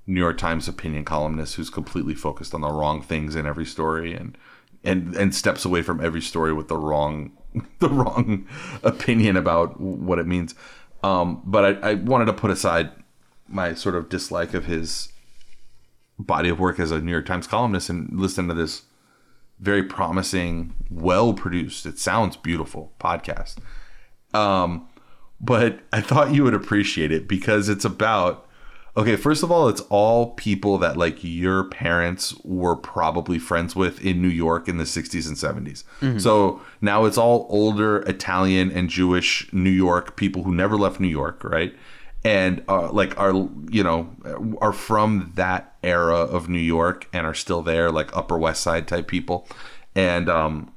New 0.06 0.20
York 0.20 0.38
Times 0.38 0.68
opinion 0.68 1.04
columnist 1.04 1.56
who's 1.56 1.70
completely 1.70 2.14
focused 2.14 2.54
on 2.54 2.60
the 2.60 2.70
wrong 2.70 3.02
things 3.02 3.34
in 3.34 3.46
every 3.46 3.66
story 3.66 4.14
and 4.14 4.36
and 4.84 5.14
and 5.16 5.34
steps 5.34 5.64
away 5.64 5.82
from 5.82 6.04
every 6.04 6.20
story 6.20 6.52
with 6.52 6.68
the 6.68 6.76
wrong 6.76 7.32
the 7.80 7.88
wrong 7.88 8.46
opinion 8.82 9.36
about 9.36 9.80
what 9.80 10.18
it 10.18 10.26
means. 10.26 10.54
Um, 11.02 11.42
but 11.44 11.84
I, 11.84 11.90
I 11.90 11.94
wanted 11.94 12.26
to 12.26 12.32
put 12.32 12.50
aside 12.50 12.90
my 13.48 13.74
sort 13.74 13.94
of 13.94 14.08
dislike 14.08 14.54
of 14.54 14.64
his 14.66 15.12
body 16.18 16.48
of 16.48 16.58
work 16.58 16.80
as 16.80 16.90
a 16.90 17.00
New 17.00 17.12
York 17.12 17.26
Times 17.26 17.46
columnist 17.46 17.90
and 17.90 18.18
listen 18.18 18.48
to 18.48 18.54
this 18.54 18.82
very 19.60 19.82
promising, 19.82 20.74
well 20.90 21.32
produced, 21.32 21.86
it 21.86 21.98
sounds 21.98 22.36
beautiful 22.36 22.92
podcast. 23.00 23.56
Um, 24.34 24.88
but 25.40 25.80
I 25.92 26.00
thought 26.00 26.34
you 26.34 26.44
would 26.44 26.54
appreciate 26.54 27.12
it 27.12 27.28
because 27.28 27.68
it's 27.68 27.84
about 27.84 28.42
okay, 28.98 29.14
first 29.14 29.42
of 29.42 29.52
all, 29.52 29.68
it's 29.68 29.82
all 29.90 30.30
people 30.36 30.78
that 30.78 30.96
like 30.96 31.22
your 31.22 31.64
parents 31.64 32.34
were 32.44 32.74
probably 32.74 33.38
friends 33.38 33.76
with 33.76 34.02
in 34.02 34.22
New 34.22 34.28
York 34.28 34.68
in 34.68 34.78
the 34.78 34.84
60s 34.84 35.28
and 35.28 35.36
70s. 35.36 35.84
So 36.18 36.62
now 36.80 37.04
it's 37.04 37.18
all 37.18 37.46
older 37.50 37.98
Italian 38.00 38.70
and 38.72 38.88
Jewish 38.88 39.52
New 39.52 39.68
York 39.68 40.16
people 40.16 40.44
who 40.44 40.54
never 40.54 40.76
left 40.76 40.98
New 40.98 41.08
York, 41.08 41.44
right? 41.44 41.74
And 42.24 42.62
like 42.68 43.18
are 43.18 43.32
you 43.70 43.84
know 43.84 44.10
are 44.60 44.72
from 44.72 45.32
that 45.36 45.76
era 45.82 46.16
of 46.16 46.48
New 46.48 46.58
York 46.58 47.08
and 47.12 47.26
are 47.26 47.34
still 47.34 47.62
there, 47.62 47.90
like 47.92 48.16
Upper 48.16 48.36
West 48.36 48.62
Side 48.62 48.88
type 48.88 49.06
people, 49.06 49.46
and 49.94 50.28
um, 50.28 50.72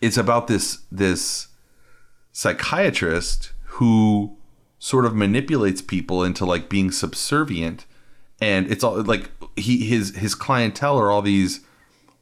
it's 0.00 0.16
about 0.16 0.46
this 0.46 0.84
this 0.90 1.48
psychiatrist 2.32 3.52
who 3.64 4.36
sort 4.78 5.04
of 5.04 5.14
manipulates 5.14 5.82
people 5.82 6.22
into 6.22 6.44
like 6.44 6.68
being 6.68 6.90
subservient. 6.90 7.84
And 8.40 8.70
it's 8.70 8.84
all 8.84 9.02
like 9.02 9.30
he 9.56 9.84
his 9.84 10.16
his 10.16 10.34
clientele 10.34 10.98
are 10.98 11.10
all 11.10 11.22
these 11.22 11.60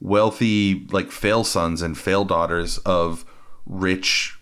wealthy 0.01 0.87
like 0.91 1.11
fail 1.11 1.45
sons 1.45 1.83
and 1.83 1.97
fail 1.97 2.25
daughters 2.25 2.79
of 2.79 3.25
rich 3.67 4.36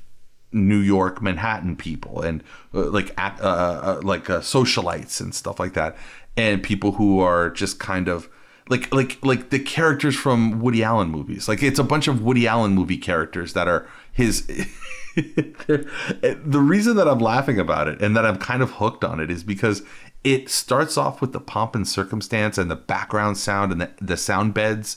New 0.55 0.79
York 0.79 1.21
Manhattan 1.21 1.77
people 1.77 2.23
and 2.23 2.43
uh, 2.73 2.91
like 2.91 3.11
ac- 3.11 3.41
uh, 3.41 3.47
uh, 3.47 4.01
like 4.03 4.31
uh, 4.31 4.41
socialites 4.41 5.21
and 5.21 5.35
stuff 5.35 5.59
like 5.59 5.75
that. 5.75 5.97
And 6.37 6.63
people 6.63 6.93
who 6.93 7.21
are 7.21 7.51
just 7.51 7.79
kind 7.79 8.09
of 8.09 8.29
like 8.69 8.93
like 8.95 9.19
like 9.25 9.51
the 9.51 9.59
characters 9.59 10.17
from 10.17 10.61
Woody 10.61 10.83
Allen 10.83 11.11
movies. 11.11 11.49
Like 11.49 11.63
it's 11.63 11.79
a 11.79 11.85
bunch 11.85 12.09
of 12.09 12.23
Woody 12.23 12.47
Allen 12.47 12.73
movie 12.73 12.97
characters 12.97 13.53
that 13.53 13.69
are 13.69 13.89
his 14.13 14.47
the 15.17 16.61
reason 16.61 16.97
that 16.97 17.07
I'm 17.07 17.19
laughing 17.19 17.59
about 17.59 17.89
it 17.89 18.01
and 18.01 18.17
that 18.17 18.25
I'm 18.25 18.39
kind 18.39 18.63
of 18.63 18.73
hooked 18.73 19.05
on 19.05 19.21
it 19.21 19.31
is 19.31 19.45
because 19.45 19.83
it 20.25 20.49
starts 20.49 20.97
off 20.97 21.21
with 21.21 21.33
the 21.33 21.41
pomp 21.41 21.75
and 21.75 21.87
circumstance 21.87 22.57
and 22.57 22.71
the 22.71 22.77
background 22.77 23.37
sound 23.37 23.73
and 23.73 23.81
the, 23.83 23.91
the 24.01 24.17
sound 24.17 24.55
beds 24.55 24.97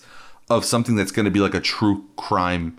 of 0.49 0.63
something 0.63 0.95
that's 0.95 1.11
going 1.11 1.25
to 1.25 1.31
be 1.31 1.41
like 1.41 1.53
a 1.53 1.59
true 1.59 2.05
crime 2.15 2.77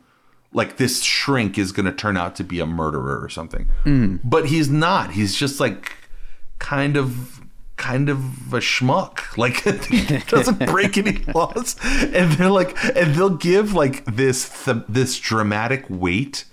like 0.53 0.77
this 0.77 1.03
shrink 1.03 1.59
is 1.59 1.73
going 1.73 1.87
to 1.87 1.93
turn 1.93 2.17
out 2.17 2.37
to 2.37 2.45
be 2.45 2.61
a 2.61 2.67
murderer 2.67 3.23
or 3.23 3.29
something. 3.29 3.69
Mm. 3.85 4.21
But 4.25 4.47
he's 4.47 4.71
not. 4.71 5.13
He's 5.13 5.35
just 5.35 5.61
like 5.61 5.93
kind 6.59 6.97
of 6.97 7.43
kind 7.77 8.09
of 8.09 8.19
a 8.53 8.59
schmuck. 8.59 9.21
Like 9.39 9.63
he 9.85 10.19
doesn't 10.27 10.67
break 10.67 10.99
any 10.99 11.19
laws. 11.35 11.77
And 11.85 12.33
they're 12.33 12.51
like 12.51 12.77
and 12.97 13.15
they'll 13.15 13.31
give 13.31 13.73
like 13.73 14.05
this 14.05 14.65
th- 14.65 14.85
this 14.89 15.19
dramatic 15.19 15.85
weight 15.89 16.45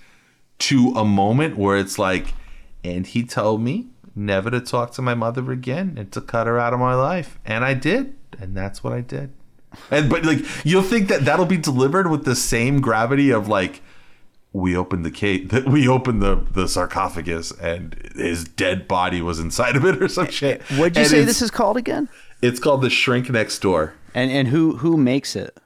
to 0.58 0.92
a 0.96 1.04
moment 1.04 1.56
where 1.56 1.76
it's 1.76 1.98
like 1.98 2.34
and 2.84 3.06
he 3.06 3.24
told 3.24 3.60
me 3.60 3.88
never 4.14 4.50
to 4.50 4.60
talk 4.60 4.92
to 4.92 5.02
my 5.02 5.14
mother 5.14 5.50
again 5.50 5.94
and 5.98 6.12
to 6.12 6.20
cut 6.20 6.46
her 6.46 6.58
out 6.58 6.72
of 6.72 6.78
my 6.78 6.94
life. 6.94 7.38
And 7.44 7.64
i 7.64 7.74
did. 7.74 8.14
And 8.38 8.56
that's 8.56 8.84
what 8.84 8.92
i 8.92 9.00
did 9.00 9.32
and 9.90 10.08
but 10.10 10.24
like 10.24 10.38
you'll 10.64 10.82
think 10.82 11.08
that 11.08 11.24
that'll 11.24 11.46
be 11.46 11.56
delivered 11.56 12.10
with 12.10 12.24
the 12.24 12.36
same 12.36 12.80
gravity 12.80 13.30
of 13.30 13.48
like 13.48 13.82
we 14.52 14.76
opened 14.76 15.04
the 15.04 15.10
case 15.10 15.48
that 15.50 15.66
we 15.68 15.86
opened 15.88 16.22
the 16.22 16.36
the 16.52 16.66
sarcophagus 16.68 17.52
and 17.52 17.94
his 18.16 18.44
dead 18.44 18.88
body 18.88 19.20
was 19.20 19.38
inside 19.38 19.76
of 19.76 19.84
it 19.84 20.02
or 20.02 20.08
some 20.08 20.28
shit 20.28 20.62
what'd 20.72 20.96
you 20.96 21.02
And 21.02 21.10
say 21.10 21.24
this 21.24 21.42
is 21.42 21.50
called 21.50 21.76
again 21.76 22.08
it's 22.42 22.60
called 22.60 22.82
the 22.82 22.90
shrink 22.90 23.30
next 23.30 23.58
door 23.60 23.94
and 24.14 24.30
and 24.30 24.48
who 24.48 24.76
who 24.76 24.96
makes 24.96 25.36
it 25.36 25.58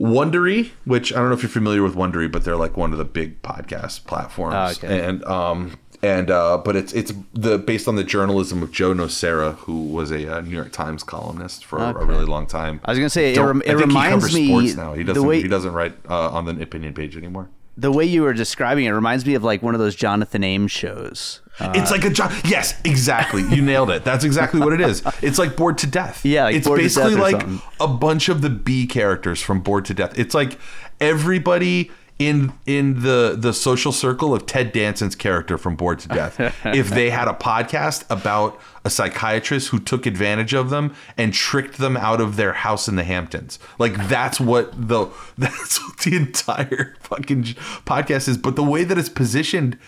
Wondery, 0.00 0.70
which 0.84 1.12
I 1.12 1.16
don't 1.16 1.28
know 1.28 1.34
if 1.34 1.42
you're 1.42 1.50
familiar 1.50 1.82
with 1.82 1.96
Wondery, 1.96 2.30
but 2.30 2.44
they're 2.44 2.56
like 2.56 2.76
one 2.76 2.92
of 2.92 2.98
the 2.98 3.04
big 3.04 3.42
podcast 3.42 4.06
platforms. 4.06 4.54
Oh, 4.54 4.86
okay. 4.86 5.04
And 5.04 5.24
um 5.24 5.78
and 6.02 6.30
uh 6.30 6.58
but 6.64 6.76
it's 6.76 6.92
it's 6.92 7.12
the 7.34 7.58
based 7.58 7.88
on 7.88 7.96
the 7.96 8.04
journalism 8.04 8.62
of 8.62 8.70
Joe 8.72 8.92
Nocera, 8.94 9.54
who 9.56 9.84
was 9.86 10.10
a 10.10 10.36
uh, 10.36 10.40
New 10.42 10.50
York 10.54 10.72
Times 10.72 11.02
columnist 11.02 11.64
for 11.64 11.78
a 11.78 11.88
Okay. 11.88 12.04
really 12.04 12.24
long 12.26 12.46
time. 12.46 12.80
I 12.84 12.90
was 12.92 12.98
gonna 12.98 13.10
say, 13.10 13.32
it 13.32 13.34
Don't- 13.34 13.46
rem- 13.46 13.62
it 13.62 13.70
I 13.70 13.74
think 13.74 13.80
he 13.80 13.86
reminds 13.86 14.14
covers 14.24 14.34
me 14.34 14.46
sports 14.48 14.76
now. 14.76 14.92
He 14.94 15.02
doesn't 15.04 15.26
way- 15.26 15.42
he 15.42 15.48
doesn't 15.48 15.72
write 15.72 15.94
uh, 16.08 16.30
on 16.30 16.44
the 16.44 16.62
opinion 16.62 16.94
page 16.94 17.16
anymore. 17.16 17.48
the 17.76 17.92
way 17.92 18.04
you 18.04 18.22
were 18.22 18.32
describing 18.32 18.86
it 18.86 18.90
reminds 18.90 19.24
me 19.24 19.34
of 19.34 19.44
like 19.44 19.62
one 19.62 19.72
of 19.74 19.78
those 19.80 19.94
Jonathan 19.94 20.42
Ames 20.42 20.72
shows. 20.72 21.40
Uh, 21.60 21.72
it's 21.76 21.90
like 21.92 22.04
a 22.04 22.10
job. 22.10 22.32
Yes, 22.44 22.74
exactly. 22.84 23.42
You 23.54 23.62
nailed 23.62 23.90
it. 23.90 24.02
That's 24.04 24.24
exactly 24.24 24.58
what 24.60 24.72
it 24.72 24.80
is. 24.80 25.02
It's 25.22 25.38
like 25.38 25.56
Bored 25.56 25.78
to 25.78 25.86
Death. 25.88 26.24
Yeah, 26.24 26.44
like 26.44 26.56
it's 26.56 26.68
basically 26.68 27.14
like 27.16 27.40
something. 27.40 27.60
a 27.80 27.86
bunch 27.88 28.28
of 28.28 28.42
the 28.42 28.50
B 28.50 28.86
characters 28.86 29.40
from 29.40 29.60
Bored 29.60 29.84
to 29.86 29.94
Death. 29.94 30.16
It's 30.18 30.34
like 30.34 30.58
everybody 31.00 31.90
in 32.18 32.52
in 32.66 33.02
the 33.02 33.36
the 33.38 33.52
social 33.52 33.92
circle 33.92 34.34
of 34.34 34.44
Ted 34.46 34.72
Danson's 34.72 35.14
character 35.14 35.56
from 35.56 35.76
Bored 35.76 36.00
to 36.00 36.08
Death. 36.08 36.40
if 36.64 36.88
they 36.88 37.10
had 37.10 37.28
a 37.28 37.32
podcast 37.32 38.04
about 38.10 38.60
a 38.84 38.90
psychiatrist 38.90 39.68
who 39.68 39.78
took 39.78 40.06
advantage 40.06 40.52
of 40.54 40.70
them 40.70 40.94
and 41.16 41.32
tricked 41.32 41.78
them 41.78 41.96
out 41.96 42.20
of 42.20 42.36
their 42.36 42.54
house 42.54 42.88
in 42.88 42.96
the 42.96 43.04
Hamptons. 43.04 43.58
Like 43.78 44.08
that's 44.08 44.40
what 44.40 44.72
the 44.88 45.06
that's 45.38 45.80
what 45.84 45.98
the 45.98 46.16
entire 46.16 46.96
fucking 47.00 47.44
podcast 47.84 48.28
is, 48.28 48.36
but 48.36 48.56
the 48.56 48.64
way 48.64 48.84
that 48.84 48.98
it's 48.98 49.08
positioned, 49.08 49.78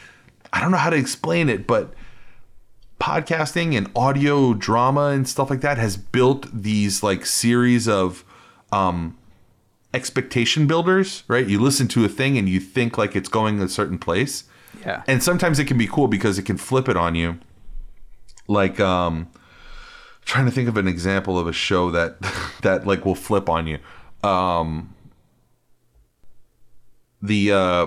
I 0.53 0.61
don't 0.61 0.71
know 0.71 0.77
how 0.77 0.91
to 0.91 0.97
explain 0.97 1.49
it, 1.49 1.67
but 1.67 1.95
podcasting 3.01 3.75
and 3.77 3.91
audio 3.97 4.53
drama 4.53 5.07
and 5.07 5.27
stuff 5.27 5.49
like 5.49 5.63
that 5.63 5.79
has 5.79 5.97
built 5.97 6.47
these 6.53 7.03
like 7.03 7.25
series 7.25 7.89
of 7.89 8.25
um 8.73 9.17
expectation 9.93 10.67
builders, 10.67 11.25
right? 11.29 11.47
You 11.47 11.61
listen 11.61 11.89
to 11.89 12.05
a 12.05 12.09
thing 12.09 12.39
and 12.39 12.49
you 12.49 12.61
think 12.61 12.97
like 12.97 13.17
it's 13.17 13.29
going 13.29 13.61
a 13.61 13.69
certain 13.69 13.99
place. 13.99 14.45
Yeah. 14.85 15.03
And 15.07 15.23
sometimes 15.23 15.59
it 15.59 15.65
can 15.67 15.79
be 15.79 15.87
cool 15.87 16.09
because 16.09 16.39
it 16.39 16.45
can 16.45 16.57
flip 16.57 16.89
it 16.89 16.97
on 16.97 17.15
you. 17.15 17.39
Like 18.47 18.79
um 18.81 19.29
trying 20.25 20.47
to 20.47 20.53
think 20.53 20.69
of 20.69 20.77
an 20.77 20.87
example 20.87 21.39
of 21.39 21.47
a 21.47 21.53
show 21.53 21.91
that 21.91 22.21
that 22.63 22.87
like 22.87 23.05
will 23.05 23.15
flip 23.15 23.49
on 23.49 23.67
you. 23.67 23.79
Um 24.23 24.95
the 27.23 27.53
uh 27.53 27.87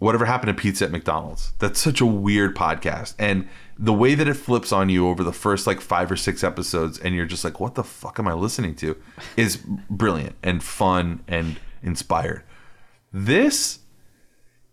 whatever 0.00 0.24
happened 0.24 0.48
to 0.48 0.60
pizza 0.60 0.86
at 0.86 0.90
McDonald's. 0.90 1.52
That's 1.58 1.78
such 1.78 2.00
a 2.00 2.06
weird 2.06 2.56
podcast. 2.56 3.14
And 3.18 3.46
the 3.78 3.92
way 3.92 4.14
that 4.14 4.26
it 4.26 4.34
flips 4.34 4.72
on 4.72 4.88
you 4.88 5.06
over 5.06 5.22
the 5.22 5.32
first 5.32 5.66
like 5.66 5.80
five 5.80 6.10
or 6.10 6.16
six 6.16 6.42
episodes 6.42 6.98
and 6.98 7.14
you're 7.14 7.26
just 7.26 7.44
like 7.44 7.60
what 7.60 7.76
the 7.76 7.84
fuck 7.84 8.18
am 8.18 8.26
i 8.26 8.32
listening 8.32 8.74
to? 8.76 8.96
is 9.36 9.58
brilliant 9.88 10.34
and 10.42 10.62
fun 10.64 11.22
and 11.28 11.60
inspired. 11.82 12.42
This 13.12 13.80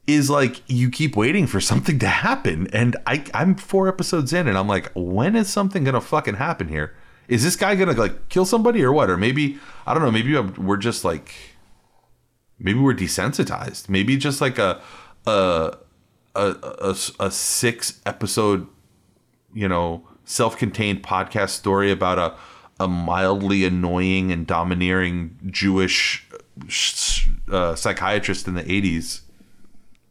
is 0.08 0.30
like 0.30 0.64
you 0.68 0.90
keep 0.90 1.18
waiting 1.18 1.46
for 1.46 1.60
something 1.60 2.00
to 2.00 2.08
happen 2.08 2.66
and 2.72 2.96
i 3.06 3.22
i'm 3.34 3.56
four 3.56 3.90
episodes 3.90 4.32
in 4.32 4.48
and 4.48 4.58
i'm 4.58 4.70
like 4.70 4.90
when 4.96 5.36
is 5.36 5.50
something 5.50 5.84
gonna 5.84 6.02
fucking 6.02 6.36
happen 6.36 6.70
here? 6.70 6.96
Is 7.28 7.44
this 7.44 7.58
guy 7.58 7.76
gonna 7.76 7.92
like 7.92 8.30
kill 8.30 8.46
somebody 8.46 8.82
or 8.82 8.94
what? 8.94 9.10
Or 9.10 9.18
maybe 9.18 9.58
i 9.86 9.94
don't 9.94 10.04
know 10.04 10.12
maybe 10.12 10.38
we're 10.38 10.78
just 10.78 11.04
like 11.04 11.34
maybe 12.60 12.80
we're 12.80 12.94
desensitized. 12.94 13.90
Maybe 13.90 14.18
just 14.18 14.42
like 14.42 14.58
a 14.58 14.82
a 15.28 15.78
a, 16.36 16.56
a, 16.82 16.96
a 17.20 17.32
six 17.32 18.02
episode 18.06 18.68
you 19.54 19.68
know, 19.68 20.08
self-contained 20.24 21.02
podcast 21.04 21.50
story 21.50 21.92
about 21.92 22.20
a 22.20 22.36
a 22.80 22.88
mildly 22.88 23.66
annoying 23.66 24.32
and 24.32 24.46
domineering 24.46 25.36
Jewish 25.48 26.28
uh, 27.52 27.74
psychiatrist 27.74 28.48
in 28.48 28.54
the 28.54 28.62
80s 28.62 29.22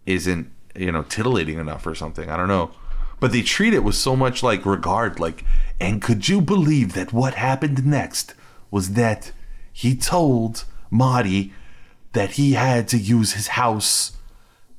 isn't, 0.04 0.50
you 0.74 0.90
know, 0.90 1.02
titillating 1.04 1.58
enough 1.58 1.86
or 1.86 1.94
something. 1.94 2.28
I 2.28 2.36
don't 2.36 2.48
know. 2.48 2.72
But 3.20 3.30
they 3.30 3.42
treat 3.42 3.72
it 3.72 3.84
with 3.84 3.94
so 3.94 4.16
much 4.16 4.42
like 4.42 4.66
regard 4.66 5.20
like 5.20 5.44
and 5.78 6.02
could 6.02 6.28
you 6.28 6.40
believe 6.40 6.94
that 6.94 7.12
what 7.12 7.34
happened 7.34 7.86
next 7.86 8.34
was 8.68 8.94
that 8.94 9.30
he 9.72 9.94
told 9.94 10.64
Marty 10.90 11.52
that 12.14 12.32
he 12.32 12.54
had 12.54 12.88
to 12.88 12.98
use 12.98 13.34
his 13.34 13.48
house 13.48 14.16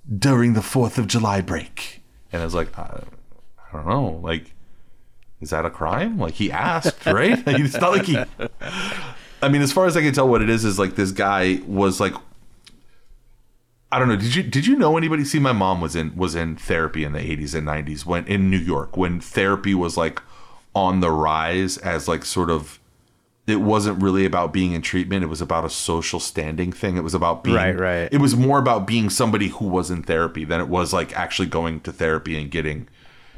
during 0.08 0.54
the 0.54 0.62
4th 0.62 0.98
of 0.98 1.08
July 1.08 1.42
break. 1.42 2.02
And 2.32 2.42
I 2.42 2.46
was 2.46 2.56
like, 2.56 2.78
I, 2.78 3.04
I 3.72 3.74
don't 3.74 3.88
know, 3.88 4.20
like 4.24 4.54
is 5.40 5.52
that 5.52 5.66
a 5.66 5.70
crime? 5.70 6.18
Like 6.18 6.34
he 6.34 6.52
asked, 6.52 7.06
right? 7.06 7.46
like, 7.46 7.60
it's 7.60 7.76
not 7.76 7.92
like 7.92 8.06
he. 8.06 8.18
I 9.42 9.50
mean, 9.50 9.62
as 9.62 9.72
far 9.72 9.86
as 9.86 9.96
I 9.96 10.02
can 10.02 10.14
tell, 10.14 10.28
what 10.28 10.42
it 10.42 10.50
is 10.50 10.66
is 10.66 10.80
like 10.80 10.96
this 10.96 11.12
guy 11.12 11.60
was 11.66 12.00
like. 12.00 12.14
I 13.90 14.00
don't 14.00 14.10
know. 14.10 14.18
Did 14.18 14.36
you 14.36 14.44
did 14.44 14.68
you 14.68 14.76
know 14.76 14.98
anybody? 14.98 15.24
See, 15.24 15.40
my 15.40 15.54
mom 15.54 15.80
was 15.80 15.96
in 15.96 16.14
was 16.16 16.36
in 16.36 16.58
therapy 16.58 17.06
in 17.06 17.14
the 17.14 17.20
eighties 17.22 17.56
and 17.56 17.66
nineties 17.66 18.06
when 18.06 18.28
in 18.28 18.50
New 18.50 18.58
York 18.58 18.98
when 18.98 19.22
therapy 19.22 19.74
was 19.74 19.96
like 19.96 20.22
on 20.76 21.00
the 21.00 21.12
rise 21.12 21.78
as 21.78 22.08
like 22.08 22.26
sort 22.26 22.50
of. 22.50 22.80
It 23.48 23.62
wasn't 23.62 24.04
really 24.04 24.26
about 24.26 24.52
being 24.52 24.74
in 24.74 24.82
treatment. 24.82 25.24
It 25.24 25.28
was 25.28 25.42
about 25.42 25.64
a 25.64 25.70
social 25.70 26.20
standing 26.20 26.74
thing. 26.74 26.98
It 26.98 27.04
was 27.04 27.14
about 27.14 27.44
being 27.46 27.56
right, 27.56 27.80
right. 27.80 28.10
It 28.12 28.20
was 28.20 28.36
more 28.36 28.60
about 28.60 28.86
being 28.86 29.10
somebody 29.10 29.48
who 29.48 29.68
was 29.68 29.90
in 29.90 30.04
therapy 30.04 30.44
than 30.44 30.60
it 30.60 30.68
was 30.68 30.92
like 30.92 31.18
actually 31.18 31.48
going 31.48 31.80
to 31.82 31.94
therapy 31.94 32.38
and 32.38 32.52
getting 32.52 32.90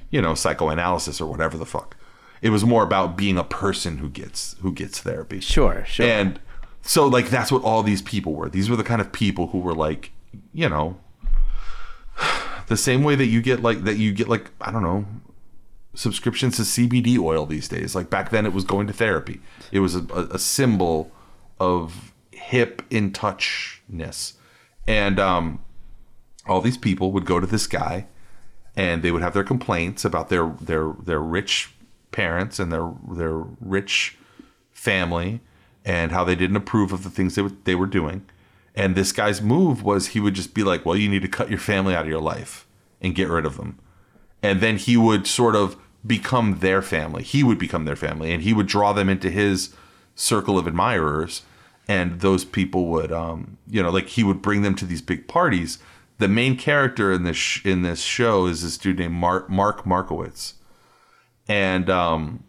you 0.09 0.21
know, 0.21 0.33
psychoanalysis 0.33 1.21
or 1.21 1.29
whatever 1.29 1.57
the 1.57 1.65
fuck. 1.65 1.95
It 2.41 2.49
was 2.49 2.63
more 2.63 2.83
about 2.83 3.17
being 3.17 3.37
a 3.37 3.43
person 3.43 3.97
who 3.97 4.09
gets 4.09 4.55
who 4.61 4.71
gets 4.73 4.99
therapy. 4.99 5.39
Sure, 5.39 5.83
sure. 5.85 6.05
And 6.05 6.39
so 6.81 7.05
like 7.05 7.29
that's 7.29 7.51
what 7.51 7.63
all 7.63 7.83
these 7.83 8.01
people 8.01 8.33
were. 8.33 8.49
These 8.49 8.69
were 8.69 8.75
the 8.75 8.83
kind 8.83 9.01
of 9.01 9.11
people 9.11 9.47
who 9.47 9.59
were 9.59 9.73
like, 9.73 10.11
you 10.53 10.69
know, 10.69 10.97
the 12.67 12.77
same 12.77 13.03
way 13.03 13.15
that 13.15 13.25
you 13.25 13.41
get 13.41 13.61
like 13.61 13.83
that 13.83 13.97
you 13.97 14.13
get 14.13 14.29
like 14.29 14.51
I 14.61 14.71
don't 14.71 14.83
know, 14.83 15.05
subscriptions 15.93 16.57
to 16.57 16.63
CBD 16.63 17.17
oil 17.17 17.45
these 17.45 17.67
days. 17.67 17.95
Like 17.95 18.09
back 18.09 18.29
then 18.29 18.45
it 18.45 18.53
was 18.53 18.63
going 18.63 18.87
to 18.87 18.93
therapy. 18.93 19.41
It 19.71 19.79
was 19.79 19.95
a, 19.95 20.01
a 20.31 20.39
symbol 20.39 21.11
of 21.59 22.13
hip 22.31 22.81
in 22.89 23.11
touchness. 23.11 24.33
And 24.87 25.19
um 25.19 25.63
all 26.47 26.61
these 26.61 26.77
people 26.77 27.11
would 27.11 27.25
go 27.25 27.39
to 27.39 27.47
this 27.47 27.67
guy 27.67 28.07
and 28.75 29.03
they 29.03 29.11
would 29.11 29.21
have 29.21 29.33
their 29.33 29.43
complaints 29.43 30.05
about 30.05 30.29
their 30.29 30.49
their 30.61 30.93
their 31.03 31.19
rich 31.19 31.73
parents 32.11 32.59
and 32.59 32.71
their 32.71 32.91
their 33.11 33.43
rich 33.59 34.17
family 34.71 35.41
and 35.85 36.11
how 36.11 36.23
they 36.23 36.35
didn't 36.35 36.55
approve 36.55 36.91
of 36.91 37.03
the 37.03 37.09
things 37.09 37.35
they, 37.35 37.41
they 37.63 37.75
were 37.75 37.87
doing. 37.87 38.25
And 38.75 38.95
this 38.95 39.11
guy's 39.11 39.41
move 39.41 39.83
was 39.83 40.07
he 40.07 40.19
would 40.19 40.33
just 40.33 40.53
be 40.53 40.63
like, 40.63 40.85
"Well, 40.85 40.95
you 40.95 41.09
need 41.09 41.23
to 41.23 41.27
cut 41.27 41.49
your 41.49 41.59
family 41.59 41.95
out 41.95 42.03
of 42.03 42.07
your 42.07 42.21
life 42.21 42.67
and 43.01 43.15
get 43.15 43.27
rid 43.27 43.45
of 43.45 43.57
them." 43.57 43.79
And 44.41 44.61
then 44.61 44.77
he 44.77 44.95
would 44.95 45.27
sort 45.27 45.55
of 45.55 45.75
become 46.05 46.59
their 46.59 46.81
family. 46.81 47.23
He 47.23 47.43
would 47.43 47.59
become 47.59 47.85
their 47.85 47.95
family 47.95 48.31
and 48.31 48.43
he 48.43 48.53
would 48.53 48.67
draw 48.67 48.93
them 48.93 49.09
into 49.09 49.29
his 49.29 49.75
circle 50.15 50.57
of 50.57 50.67
admirers 50.67 51.43
and 51.87 52.21
those 52.21 52.45
people 52.45 52.85
would 52.87 53.11
um, 53.11 53.57
you 53.67 53.81
know, 53.81 53.89
like 53.89 54.07
he 54.07 54.23
would 54.23 54.41
bring 54.41 54.61
them 54.61 54.75
to 54.75 54.85
these 54.85 55.01
big 55.01 55.27
parties 55.27 55.79
the 56.19 56.27
main 56.27 56.55
character 56.57 57.11
in 57.11 57.23
this 57.23 57.37
sh- 57.37 57.65
in 57.65 57.81
this 57.81 58.01
show 58.01 58.45
is 58.45 58.61
this 58.61 58.77
dude 58.77 58.99
named 58.99 59.13
Mark 59.13 59.49
Mark 59.49 59.85
Markowitz, 59.85 60.55
and 61.47 61.89
um, 61.89 62.43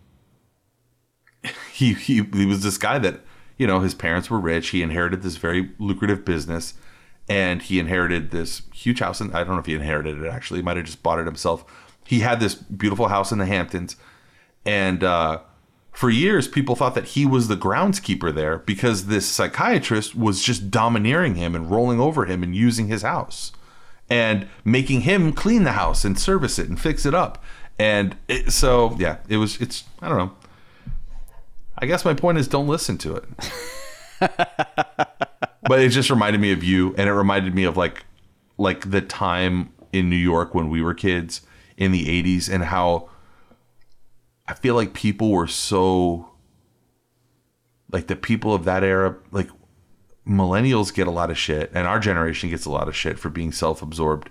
he, 1.73 1.95
he 1.95 2.23
he 2.23 2.47
was 2.47 2.63
this 2.63 2.77
guy 2.77 2.99
that 2.99 3.21
you 3.57 3.67
know 3.67 3.81
his 3.81 3.95
parents 3.95 4.29
were 4.29 4.41
rich. 4.41 4.71
He 4.71 4.83
inherited 4.83 5.23
this 5.23 5.37
very 5.37 5.71
lucrative 5.79 6.25
business, 6.25 6.75
and 7.31 7.63
he 7.63 7.79
inherited 7.79 8.33
this 8.33 8.63
huge 8.75 8.99
house. 8.99 9.21
And 9.21 9.33
I 9.33 9.45
don't 9.45 9.55
know 9.55 9.61
if 9.61 9.67
he 9.67 9.75
inherited 9.75 10.21
it 10.21 10.29
actually. 10.29 10.59
He 10.59 10.65
might 10.65 10.77
have 10.77 10.85
just 10.85 11.03
bought 11.03 11.21
it 11.21 11.27
himself. 11.27 11.65
He 12.05 12.19
had 12.19 12.41
this 12.41 12.57
beautiful 12.57 13.07
house 13.07 13.31
in 13.31 13.39
the 13.39 13.47
Hamptons, 13.47 13.95
and 14.67 15.05
uh, 15.05 15.39
for 15.93 16.11
years 16.11 16.49
people 16.49 16.75
thought 16.75 16.97
that 16.97 17.09
he 17.09 17.25
was 17.25 17.47
the 17.47 17.57
groundskeeper 17.57 18.35
there 18.35 18.59
because 18.59 19.07
this 19.07 19.27
psychiatrist 19.29 20.17
was 20.17 20.43
just 20.43 20.73
domineering 20.73 21.37
him 21.37 21.55
and 21.55 21.71
rolling 21.71 22.01
over 22.01 22.25
him 22.25 22.43
and 22.43 22.57
using 22.57 22.89
his 22.89 23.03
house 23.03 23.53
and 24.11 24.49
making 24.65 25.03
him 25.03 25.33
clean 25.33 25.63
the 25.63 25.73
house 25.73 26.05
and 26.05 26.19
service 26.19 26.59
it 26.59 26.69
and 26.69 26.81
fix 26.81 27.07
it 27.07 27.15
up. 27.15 27.43
And 27.79 28.17
it, 28.27 28.51
so, 28.51 28.97
yeah, 28.99 29.19
it 29.29 29.37
was, 29.37 29.61
it's, 29.61 29.85
I 30.03 30.09
don't 30.09 30.19
know. 30.19 30.33
I 31.79 31.87
guess 31.87 32.05
my 32.05 32.13
point 32.13 32.39
is 32.39 32.49
don't 32.49 32.67
listen 32.67 32.99
to 32.99 33.17
it. 33.17 35.07
but 35.71 35.79
it 35.79 35.91
just 35.91 36.11
reminded 36.11 36.41
me 36.41 36.51
of 36.51 36.65
you 36.65 36.97
and 36.99 37.09
it 37.09 37.13
reminded 37.13 37.55
me 37.55 37.63
of 37.63 37.77
like, 37.77 38.05
like 38.59 38.91
the 38.91 39.01
time 39.01 39.73
in 39.93 40.11
New 40.11 40.17
York 40.17 40.53
when 40.53 40.69
we 40.69 40.83
were 40.83 40.95
kids 40.95 41.43
in 41.77 41.93
the 41.93 42.07
80s 42.07 42.53
and 42.53 42.65
how 42.65 43.09
I 44.49 44.55
feel 44.55 44.75
like 44.75 44.95
people 44.95 45.31
were 45.31 45.47
so, 45.47 46.29
like 47.93 48.09
the 48.09 48.17
people 48.17 48.53
of 48.53 48.65
that 48.65 48.83
era, 48.83 49.15
like 49.31 49.49
millennials 50.27 50.93
get 50.93 51.07
a 51.07 51.13
lot 51.13 51.31
of 51.31 51.39
shit 51.39 51.71
and 51.73 51.87
our 51.87 52.01
generation 52.01 52.51
gets 52.51 52.65
a 52.65 52.71
lot 52.73 52.89
of 52.89 52.97
shit 52.97 53.17
for 53.17 53.31
being 53.31 53.53
self-absorbed. 53.53 54.29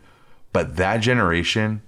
But 0.51 0.75
that 0.75 0.97
generation 0.97 1.83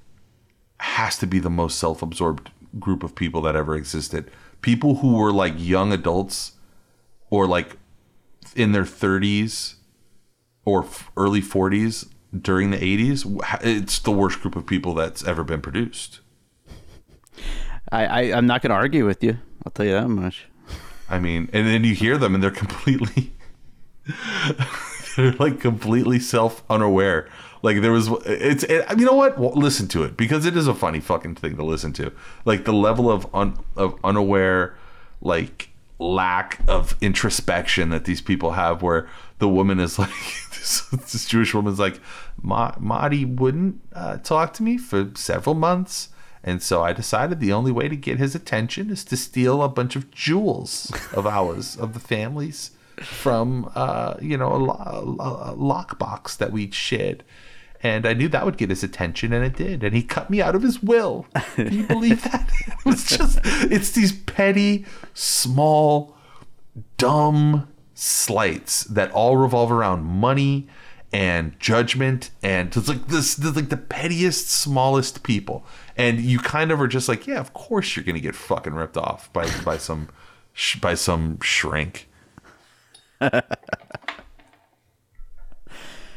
has 0.79 1.17
to 1.17 1.27
be 1.27 1.39
the 1.39 1.49
most 1.49 1.77
self-absorbed 1.77 2.51
group 2.79 3.03
of 3.03 3.15
people 3.15 3.41
that 3.41 3.57
ever 3.57 3.75
existed. 3.75 4.31
People 4.61 4.95
who 4.95 5.15
were 5.15 5.33
like 5.33 5.55
young 5.57 5.91
adults 5.91 6.53
or 7.29 7.45
like 7.47 7.75
in 8.55 8.71
their 8.71 8.83
30s 8.83 9.75
or 10.65 10.85
early 11.17 11.41
40s 11.41 12.07
during 12.39 12.71
the 12.71 12.77
80s 12.77 13.41
it's 13.61 13.99
the 13.99 14.11
worst 14.11 14.41
group 14.41 14.55
of 14.55 14.65
people 14.65 14.93
that's 14.93 15.23
ever 15.25 15.43
been 15.43 15.61
produced 15.61 16.21
I, 17.91 18.05
I 18.05 18.21
i'm 18.37 18.47
not 18.47 18.61
going 18.61 18.69
to 18.69 18.75
argue 18.75 19.05
with 19.05 19.23
you 19.23 19.37
i'll 19.65 19.71
tell 19.71 19.85
you 19.85 19.93
that 19.93 20.07
much 20.07 20.45
i 21.09 21.19
mean 21.19 21.49
and 21.51 21.67
then 21.67 21.83
you 21.83 21.93
hear 21.93 22.17
them 22.17 22.33
and 22.33 22.43
they're 22.43 22.51
completely 22.51 23.33
they're 25.15 25.33
like 25.33 25.59
completely 25.59 26.19
self 26.19 26.63
unaware. 26.69 27.27
Like 27.63 27.81
there 27.81 27.91
was, 27.91 28.09
it's 28.25 28.63
it, 28.63 28.85
you 28.97 29.05
know 29.05 29.13
what? 29.13 29.37
Well, 29.37 29.51
listen 29.51 29.87
to 29.89 30.03
it 30.03 30.17
because 30.17 30.45
it 30.45 30.57
is 30.57 30.67
a 30.67 30.73
funny 30.73 30.99
fucking 30.99 31.35
thing 31.35 31.57
to 31.57 31.63
listen 31.63 31.93
to. 31.93 32.11
Like 32.45 32.65
the 32.65 32.73
level 32.73 33.09
of 33.09 33.27
un, 33.35 33.57
of 33.75 33.99
unaware, 34.03 34.75
like 35.21 35.69
lack 36.01 36.59
of 36.67 36.97
introspection 36.99 37.89
that 37.89 38.05
these 38.05 38.21
people 38.21 38.51
have, 38.51 38.81
where 38.81 39.07
the 39.37 39.47
woman 39.47 39.79
is 39.79 39.99
like, 39.99 40.09
this, 40.49 40.87
this 40.89 41.25
Jewish 41.25 41.53
woman's 41.53 41.79
like, 41.79 41.99
Ma- 42.41 42.75
Marty 42.79 43.23
wouldn't 43.23 43.79
uh, 43.93 44.17
talk 44.17 44.53
to 44.53 44.63
me 44.63 44.77
for 44.77 45.11
several 45.15 45.55
months. 45.55 46.09
And 46.43 46.61
so 46.61 46.81
I 46.81 46.91
decided 46.91 47.39
the 47.39 47.53
only 47.53 47.71
way 47.71 47.87
to 47.87 47.95
get 47.95 48.17
his 48.17 48.33
attention 48.33 48.89
is 48.89 49.03
to 49.05 49.15
steal 49.15 49.61
a 49.61 49.69
bunch 49.69 49.95
of 49.95 50.09
jewels 50.09 50.91
of 51.13 51.27
ours, 51.27 51.77
of 51.77 51.93
the 51.93 51.99
families, 51.99 52.71
from, 52.97 53.71
uh, 53.75 54.15
you 54.19 54.37
know, 54.37 54.51
a, 54.51 54.57
lo- 54.57 55.17
a 55.19 55.55
lockbox 55.55 56.37
that 56.37 56.51
we 56.51 56.71
shared. 56.71 57.23
And 57.84 58.05
I 58.05 58.13
knew 58.13 58.27
that 58.29 58.45
would 58.45 58.57
get 58.57 58.69
his 58.69 58.84
attention, 58.84 59.34
and 59.34 59.43
it 59.43 59.55
did. 59.55 59.84
And 59.84 59.95
he 59.95 60.03
cut 60.03 60.29
me 60.29 60.41
out 60.41 60.55
of 60.55 60.61
his 60.61 60.84
will. 60.84 61.25
Can 61.55 61.73
you 61.73 61.88
believe 61.88 62.23
that? 62.32 62.49
It 62.67 62.86
was 62.86 63.05
just, 63.05 63.39
it's 63.43 63.91
these 63.91 64.11
petty, 64.11 64.86
small, 65.13 66.15
dumb 66.97 67.67
slights 67.93 68.84
that 68.86 69.11
all 69.11 69.38
revolve 69.38 69.71
around 69.71 70.03
money 70.03 70.67
and 71.13 71.59
judgment 71.59 72.32
and 72.41 72.75
it's 72.75 72.88
like 72.88 73.07
this, 73.07 73.36
this 73.36 73.53
like 73.55 73.67
the 73.69 73.75
pettiest 73.77 74.49
smallest 74.49 75.23
people 75.23 75.65
and 75.97 76.21
you 76.21 76.39
kind 76.39 76.71
of 76.71 76.79
are 76.79 76.88
just 76.88 77.09
like 77.09 77.27
yeah 77.27 77.38
of 77.38 77.53
course 77.53 77.95
you're 77.95 78.05
gonna 78.05 78.19
get 78.19 78.34
fucking 78.34 78.73
ripped 78.73 78.95
off 78.95 79.32
by 79.34 79.45
by 79.65 79.75
some 79.77 80.07
sh- 80.53 80.77
by 80.77 80.93
some 80.93 81.38
shrink 81.41 82.07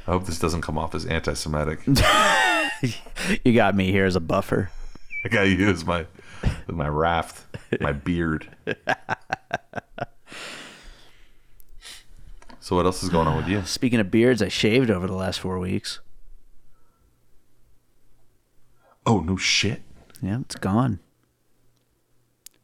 i 0.06 0.10
hope 0.12 0.26
this 0.26 0.38
doesn't 0.38 0.60
come 0.62 0.78
off 0.78 0.94
as 0.94 1.04
anti-semitic 1.06 1.80
You 3.44 3.54
got 3.54 3.74
me 3.74 3.90
here 3.90 4.04
as 4.04 4.14
a 4.16 4.20
buffer. 4.20 4.70
i 5.24 5.28
gotta 5.28 5.48
use 5.48 5.84
my 5.86 6.06
my 6.68 6.88
raft 6.88 7.44
my 7.80 7.92
beard 7.92 8.48
so 12.60 12.76
what 12.76 12.84
else 12.86 13.02
is 13.02 13.08
going 13.08 13.26
on 13.28 13.36
with 13.36 13.48
you 13.48 13.62
Speaking 13.64 14.00
of 14.00 14.10
beards, 14.10 14.42
I 14.42 14.48
shaved 14.48 14.90
over 14.90 15.06
the 15.06 15.14
last 15.14 15.40
four 15.40 15.58
weeks. 15.58 16.00
oh 19.06 19.20
no 19.20 19.36
shit 19.36 19.82
Yeah, 20.22 20.40
it's 20.40 20.56
gone. 20.56 20.98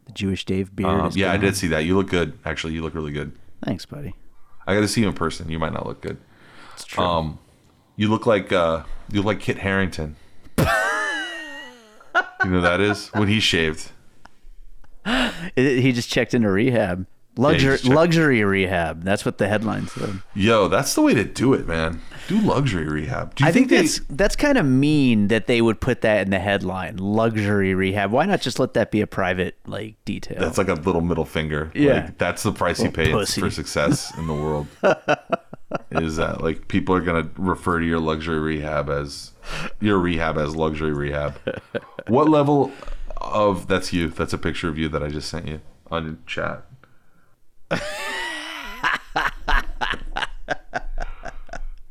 The 0.07 0.13
Jewish 0.13 0.45
Dave 0.45 0.75
beard. 0.75 0.89
Um, 0.89 1.13
yeah, 1.15 1.33
I 1.33 1.37
did 1.37 1.57
see 1.57 1.69
that. 1.69 1.85
You 1.85 1.97
look 1.97 2.09
good. 2.09 2.39
Actually, 2.45 2.73
you 2.75 2.83
look 2.83 2.95
really 2.95 3.13
good. 3.13 3.33
Thanks, 3.65 3.85
buddy. 3.87 4.15
I 4.67 4.75
got 4.75 4.81
to 4.81 4.89
see 4.89 5.03
you 5.03 5.09
in 5.09 5.13
person. 5.15 5.49
You 5.51 5.59
might 5.59 5.73
not 5.73 5.87
look 5.87 6.01
good. 6.01 6.17
It's 6.75 6.85
true. 6.85 7.05
Um, 7.05 7.39
you 7.97 8.09
look 8.09 8.27
like 8.27 8.53
uh, 8.53 8.83
you 9.11 9.19
look 9.19 9.27
like 9.27 9.41
Kit 9.41 9.59
Harington. 9.59 10.17
you 10.59 10.65
know 10.65 12.23
who 12.45 12.61
that 12.61 12.81
is 12.81 13.09
when 13.09 13.29
he 13.29 13.41
shaved. 13.41 13.93
It- 15.57 15.81
he 15.81 15.93
just 15.93 16.11
checked 16.11 16.35
into 16.35 16.51
rehab. 16.51 17.07
Luxury, 17.37 17.79
checked- 17.79 17.89
luxury 17.89 18.45
rehab. 18.45 19.05
That's 19.05 19.25
what 19.25 19.39
the 19.39 19.49
headline 19.49 19.87
said. 19.87 20.21
Yo, 20.35 20.69
that's 20.69 20.95
the 20.95 21.01
way 21.01 21.15
to 21.15 21.25
do 21.25 21.55
it, 21.55 21.67
man. 21.67 22.01
Do 22.29 22.39
luxury 22.41 22.87
rehab. 22.87 23.35
Do 23.37 23.45
you 23.45 23.49
I 23.49 23.53
think, 23.53 23.69
they? 23.71 23.77
that's 23.83 24.01
that's 24.11 24.37
kind 24.37 24.59
of 24.59 24.67
mean 24.67 25.29
that 25.29 25.47
they 25.47 25.63
would 25.63 25.81
put 25.81 26.01
that 26.03 26.23
in 26.23 26.31
the 26.31 26.41
headline. 26.41 26.97
Luxury 26.97 27.73
rehab. 27.75 28.11
Why 28.11 28.27
not 28.27 28.41
just 28.41 28.59
let 28.59 28.75
that 28.75 28.91
be 28.91 29.01
a 29.01 29.07
private 29.07 29.57
like 29.67 29.95
detail? 30.05 30.39
That's 30.41 30.59
like 30.59 30.69
a 30.69 30.75
little 30.75 31.01
middle 31.01 31.25
finger. 31.25 31.71
Yeah. 31.75 31.93
Like, 32.07 32.19
that's 32.19 32.43
the 32.43 32.53
price 32.53 32.83
you 32.83 32.91
pay 32.91 33.11
for 33.13 33.51
success 33.51 34.13
in 34.19 34.27
the 34.27 34.35
world. 34.35 34.67
is 35.91 36.17
that 36.17 36.43
like 36.43 36.69
people 36.69 36.95
are 36.95 37.01
gonna 37.01 37.29
refer 37.37 37.81
to 37.81 37.87
your 37.87 37.99
luxury 37.99 38.39
rehab 38.39 38.89
as 38.89 39.33
your 39.81 39.99
rehab 39.99 40.39
as 40.39 40.55
luxury 40.55 40.93
rehab? 40.93 41.39
what 42.09 42.29
level 42.29 42.73
of 43.17 43.67
that's 43.67 43.93
you? 43.93 44.09
That's 44.09 44.33
a 44.33 44.39
picture 44.39 44.69
of 44.69 44.79
you 44.79 44.89
that 44.89 45.03
I 45.03 45.09
just 45.09 45.29
sent 45.29 45.47
you 45.49 45.61
on 45.91 46.19
chat. 46.27 46.65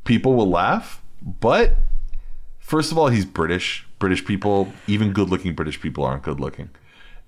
people 0.04 0.34
will 0.34 0.50
laugh, 0.50 1.02
but 1.22 1.76
first 2.58 2.92
of 2.92 2.98
all, 2.98 3.08
he's 3.08 3.24
British. 3.24 3.86
British 3.98 4.24
people, 4.24 4.72
even 4.86 5.12
good-looking 5.12 5.54
British 5.54 5.80
people, 5.80 6.04
aren't 6.04 6.22
good-looking, 6.22 6.70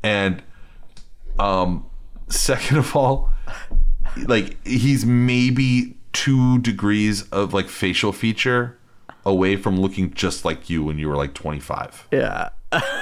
and 0.03 0.43
um, 1.39 1.87
second 2.29 2.79
of 2.79 2.97
all, 2.97 3.31
like 4.27 4.64
he's 4.66 5.05
maybe 5.05 5.97
two 6.13 6.59
degrees 6.59 7.23
of 7.31 7.55
like 7.55 7.69
facial 7.69 8.13
feature 8.13 8.79
away 9.25 9.57
from 9.57 9.81
looking 9.81 10.13
just 10.13 10.45
like 10.45 10.69
you 10.69 10.85
when 10.85 10.99
you 10.99 11.09
were 11.09 11.17
like 11.17 11.35
25 11.35 12.09
yeah. 12.11 12.51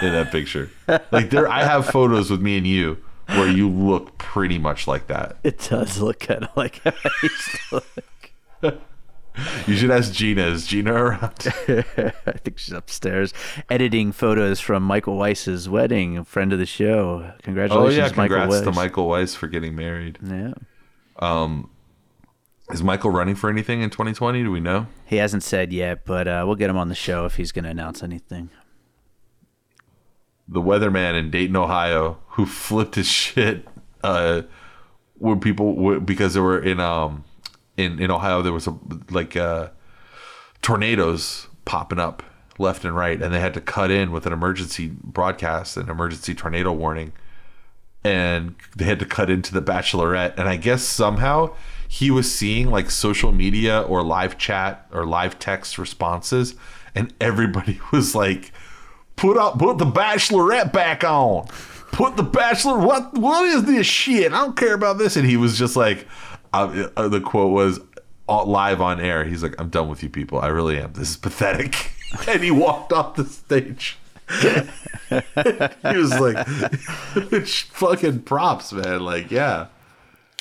in 0.02 0.12
that 0.12 0.30
picture. 0.30 0.70
Like 1.10 1.30
there, 1.30 1.48
I 1.48 1.64
have 1.64 1.86
photos 1.86 2.30
with 2.30 2.40
me 2.40 2.56
and 2.56 2.66
you 2.66 2.98
where 3.26 3.48
you 3.48 3.68
look 3.68 4.18
pretty 4.18 4.58
much 4.58 4.86
like 4.86 5.06
that. 5.06 5.36
It 5.44 5.66
does 5.70 6.00
look 6.00 6.20
kind 6.20 6.44
of 6.44 6.56
like 6.56 6.82
how 6.82 6.92
I 7.04 7.10
used 7.22 7.58
to 7.70 7.82
look. 8.62 8.80
You 9.66 9.76
should 9.76 9.90
ask 9.90 10.12
Gina. 10.12 10.42
Is 10.42 10.66
Gina 10.66 10.92
around? 10.92 11.32
I 11.46 12.32
think 12.38 12.58
she's 12.58 12.74
upstairs 12.74 13.32
editing 13.70 14.12
photos 14.12 14.60
from 14.60 14.82
Michael 14.82 15.16
Weiss's 15.16 15.68
wedding. 15.68 16.18
A 16.18 16.24
friend 16.24 16.52
of 16.52 16.58
the 16.58 16.66
show. 16.66 17.32
Congratulations, 17.42 17.94
oh 17.94 17.96
yeah, 17.96 18.02
Michael 18.16 18.36
congrats 18.36 18.50
Weiss. 18.50 18.62
to 18.62 18.72
Michael 18.72 19.08
Weiss 19.08 19.34
for 19.34 19.46
getting 19.46 19.76
married. 19.76 20.18
Yeah. 20.22 20.54
Um, 21.20 21.70
Is 22.72 22.82
Michael 22.84 23.10
running 23.10 23.34
for 23.34 23.50
anything 23.50 23.82
in 23.82 23.90
2020? 23.90 24.44
Do 24.44 24.50
we 24.50 24.60
know? 24.60 24.86
He 25.04 25.16
hasn't 25.16 25.42
said 25.42 25.72
yet, 25.72 26.04
but 26.04 26.28
uh, 26.28 26.44
we'll 26.46 26.54
get 26.54 26.70
him 26.70 26.76
on 26.76 26.88
the 26.88 26.94
show 26.94 27.24
if 27.24 27.34
he's 27.34 27.50
going 27.50 27.64
to 27.64 27.70
announce 27.70 28.02
anything. 28.02 28.50
the 30.46 30.60
weatherman 30.60 31.18
in 31.18 31.30
Dayton, 31.30 31.56
Ohio, 31.56 32.18
who 32.30 32.46
flipped 32.46 32.94
his 32.96 33.06
shit 33.06 33.66
uh, 34.04 34.42
when 35.18 35.40
people 35.40 35.74
were, 35.74 36.00
because 36.00 36.34
there 36.34 36.42
were 36.42 36.60
in 36.60 36.80
um 36.80 37.24
in 37.76 37.98
in 38.00 38.10
Ohio 38.10 38.40
there 38.42 38.52
was 38.52 38.66
a 38.66 38.76
like 39.10 39.36
uh, 39.36 39.68
tornadoes 40.62 41.48
popping 41.64 41.98
up 41.98 42.22
left 42.58 42.84
and 42.84 42.94
right, 42.96 43.20
and 43.20 43.32
they 43.34 43.40
had 43.40 43.54
to 43.54 43.60
cut 43.60 43.90
in 43.90 44.12
with 44.12 44.26
an 44.26 44.32
emergency 44.32 44.88
broadcast, 45.02 45.76
an 45.76 45.88
emergency 45.88 46.34
tornado 46.34 46.72
warning, 46.72 47.12
and 48.04 48.54
they 48.76 48.84
had 48.84 48.98
to 49.00 49.06
cut 49.06 49.28
into 49.30 49.52
the 49.52 49.62
Bachelorette, 49.62 50.36
and 50.38 50.48
I 50.48 50.56
guess 50.56 50.82
somehow 50.84 51.54
he 51.92 52.08
was 52.08 52.32
seeing 52.32 52.70
like 52.70 52.88
social 52.88 53.32
media 53.32 53.80
or 53.80 54.04
live 54.04 54.38
chat 54.38 54.86
or 54.92 55.04
live 55.04 55.40
text 55.40 55.76
responses, 55.76 56.54
and 56.94 57.12
everybody 57.20 57.80
was 57.92 58.14
like 58.14 58.52
put 59.16 59.36
up 59.36 59.58
put 59.58 59.78
the 59.78 59.84
bachelorette 59.84 60.72
back 60.72 61.02
on. 61.02 61.48
Put 61.90 62.16
the 62.16 62.22
bachelor 62.22 62.78
what 62.78 63.14
what 63.14 63.44
is 63.44 63.64
this 63.64 63.88
shit? 63.88 64.32
I 64.32 64.38
don't 64.38 64.56
care 64.56 64.72
about 64.72 64.98
this. 64.98 65.16
And 65.16 65.28
he 65.28 65.36
was 65.36 65.58
just 65.58 65.74
like 65.74 66.06
uh, 66.52 66.86
uh, 66.96 67.08
the 67.08 67.20
quote 67.20 67.50
was 67.50 67.80
uh, 68.28 68.44
live 68.44 68.80
on 68.80 69.00
air. 69.00 69.24
He's 69.24 69.42
like 69.42 69.60
i'm 69.60 69.68
done 69.68 69.88
with 69.88 70.04
you 70.04 70.08
people. 70.08 70.38
I 70.38 70.46
really 70.46 70.78
am. 70.78 70.92
This 70.92 71.10
is 71.10 71.16
pathetic. 71.16 71.90
And 72.26 72.42
he 72.42 72.50
walked 72.50 72.92
off 72.92 73.14
the 73.16 73.24
stage. 73.24 73.96
He 75.10 75.96
was 75.96 76.18
like 76.20 76.46
fucking 77.46 78.22
props 78.22 78.72
man. 78.72 79.00
Like 79.00 79.32
yeah 79.32 79.66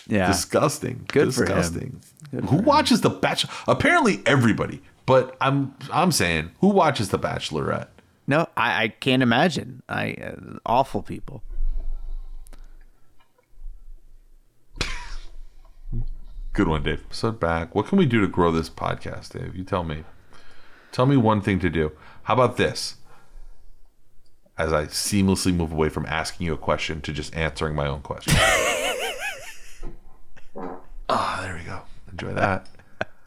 Yeah. 0.10 0.28
disgusting 0.28 1.06
Good 1.08 1.34
for 1.34 1.44
him. 1.44 1.48
disgusting 1.48 2.02
who 2.50 2.58
watches 2.58 3.02
the 3.02 3.10
bachelor 3.10 3.52
apparently 3.68 4.22
everybody 4.26 4.82
but 5.06 5.38
i'm 5.40 5.74
i'm 5.92 6.12
saying 6.12 6.52
who 6.62 6.68
watches 6.68 7.10
the 7.10 7.20
bachelorette 7.20 7.88
no, 8.30 8.46
I, 8.56 8.84
I 8.84 8.88
can't 8.90 9.24
imagine. 9.24 9.82
I 9.90 10.12
uh, 10.14 10.60
awful 10.64 11.02
people. 11.02 11.42
Good 16.54 16.68
one, 16.68 16.84
Dave. 16.84 17.04
So 17.10 17.32
back. 17.32 17.74
What 17.74 17.88
can 17.88 17.98
we 17.98 18.06
do 18.06 18.22
to 18.22 18.28
grow 18.28 18.52
this 18.52 18.70
podcast, 18.70 19.32
Dave? 19.34 19.56
You 19.56 19.64
tell 19.64 19.84
me. 19.84 20.04
Tell 20.92 21.08
me 21.08 21.18
one 21.18 21.42
thing 21.42 21.58
to 21.60 21.72
do. 21.72 21.92
How 22.24 22.36
about 22.36 22.58
this? 22.58 22.98
As 24.60 24.72
I 24.72 24.86
seamlessly 24.86 25.52
move 25.52 25.72
away 25.72 25.90
from 25.90 26.06
asking 26.06 26.46
you 26.46 26.54
a 26.54 26.58
question 26.58 27.02
to 27.02 27.12
just 27.12 27.36
answering 27.36 27.74
my 27.74 27.88
own 27.88 28.02
question. 28.02 28.36
Ah, 31.10 31.40
there 31.42 31.56
we 31.56 31.64
go. 31.64 31.82
Enjoy 32.12 32.34
that. 32.34 32.68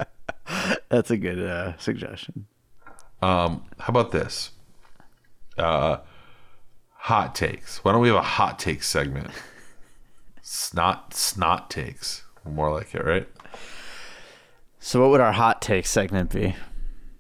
That's 0.88 1.10
a 1.10 1.16
good 1.16 1.38
uh, 1.38 1.76
suggestion. 1.78 2.46
Um, 3.20 3.64
how 3.78 3.88
about 3.88 4.10
this? 4.12 4.50
Uh, 5.56 5.98
hot 6.94 7.34
takes. 7.34 7.84
Why 7.84 7.92
don't 7.92 8.00
we 8.00 8.08
have 8.08 8.16
a 8.16 8.22
hot 8.22 8.58
take 8.58 8.82
segment? 8.82 9.30
Snot, 10.42 11.14
snot 11.14 11.70
takes. 11.70 12.24
More 12.44 12.72
like 12.72 12.94
it, 12.94 13.04
right? 13.04 13.28
So, 14.80 15.00
what 15.00 15.10
would 15.10 15.20
our 15.20 15.32
hot 15.32 15.62
take 15.62 15.86
segment 15.86 16.30
be? 16.30 16.56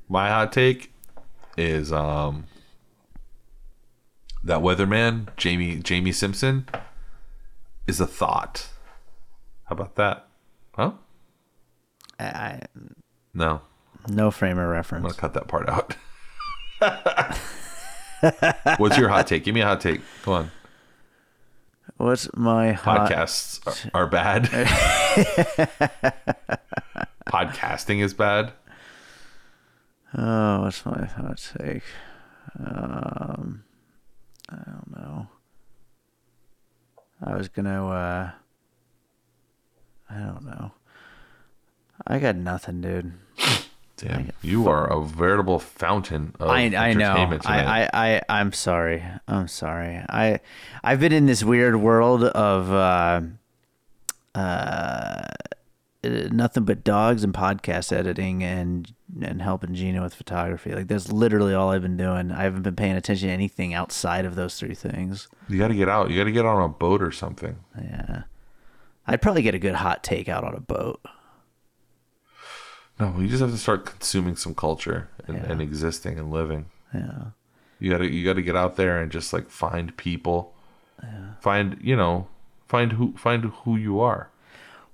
My 0.08 0.28
hot 0.28 0.52
take 0.52 0.92
is 1.56 1.92
um 1.92 2.46
that 4.42 4.60
weatherman 4.60 5.28
Jamie 5.36 5.76
Jamie 5.76 6.12
Simpson 6.12 6.66
is 7.86 8.00
a 8.00 8.06
thought. 8.06 8.68
How 9.72 9.74
about 9.74 9.94
that? 9.94 10.26
Huh? 10.74 10.92
I, 12.20 12.24
I, 12.26 12.60
No, 13.32 13.62
no 14.06 14.30
frame 14.30 14.58
of 14.58 14.68
reference. 14.68 15.02
I'm 15.02 15.08
gonna 15.08 15.18
cut 15.18 15.32
that 15.32 15.48
part 15.48 15.66
out. 15.70 15.96
What's 18.78 18.98
your 18.98 19.08
hot 19.08 19.26
take? 19.26 19.44
Give 19.44 19.54
me 19.54 19.62
a 19.62 19.64
hot 19.64 19.80
take. 19.80 20.02
Come 20.24 20.34
on. 20.34 20.50
What's 21.96 22.28
my 22.36 22.72
hot? 22.72 23.10
Podcasts 23.10 23.88
are, 23.94 24.02
are 24.02 24.06
bad. 24.06 24.44
Podcasting 27.26 28.02
is 28.02 28.12
bad. 28.12 28.52
Oh, 30.18 30.60
what's 30.64 30.84
my 30.84 31.06
hot 31.06 31.50
take? 31.58 31.82
Um, 32.62 33.64
I 34.50 34.56
don't 34.66 34.90
know. 34.94 35.28
I 37.24 37.36
was 37.38 37.48
gonna. 37.48 37.88
uh 37.88 38.30
I 40.12 40.18
don't 40.18 40.44
know. 40.44 40.72
I 42.06 42.18
got 42.18 42.36
nothing, 42.36 42.80
dude. 42.80 43.12
Damn, 43.96 44.30
you 44.42 44.66
are 44.68 44.90
a 44.90 45.00
veritable 45.04 45.60
fountain 45.60 46.34
of 46.40 46.50
I 46.50 46.62
I 46.62 46.92
know. 46.92 47.14
I, 47.44 47.88
I 47.92 48.14
I 48.16 48.22
I'm 48.28 48.52
sorry. 48.52 49.04
I'm 49.28 49.46
sorry. 49.46 49.96
I 50.08 50.40
I've 50.82 50.98
been 50.98 51.12
in 51.12 51.26
this 51.26 51.44
weird 51.44 51.76
world 51.76 52.24
of 52.24 52.72
uh 52.72 53.20
uh 54.34 55.22
nothing 56.04 56.64
but 56.64 56.82
dogs 56.82 57.22
and 57.22 57.32
podcast 57.32 57.92
editing 57.92 58.42
and 58.42 58.92
and 59.20 59.40
helping 59.40 59.74
Gina 59.74 60.02
with 60.02 60.14
photography. 60.14 60.74
Like 60.74 60.88
that's 60.88 61.12
literally 61.12 61.54
all 61.54 61.70
I've 61.70 61.82
been 61.82 61.96
doing. 61.96 62.32
I 62.32 62.42
haven't 62.42 62.62
been 62.62 62.74
paying 62.76 62.96
attention 62.96 63.28
to 63.28 63.34
anything 63.34 63.72
outside 63.72 64.24
of 64.24 64.34
those 64.34 64.58
three 64.58 64.74
things. 64.74 65.28
you 65.48 65.58
got 65.58 65.68
to 65.68 65.74
get 65.74 65.88
out. 65.88 66.10
You 66.10 66.16
got 66.16 66.24
to 66.24 66.32
get 66.32 66.46
on 66.46 66.60
a 66.62 66.68
boat 66.68 67.02
or 67.02 67.12
something. 67.12 67.56
Yeah. 67.80 68.22
I'd 69.06 69.20
probably 69.22 69.42
get 69.42 69.54
a 69.54 69.58
good 69.58 69.74
hot 69.74 70.02
take 70.04 70.28
out 70.28 70.44
on 70.44 70.54
a 70.54 70.60
boat. 70.60 71.00
No, 73.00 73.14
you 73.18 73.28
just 73.28 73.40
have 73.40 73.50
to 73.50 73.58
start 73.58 73.84
consuming 73.86 74.36
some 74.36 74.54
culture 74.54 75.08
and, 75.26 75.38
Yeah. 75.38 75.44
and 75.50 75.60
existing 75.60 76.18
and 76.18 76.30
living. 76.30 76.66
Yeah. 76.94 77.24
You 77.80 77.90
gotta 77.90 78.08
you 78.12 78.24
gotta 78.24 78.42
get 78.42 78.54
out 78.54 78.76
there 78.76 79.00
and 79.00 79.10
just 79.10 79.32
like 79.32 79.50
find 79.50 79.96
people, 79.96 80.54
find 81.40 81.78
you 81.82 81.96
know, 81.96 82.28
find 82.68 82.92
who 82.92 83.14
find 83.16 83.46
who 83.64 83.76
you 83.76 83.98
are. 83.98 84.30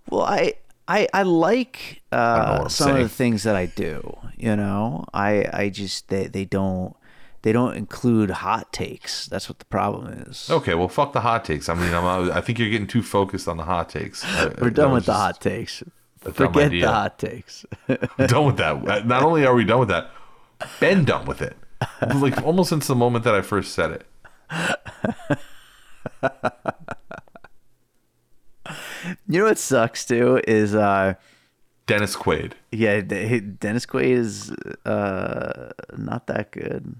Well, 0.08 0.22
I 0.22 0.54
I 0.86 1.06
I 1.12 1.22
like 1.24 2.00
uh, 2.10 2.60
I'm 2.62 2.68
some 2.70 2.92
of 2.92 2.98
the 3.02 3.08
things 3.10 3.42
that 3.42 3.56
I 3.56 3.66
do. 3.66 4.16
You 4.38 4.56
know, 4.56 5.04
I 5.12 5.44
I 5.52 5.68
just 5.68 6.08
they 6.08 6.28
they 6.28 6.46
don't 6.46 6.96
they 7.42 7.52
don't 7.52 7.76
include 7.76 8.30
hot 8.30 8.72
takes. 8.72 9.26
That's 9.26 9.48
what 9.48 9.58
the 9.60 9.64
problem 9.66 10.08
is. 10.26 10.50
Okay, 10.50 10.74
well, 10.74 10.88
fuck 10.88 11.12
the 11.12 11.20
hot 11.20 11.44
takes. 11.44 11.68
I 11.68 11.74
mean, 11.74 11.94
I'm, 11.94 12.30
I 12.32 12.40
think 12.40 12.58
you're 12.58 12.68
getting 12.70 12.86
too 12.88 13.02
focused 13.02 13.46
on 13.48 13.56
the 13.56 13.64
hot 13.64 13.88
takes. 13.88 14.24
I- 14.24 14.52
We're 14.60 14.70
done 14.70 14.92
with 14.92 15.06
the 15.06 15.14
hot 15.14 15.40
takes. 15.40 15.82
Forget 16.32 16.70
the 16.70 16.82
hot 16.82 17.18
takes. 17.18 17.64
Done 18.26 18.46
with 18.46 18.56
that. 18.56 19.06
Not 19.06 19.22
only 19.22 19.46
are 19.46 19.54
we 19.54 19.62
done 19.64 19.78
with 19.78 19.88
that, 19.88 20.10
been 20.80 21.04
done 21.04 21.26
with 21.26 21.40
it. 21.40 21.56
Like 22.16 22.42
almost 22.42 22.70
since 22.70 22.88
the 22.88 22.96
moment 22.96 23.22
that 23.24 23.36
I 23.36 23.40
first 23.40 23.72
said 23.72 23.92
it. 23.92 24.04
you 29.26 29.38
know 29.40 29.44
what 29.44 29.58
sucks 29.58 30.04
too 30.04 30.40
is 30.46 30.74
uh 30.74 31.14
Dennis 31.86 32.16
Quaid. 32.16 32.52
yeah 32.70 33.00
Dennis 33.00 33.86
Quaid 33.86 34.04
is 34.10 34.50
uh 34.84 35.72
not 35.96 36.26
that 36.26 36.50
good. 36.52 36.96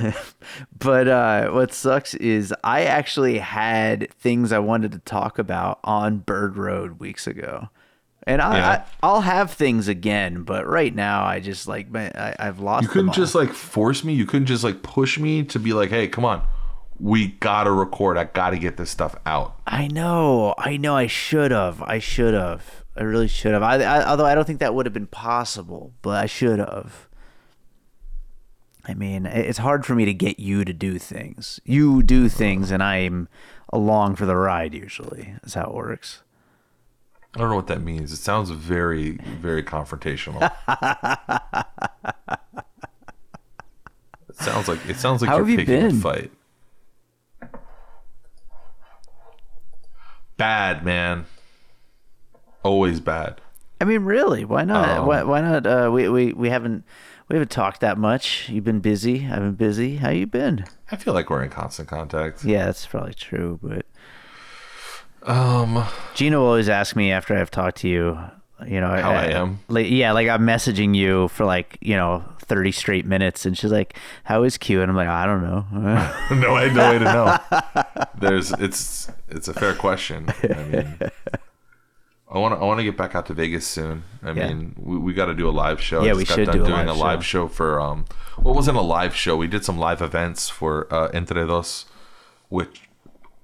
but 0.78 1.08
uh, 1.08 1.50
what 1.50 1.72
sucks 1.72 2.14
is 2.14 2.54
I 2.64 2.84
actually 2.84 3.38
had 3.38 4.12
things 4.14 4.52
I 4.52 4.58
wanted 4.58 4.92
to 4.92 4.98
talk 5.00 5.38
about 5.38 5.80
on 5.84 6.18
Bird 6.18 6.56
Road 6.56 6.98
weeks 7.00 7.26
ago, 7.26 7.68
and 8.26 8.40
I, 8.42 8.56
Yeah. 8.56 8.70
I 8.70 8.84
I'll 9.02 9.20
have 9.22 9.52
things 9.52 9.88
again. 9.88 10.42
But 10.42 10.66
right 10.66 10.94
now, 10.94 11.24
I 11.24 11.40
just 11.40 11.66
like 11.68 11.90
man, 11.90 12.12
I, 12.16 12.34
I've 12.38 12.60
lost. 12.60 12.82
You 12.82 12.88
couldn't 12.88 13.12
just 13.14 13.34
like 13.34 13.52
force 13.52 14.04
me. 14.04 14.14
You 14.14 14.26
couldn't 14.26 14.46
just 14.46 14.64
like 14.64 14.82
push 14.82 15.18
me 15.18 15.44
to 15.44 15.58
be 15.58 15.72
like, 15.72 15.90
hey, 15.90 16.08
come 16.08 16.24
on, 16.24 16.46
we 16.98 17.28
gotta 17.28 17.70
record. 17.70 18.18
I 18.18 18.24
gotta 18.24 18.58
get 18.58 18.76
this 18.76 18.90
stuff 18.90 19.14
out. 19.26 19.56
I 19.66 19.88
know, 19.88 20.54
I 20.58 20.76
know. 20.76 20.96
I 20.96 21.06
should 21.06 21.50
have. 21.50 21.82
I 21.82 21.98
should 21.98 22.34
have. 22.34 22.84
I 22.98 23.02
really 23.02 23.28
should 23.28 23.52
have. 23.52 23.62
I, 23.62 23.76
I, 23.82 24.08
although 24.08 24.24
I 24.24 24.34
don't 24.34 24.46
think 24.46 24.60
that 24.60 24.74
would 24.74 24.86
have 24.86 24.94
been 24.94 25.06
possible, 25.06 25.92
but 26.02 26.22
I 26.22 26.26
should 26.26 26.58
have. 26.58 27.08
I 28.88 28.94
mean, 28.94 29.26
it's 29.26 29.58
hard 29.58 29.84
for 29.84 29.94
me 29.94 30.04
to 30.04 30.14
get 30.14 30.38
you 30.38 30.64
to 30.64 30.72
do 30.72 30.98
things. 30.98 31.60
You 31.64 32.02
do 32.02 32.28
things, 32.28 32.70
and 32.70 32.82
I'm 32.82 33.28
along 33.72 34.16
for 34.16 34.26
the 34.26 34.36
ride. 34.36 34.74
Usually, 34.74 35.34
is 35.42 35.54
how 35.54 35.64
it 35.64 35.74
works. 35.74 36.22
I 37.34 37.38
don't 37.40 37.50
know 37.50 37.56
what 37.56 37.66
that 37.66 37.82
means. 37.82 38.12
It 38.12 38.16
sounds 38.16 38.50
very, 38.50 39.12
very 39.40 39.62
confrontational. 39.62 40.40
it 44.28 44.36
sounds 44.36 44.68
like 44.68 44.86
it 44.88 44.96
sounds 44.96 45.20
like 45.20 45.28
How 45.30 45.38
you're 45.38 45.48
you 45.48 45.56
picking 45.58 45.80
been? 45.80 45.96
a 45.96 46.00
fight. 46.00 46.30
Bad 50.36 50.84
man. 50.84 51.26
Always 52.62 53.00
bad. 53.00 53.40
I 53.80 53.84
mean, 53.84 54.02
really? 54.04 54.44
Why 54.44 54.64
not? 54.64 54.88
Um, 54.88 55.06
why, 55.06 55.22
why 55.22 55.40
not? 55.40 55.66
Uh, 55.66 55.90
we, 55.92 56.08
we 56.08 56.32
we 56.32 56.48
haven't 56.48 56.84
we 57.28 57.34
haven't 57.34 57.50
talked 57.50 57.80
that 57.80 57.98
much. 57.98 58.48
You've 58.48 58.64
been 58.64 58.80
busy. 58.80 59.26
I've 59.26 59.40
been 59.40 59.54
busy. 59.54 59.96
How 59.96 60.10
you 60.10 60.26
been? 60.26 60.64
I 60.90 60.96
feel 60.96 61.14
like 61.14 61.28
we're 61.30 61.42
in 61.42 61.50
constant 61.50 61.88
contact. 61.88 62.44
Yeah, 62.44 62.66
that's 62.66 62.86
probably 62.86 63.14
true. 63.14 63.58
But 63.62 63.86
Um, 65.22 65.84
Gina 66.14 66.38
will 66.38 66.46
always 66.46 66.68
ask 66.68 66.94
me 66.94 67.10
after 67.10 67.36
I've 67.36 67.50
talked 67.50 67.78
to 67.78 67.88
you. 67.88 68.18
You 68.66 68.80
know 68.80 68.88
How 68.88 69.10
I 69.10 69.24
am? 69.26 69.58
Like, 69.68 69.90
yeah, 69.90 70.12
like 70.12 70.28
I'm 70.28 70.46
messaging 70.46 70.94
you 70.94 71.28
for 71.28 71.44
like 71.44 71.76
you 71.82 71.94
know 71.94 72.24
30 72.40 72.72
straight 72.72 73.04
minutes, 73.04 73.44
and 73.44 73.58
she's 73.58 73.70
like, 73.72 73.98
"How 74.24 74.44
is 74.44 74.56
Q?" 74.56 74.80
And 74.80 74.90
I'm 74.90 74.96
like, 74.96 75.08
"I 75.08 75.26
don't 75.26 75.42
know." 75.42 75.66
no, 76.36 76.54
I 76.54 76.68
had 76.68 76.74
no 76.74 76.90
way 76.90 76.98
to 76.98 77.04
know. 77.04 78.04
There's, 78.18 78.52
it's, 78.52 79.10
it's 79.28 79.48
a 79.48 79.52
fair 79.52 79.74
question. 79.74 80.30
I 80.42 80.62
mean, 80.64 80.98
I 82.28 82.38
want 82.38 82.54
to, 82.54 82.60
I 82.60 82.64
want 82.64 82.78
to 82.80 82.84
get 82.84 82.96
back 82.96 83.14
out 83.14 83.26
to 83.26 83.34
Vegas 83.34 83.66
soon. 83.66 84.02
I 84.22 84.32
Yeah. 84.32 84.48
mean, 84.48 84.74
we, 84.78 84.98
we 84.98 85.12
got 85.14 85.26
to 85.26 85.34
do 85.34 85.48
a 85.48 85.50
live 85.50 85.80
show. 85.80 86.02
Yeah, 86.04 86.14
we 86.14 86.24
got 86.24 86.34
should 86.34 86.46
done 86.46 86.56
do 86.56 86.64
a 86.64 86.66
doing 86.66 86.86
live 86.86 86.96
a 86.96 86.98
live 86.98 87.24
show 87.24 87.46
for 87.48 87.80
um, 87.80 88.04
well, 88.42 88.54
wasn't 88.54 88.76
a 88.76 88.82
live 88.82 89.14
show. 89.14 89.36
We 89.36 89.46
did 89.46 89.64
some 89.64 89.78
live 89.78 90.02
events 90.02 90.48
for 90.48 90.92
uh, 90.92 91.08
Entre 91.14 91.46
Dos, 91.46 91.86
which, 92.48 92.82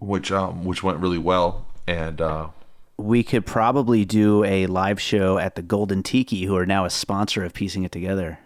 which 0.00 0.32
um, 0.32 0.64
which 0.64 0.82
went 0.82 0.98
really 0.98 1.18
well, 1.18 1.64
and 1.86 2.20
uh, 2.20 2.48
we 2.96 3.22
could 3.22 3.46
probably 3.46 4.04
do 4.04 4.42
a 4.44 4.66
live 4.66 5.00
show 5.00 5.38
at 5.38 5.54
the 5.54 5.62
Golden 5.62 6.02
Tiki, 6.02 6.44
who 6.44 6.56
are 6.56 6.66
now 6.66 6.84
a 6.84 6.90
sponsor 6.90 7.44
of 7.44 7.54
Piecing 7.54 7.84
It 7.84 7.92
Together. 7.92 8.38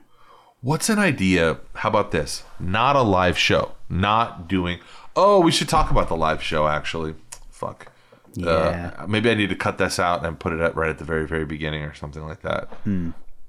What's 0.60 0.88
an 0.90 0.98
idea? 0.98 1.58
How 1.74 1.88
about 1.88 2.10
this? 2.10 2.42
Not 2.60 2.94
a 2.96 3.02
live 3.02 3.38
show. 3.38 3.72
Not 3.88 4.48
doing. 4.48 4.80
Oh, 5.14 5.40
we 5.40 5.50
should 5.50 5.68
talk 5.68 5.90
about 5.90 6.08
the 6.08 6.16
live 6.16 6.42
show. 6.42 6.66
Actually, 6.68 7.14
fuck. 7.50 7.90
Yeah. 8.36 8.92
Uh, 8.98 9.06
maybe 9.06 9.30
I 9.30 9.34
need 9.34 9.48
to 9.48 9.56
cut 9.56 9.78
this 9.78 9.98
out 9.98 10.24
and 10.24 10.38
put 10.38 10.52
it 10.52 10.60
at 10.60 10.76
right 10.76 10.90
at 10.90 10.98
the 10.98 11.04
very 11.04 11.26
very 11.26 11.44
beginning 11.44 11.82
or 11.82 11.94
something 11.94 12.26
like 12.26 12.42
that. 12.42 12.68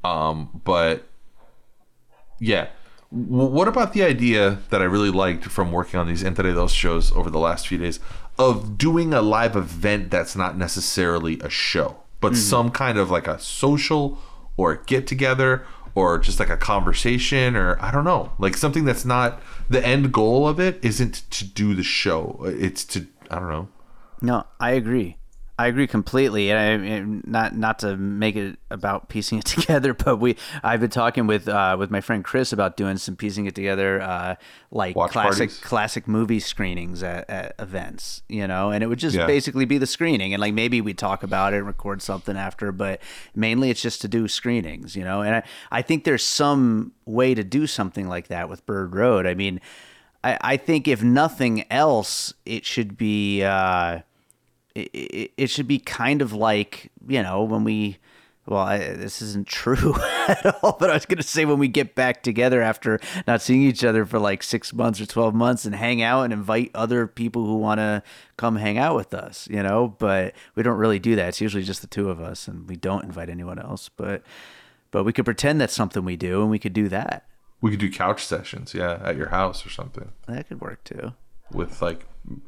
Um, 0.03 0.61
but 0.63 1.07
yeah. 2.39 2.67
W- 3.11 3.49
what 3.49 3.67
about 3.67 3.93
the 3.93 4.03
idea 4.03 4.59
that 4.69 4.81
I 4.81 4.85
really 4.85 5.11
liked 5.11 5.45
from 5.45 5.71
working 5.71 5.99
on 5.99 6.07
these 6.07 6.23
Entre 6.23 6.53
Dos 6.53 6.71
shows 6.73 7.11
over 7.13 7.29
the 7.29 7.39
last 7.39 7.67
few 7.67 7.77
days 7.77 7.99
of 8.37 8.77
doing 8.77 9.13
a 9.13 9.21
live 9.21 9.55
event 9.55 10.11
that's 10.11 10.35
not 10.35 10.57
necessarily 10.57 11.39
a 11.39 11.49
show, 11.49 11.97
but 12.21 12.35
some 12.35 12.69
kind 12.71 12.97
of 12.97 13.09
like 13.09 13.27
a 13.27 13.39
social 13.39 14.19
or 14.57 14.71
a 14.73 14.83
get 14.85 15.07
together 15.07 15.65
or 15.95 16.19
just 16.19 16.39
like 16.39 16.49
a 16.49 16.57
conversation 16.57 17.55
or 17.55 17.77
I 17.81 17.89
don't 17.91 18.03
know, 18.03 18.31
like 18.37 18.55
something 18.55 18.85
that's 18.85 19.05
not 19.05 19.41
the 19.69 19.83
end 19.85 20.11
goal 20.13 20.47
of 20.47 20.59
it 20.59 20.79
isn't 20.83 21.23
to 21.31 21.45
do 21.45 21.73
the 21.73 21.83
show. 21.83 22.39
It's 22.45 22.85
to 22.85 23.07
I 23.31 23.39
don't 23.39 23.49
know. 23.49 23.67
No, 24.21 24.45
I 24.59 24.71
agree. 24.71 25.17
I 25.59 25.65
agree 25.65 25.87
completely, 25.87 26.51
and 26.51 26.87
I, 26.87 26.99
not 27.27 27.55
not 27.57 27.79
to 27.79 27.97
make 27.97 28.35
it 28.35 28.59
about 28.69 29.09
piecing 29.09 29.39
it 29.39 29.45
together, 29.55 29.95
but 29.95 30.17
we 30.17 30.35
I've 30.63 30.79
been 30.81 30.91
talking 30.91 31.25
with 31.25 31.47
uh, 31.47 31.75
with 31.79 31.89
my 31.89 31.99
friend 31.99 32.23
Chris 32.23 32.53
about 32.53 32.77
doing 32.77 32.97
some 32.97 33.15
piecing 33.15 33.47
it 33.47 33.55
together, 33.55 33.99
uh, 33.99 34.35
like 34.69 34.95
Watch 34.95 35.13
classic 35.13 35.49
parties? 35.49 35.59
classic 35.61 36.07
movie 36.07 36.39
screenings 36.39 37.01
at, 37.01 37.27
at 37.27 37.55
events, 37.57 38.21
you 38.29 38.45
know, 38.45 38.69
and 38.69 38.83
it 38.83 38.87
would 38.87 38.99
just 38.99 39.15
Yeah. 39.15 39.25
basically 39.25 39.65
be 39.65 39.79
the 39.79 39.87
screening, 39.87 40.31
and 40.31 40.39
like 40.41 40.53
maybe 40.53 40.79
we 40.79 40.93
talk 40.93 41.23
about 41.23 41.53
it 41.53 41.57
and 41.57 41.65
record 41.65 42.03
something 42.03 42.37
after, 42.37 42.71
but 42.71 43.01
mainly 43.33 43.71
it's 43.71 43.81
just 43.81 43.99
to 44.01 44.07
do 44.07 44.27
screenings, 44.27 44.95
you 44.95 45.03
know, 45.03 45.23
and 45.23 45.37
I 45.37 45.43
I 45.71 45.81
think 45.81 46.03
there's 46.03 46.23
some 46.23 46.91
way 47.05 47.33
to 47.33 47.43
do 47.43 47.65
something 47.65 48.07
like 48.07 48.27
that 48.27 48.47
with 48.47 48.63
Bird 48.67 48.93
Road. 48.95 49.25
I 49.25 49.33
mean, 49.33 49.59
I 50.27 50.37
I 50.53 50.57
think 50.57 50.87
if 50.87 51.03
nothing 51.03 51.65
else, 51.71 52.33
it 52.45 52.65
should 52.65 52.97
be. 52.97 53.43
Uh, 53.43 54.01
it, 54.75 55.31
it, 55.37 55.49
should 55.49 55.67
be 55.67 55.79
kind 55.79 56.21
of 56.21 56.33
like 56.33 56.91
you 57.07 57.23
know 57.23 57.41
when 57.41 57.63
we 57.63 57.97
well 58.45 58.59
I, 58.59 58.77
this 58.77 59.23
isn't 59.23 59.47
true 59.47 59.95
at 60.27 60.45
all 60.61 60.77
but 60.79 60.91
i 60.91 60.93
was 60.93 61.07
going 61.07 61.17
to 61.17 61.23
say 61.23 61.45
when 61.45 61.57
we 61.57 61.67
get 61.67 61.95
back 61.95 62.21
together 62.21 62.61
after 62.61 62.99
not 63.25 63.41
seeing 63.41 63.63
each 63.63 63.83
other 63.83 64.05
for 64.05 64.19
like 64.19 64.43
six 64.43 64.71
months 64.73 65.01
or 65.01 65.07
12 65.07 65.33
months 65.33 65.65
and 65.65 65.73
hang 65.73 66.03
out 66.03 66.25
and 66.25 66.31
invite 66.31 66.69
other 66.75 67.07
people 67.07 67.43
who 67.47 67.57
want 67.57 67.79
to 67.79 68.03
come 68.37 68.57
hang 68.57 68.77
out 68.77 68.95
with 68.95 69.15
us 69.15 69.47
you 69.49 69.63
know? 69.63 69.95
But 69.97 70.33
we 70.55 70.63
don't 70.63 70.77
really 70.77 70.99
do 70.99 71.15
that. 71.15 71.29
It's 71.29 71.41
usually 71.41 71.63
just 71.63 71.81
the 71.81 71.87
two 71.87 72.09
of 72.09 72.19
us 72.19 72.47
and 72.47 72.67
we 72.67 72.75
don't 72.75 73.03
invite 73.03 73.29
anyone 73.29 73.59
else. 73.59 73.89
But 73.89 74.23
but 74.91 75.03
we 75.03 75.13
could 75.13 75.25
pretend 75.25 75.59
that's 75.59 75.73
something 75.73 76.05
we 76.05 76.15
do 76.15 76.41
and 76.41 76.49
we 76.49 76.59
could 76.59 76.73
do 76.73 76.87
that 76.89 77.25
We 77.61 77.71
could 77.71 77.79
do 77.79 77.89
couch 77.89 78.23
sessions, 78.23 78.73
yeah, 78.73 78.99
at 79.03 79.15
your 79.17 79.29
house 79.29 79.65
or 79.65 79.69
something 79.69 80.11
that 80.27 80.47
could 80.47 80.61
work 80.61 80.83
too 80.83 81.13
with 81.51 81.81
like 81.81 82.05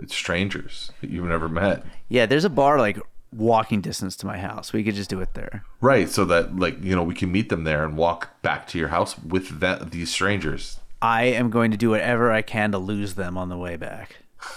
strangers 0.07 0.91
that 1.01 1.09
you've 1.09 1.25
never 1.25 1.49
met. 1.49 1.83
Yeah, 2.09 2.25
there's 2.25 2.45
a 2.45 2.49
bar 2.49 2.77
like 2.77 2.99
walking 3.31 3.81
distance 3.81 4.15
to 4.17 4.25
my 4.25 4.37
house. 4.37 4.73
We 4.73 4.83
could 4.83 4.95
just 4.95 5.09
do 5.09 5.21
it 5.21 5.33
there. 5.33 5.63
Right, 5.81 6.09
so 6.09 6.25
that 6.25 6.57
like 6.57 6.83
you 6.83 6.95
know 6.95 7.03
we 7.03 7.13
can 7.13 7.31
meet 7.31 7.49
them 7.49 7.63
there 7.63 7.85
and 7.85 7.97
walk 7.97 8.41
back 8.41 8.67
to 8.69 8.77
your 8.77 8.89
house 8.89 9.17
with 9.19 9.59
that 9.59 9.91
these 9.91 10.11
strangers. 10.11 10.79
I 11.01 11.23
am 11.23 11.49
going 11.49 11.71
to 11.71 11.77
do 11.77 11.91
whatever 11.91 12.31
I 12.31 12.41
can 12.41 12.71
to 12.73 12.77
lose 12.77 13.15
them 13.15 13.37
on 13.37 13.49
the 13.49 13.57
way 13.57 13.75
back. 13.75 14.17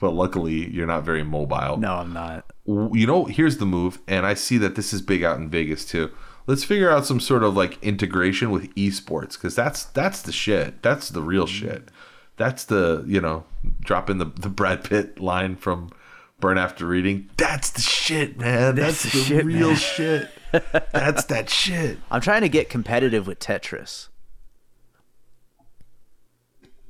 But 0.00 0.10
luckily, 0.10 0.70
you're 0.70 0.86
not 0.86 1.02
very 1.02 1.24
mobile. 1.24 1.76
No, 1.76 1.94
I'm 1.94 2.12
not. 2.12 2.44
You 2.64 3.04
know, 3.04 3.24
here's 3.24 3.56
the 3.56 3.66
move, 3.66 3.98
and 4.06 4.24
I 4.24 4.34
see 4.34 4.56
that 4.58 4.76
this 4.76 4.92
is 4.92 5.02
big 5.02 5.24
out 5.24 5.38
in 5.38 5.50
Vegas 5.50 5.84
too. 5.84 6.12
Let's 6.48 6.64
figure 6.64 6.90
out 6.90 7.04
some 7.04 7.20
sort 7.20 7.44
of 7.44 7.54
like 7.54 7.80
integration 7.84 8.50
with 8.50 8.74
esports 8.74 9.34
because 9.34 9.54
that's 9.54 9.84
that's 9.84 10.22
the 10.22 10.32
shit. 10.32 10.82
That's 10.82 11.10
the 11.10 11.22
real 11.22 11.44
mm-hmm. 11.44 11.66
shit. 11.66 11.88
That's 12.36 12.64
the 12.64 13.04
you 13.06 13.20
know 13.20 13.44
dropping 13.80 14.16
the 14.16 14.24
the 14.24 14.48
Brad 14.48 14.82
Pitt 14.82 15.20
line 15.20 15.56
from 15.56 15.90
Burn 16.40 16.56
After 16.56 16.86
Reading. 16.86 17.28
That's 17.36 17.70
the 17.70 17.82
shit, 17.82 18.38
man. 18.38 18.76
That's, 18.76 19.02
That's 19.02 19.12
the, 19.12 19.18
the 19.18 19.24
shit, 19.24 19.44
real 19.44 19.68
man. 19.68 19.76
shit. 19.76 20.30
That's 20.92 21.24
that 21.26 21.50
shit. 21.50 21.98
I'm 22.10 22.22
trying 22.22 22.40
to 22.40 22.48
get 22.48 22.70
competitive 22.70 23.26
with 23.26 23.38
Tetris. 23.40 24.08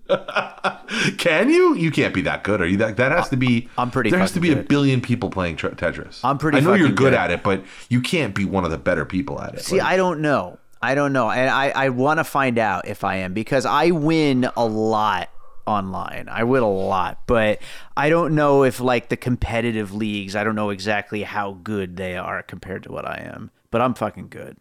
Can 1.18 1.50
you? 1.50 1.74
You 1.74 1.90
can't 1.90 2.14
be 2.14 2.22
that 2.22 2.42
good. 2.44 2.60
Are 2.60 2.66
you 2.66 2.78
that? 2.78 2.96
That 2.96 3.12
has 3.12 3.28
to 3.28 3.36
be. 3.36 3.68
I'm 3.76 3.90
pretty 3.90 4.10
There 4.10 4.18
has 4.18 4.32
to 4.32 4.40
be 4.40 4.52
a 4.52 4.56
billion 4.56 5.00
people 5.00 5.30
playing 5.30 5.56
tre- 5.56 5.70
Tetris. 5.70 6.20
I'm 6.24 6.38
pretty 6.38 6.58
I 6.58 6.60
know 6.60 6.74
you're 6.74 6.88
good 6.88 6.96
good. 6.96 7.14
at 7.14 7.30
it, 7.30 7.42
but 7.42 7.62
you 7.88 8.00
can't 8.00 8.34
be 8.34 8.44
one 8.44 8.64
of 8.64 8.70
the 8.70 8.78
better 8.78 9.04
people 9.04 9.40
at 9.40 9.54
it. 9.54 9.60
See, 9.60 9.80
I 9.80 9.96
don't 9.96 10.20
know. 10.20 10.58
I 10.80 10.94
don't 10.94 11.12
know. 11.12 11.30
And 11.30 11.50
I, 11.50 11.70
I 11.70 11.88
want 11.90 12.18
to 12.18 12.24
find 12.24 12.58
out 12.58 12.86
if 12.88 13.04
I 13.04 13.16
am 13.16 13.34
because 13.34 13.66
I 13.66 13.90
win 13.90 14.48
a 14.56 14.64
lot 14.64 15.28
online. 15.66 16.28
I 16.30 16.44
win 16.44 16.62
a 16.62 16.70
lot, 16.70 17.20
but 17.26 17.60
I 17.96 18.08
don't 18.08 18.34
know 18.34 18.62
if 18.64 18.80
like 18.80 19.08
the 19.08 19.16
competitive 19.16 19.92
leagues, 19.92 20.34
I 20.34 20.44
don't 20.44 20.54
know 20.54 20.70
exactly 20.70 21.22
how 21.22 21.52
good 21.62 21.96
they 21.96 22.16
are 22.16 22.42
compared 22.42 22.84
to 22.84 22.92
what 22.92 23.04
I 23.06 23.30
am. 23.34 23.50
But 23.70 23.82
I'm 23.82 23.94
fucking 23.94 24.28
good. 24.28 24.56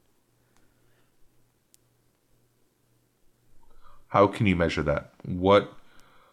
How 4.10 4.28
can 4.28 4.46
you 4.46 4.56
measure 4.56 4.84
that? 4.84 5.12
What? 5.26 5.74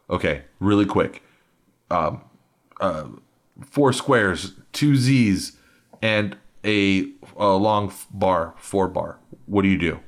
Okay, 0.08 0.42
really 0.60 0.86
quick. 0.86 1.22
Um, 1.90 2.22
uh, 2.80 3.06
four 3.62 3.92
squares, 3.92 4.52
two 4.72 4.96
Z's, 4.96 5.52
and 6.02 6.36
a, 6.64 7.08
a 7.36 7.48
long 7.48 7.92
bar, 8.10 8.54
four 8.58 8.88
bar. 8.88 9.18
What 9.46 9.62
do 9.62 9.68
you 9.68 9.78
do? 9.78 10.00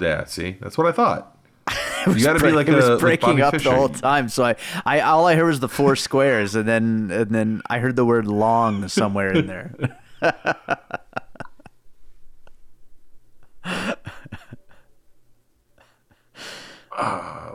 Yeah, 0.00 0.24
see, 0.24 0.56
that's 0.60 0.76
what 0.76 0.86
I 0.86 0.92
thought. 0.92 1.30
You 2.06 2.22
got 2.22 2.34
to 2.34 2.44
be 2.44 2.52
like 2.52 2.68
it 2.68 2.74
was 2.74 2.86
a 2.86 2.90
like 2.92 3.00
breaking 3.00 3.28
Bobby 3.30 3.42
up 3.42 3.54
Fischer. 3.54 3.70
the 3.70 3.74
whole 3.74 3.88
time. 3.88 4.28
So 4.28 4.44
I, 4.44 4.56
I 4.84 5.00
all 5.00 5.26
I 5.26 5.36
heard 5.36 5.46
was 5.46 5.60
the 5.60 5.70
four 5.70 5.96
squares, 6.06 6.54
and 6.54 6.68
then 6.68 7.10
and 7.10 7.30
then 7.30 7.62
I 7.70 7.78
heard 7.78 7.96
the 7.96 8.04
word 8.04 8.26
long 8.26 8.88
somewhere 8.88 9.32
in 9.32 9.46
there. 9.46 9.98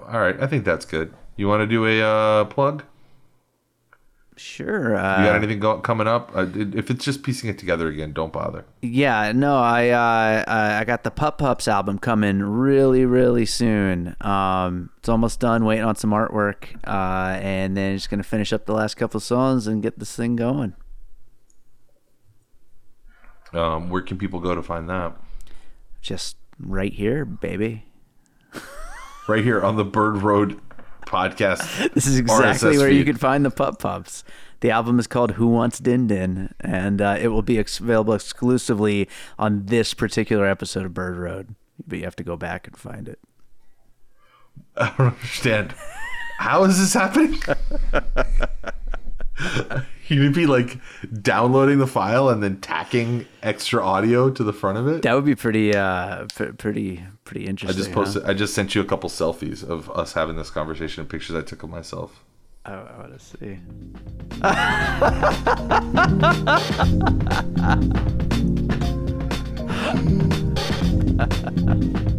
All 0.10 0.20
right, 0.20 0.36
I 0.42 0.48
think 0.48 0.66
that's 0.66 0.86
good. 0.86 1.14
You 1.38 1.48
want 1.48 1.62
to 1.62 1.68
do 1.68 1.86
a 1.86 2.02
uh, 2.02 2.46
plug? 2.46 2.84
Sure. 4.36 4.92
You 4.92 4.96
got 4.96 5.26
Uh, 5.34 5.36
anything 5.36 5.60
go- 5.60 5.80
coming 5.80 6.08
up? 6.08 6.32
Uh, 6.34 6.46
if 6.56 6.90
it's 6.90 7.04
just 7.04 7.24
piecing 7.24 7.50
it 7.50 7.58
together 7.60 7.90
again, 7.90 8.14
don't 8.14 8.32
bother. 8.32 8.64
yeah. 8.82 9.34
No. 9.34 9.58
I 9.58 9.90
uh, 9.90 10.44
I 10.48 10.80
I 10.80 10.84
got 10.86 11.04
the 11.04 11.12
Pup 11.12 11.38
Pups 11.38 11.68
album 11.68 12.00
coming 12.00 12.40
really 12.42 13.06
really 13.06 13.46
soon. 13.46 14.16
Um, 14.22 14.92
it's 14.98 15.10
almost 15.10 15.42
done. 15.42 15.66
Waiting 15.66 15.84
on 15.84 15.96
some 15.98 16.12
artwork. 16.12 16.68
Uh, 16.88 17.38
and 17.42 17.76
then 17.76 17.98
just 17.98 18.10
gonna 18.10 18.24
finish 18.24 18.54
up 18.54 18.66
the 18.66 18.74
last 18.74 18.96
couple 18.96 19.20
songs 19.20 19.68
and 19.68 19.84
get 19.84 20.00
this 20.00 20.16
thing 20.16 20.38
going. 20.38 20.74
Um, 23.54 23.90
where 23.90 24.02
can 24.02 24.18
people 24.18 24.40
go 24.40 24.56
to 24.56 24.62
find 24.64 24.88
that? 24.90 25.16
Just 26.02 26.38
right 26.60 26.94
here, 26.94 27.26
baby. 27.26 27.84
Right 29.30 29.44
here 29.44 29.62
on 29.62 29.76
the 29.76 29.86
Bird 29.86 30.24
Road 30.24 30.60
podcast. 31.06 31.92
This 31.94 32.08
is 32.08 32.18
exactly 32.18 32.72
RSS 32.72 32.80
where 32.80 32.90
you 32.90 33.06
can 33.06 33.16
find 33.16 33.46
the 33.46 33.52
Pup 33.52 33.78
Pups. 33.78 34.24
The 34.62 34.72
album 34.72 34.98
is 34.98 35.06
called 35.06 35.34
Who 35.34 35.46
Wants 35.46 35.78
Din 35.78 36.08
Din, 36.08 36.56
and 36.60 37.00
uh, 37.00 37.16
it 37.22 37.28
will 37.28 37.44
be 37.44 37.60
ex- 37.60 37.80
available 37.80 38.16
exclusively 38.16 39.08
on 39.38 39.68
this 39.68 39.94
particular 39.94 40.48
episode 40.48 40.84
of 40.84 40.96
Bird 40.96 41.16
Road. 41.16 41.54
But 41.86 42.00
you 42.00 42.06
have 42.06 42.16
to 42.16 42.24
go 42.24 42.38
back 42.38 42.66
and 42.66 42.76
find 42.76 43.08
it. 43.08 43.20
I 44.76 44.94
don't 44.98 45.14
understand. 45.14 45.76
How 46.40 46.64
is 46.64 46.80
this 46.80 46.96
happening? 46.96 47.40
You'd 50.08 50.34
be 50.34 50.46
like 50.48 50.78
downloading 51.22 51.78
the 51.78 51.88
file 51.88 52.30
and 52.30 52.42
then 52.42 52.60
tacking 52.62 53.26
extra 53.44 53.84
audio 53.84 54.30
to 54.32 54.44
the 54.44 54.54
front 54.54 54.78
of 54.78 54.88
it. 54.88 55.04
That 55.04 55.14
would 55.14 55.26
be 55.26 55.36
pretty, 55.36 55.76
uh, 55.76 56.26
p- 56.36 56.52
pretty, 56.54 57.04
pretty 57.26 57.46
interesting. 57.46 57.80
I 57.80 57.84
just 57.84 57.94
posted. 57.94 58.24
I 58.24 58.34
just 58.34 58.54
sent 58.54 58.74
you 58.76 58.82
a 58.82 58.86
couple 58.86 59.10
selfies 59.10 59.64
of 59.64 59.90
us 59.92 60.14
having 60.14 60.36
this 60.36 60.50
conversation 60.50 61.06
pictures 61.06 61.36
I 61.36 61.42
took 61.42 61.64
of 61.64 61.70
myself. 61.70 62.24
Huh? 62.66 62.84
I, 62.88 62.94
I 62.94 62.98
want 62.98 63.20
to 63.20 63.26
see. 63.26 63.60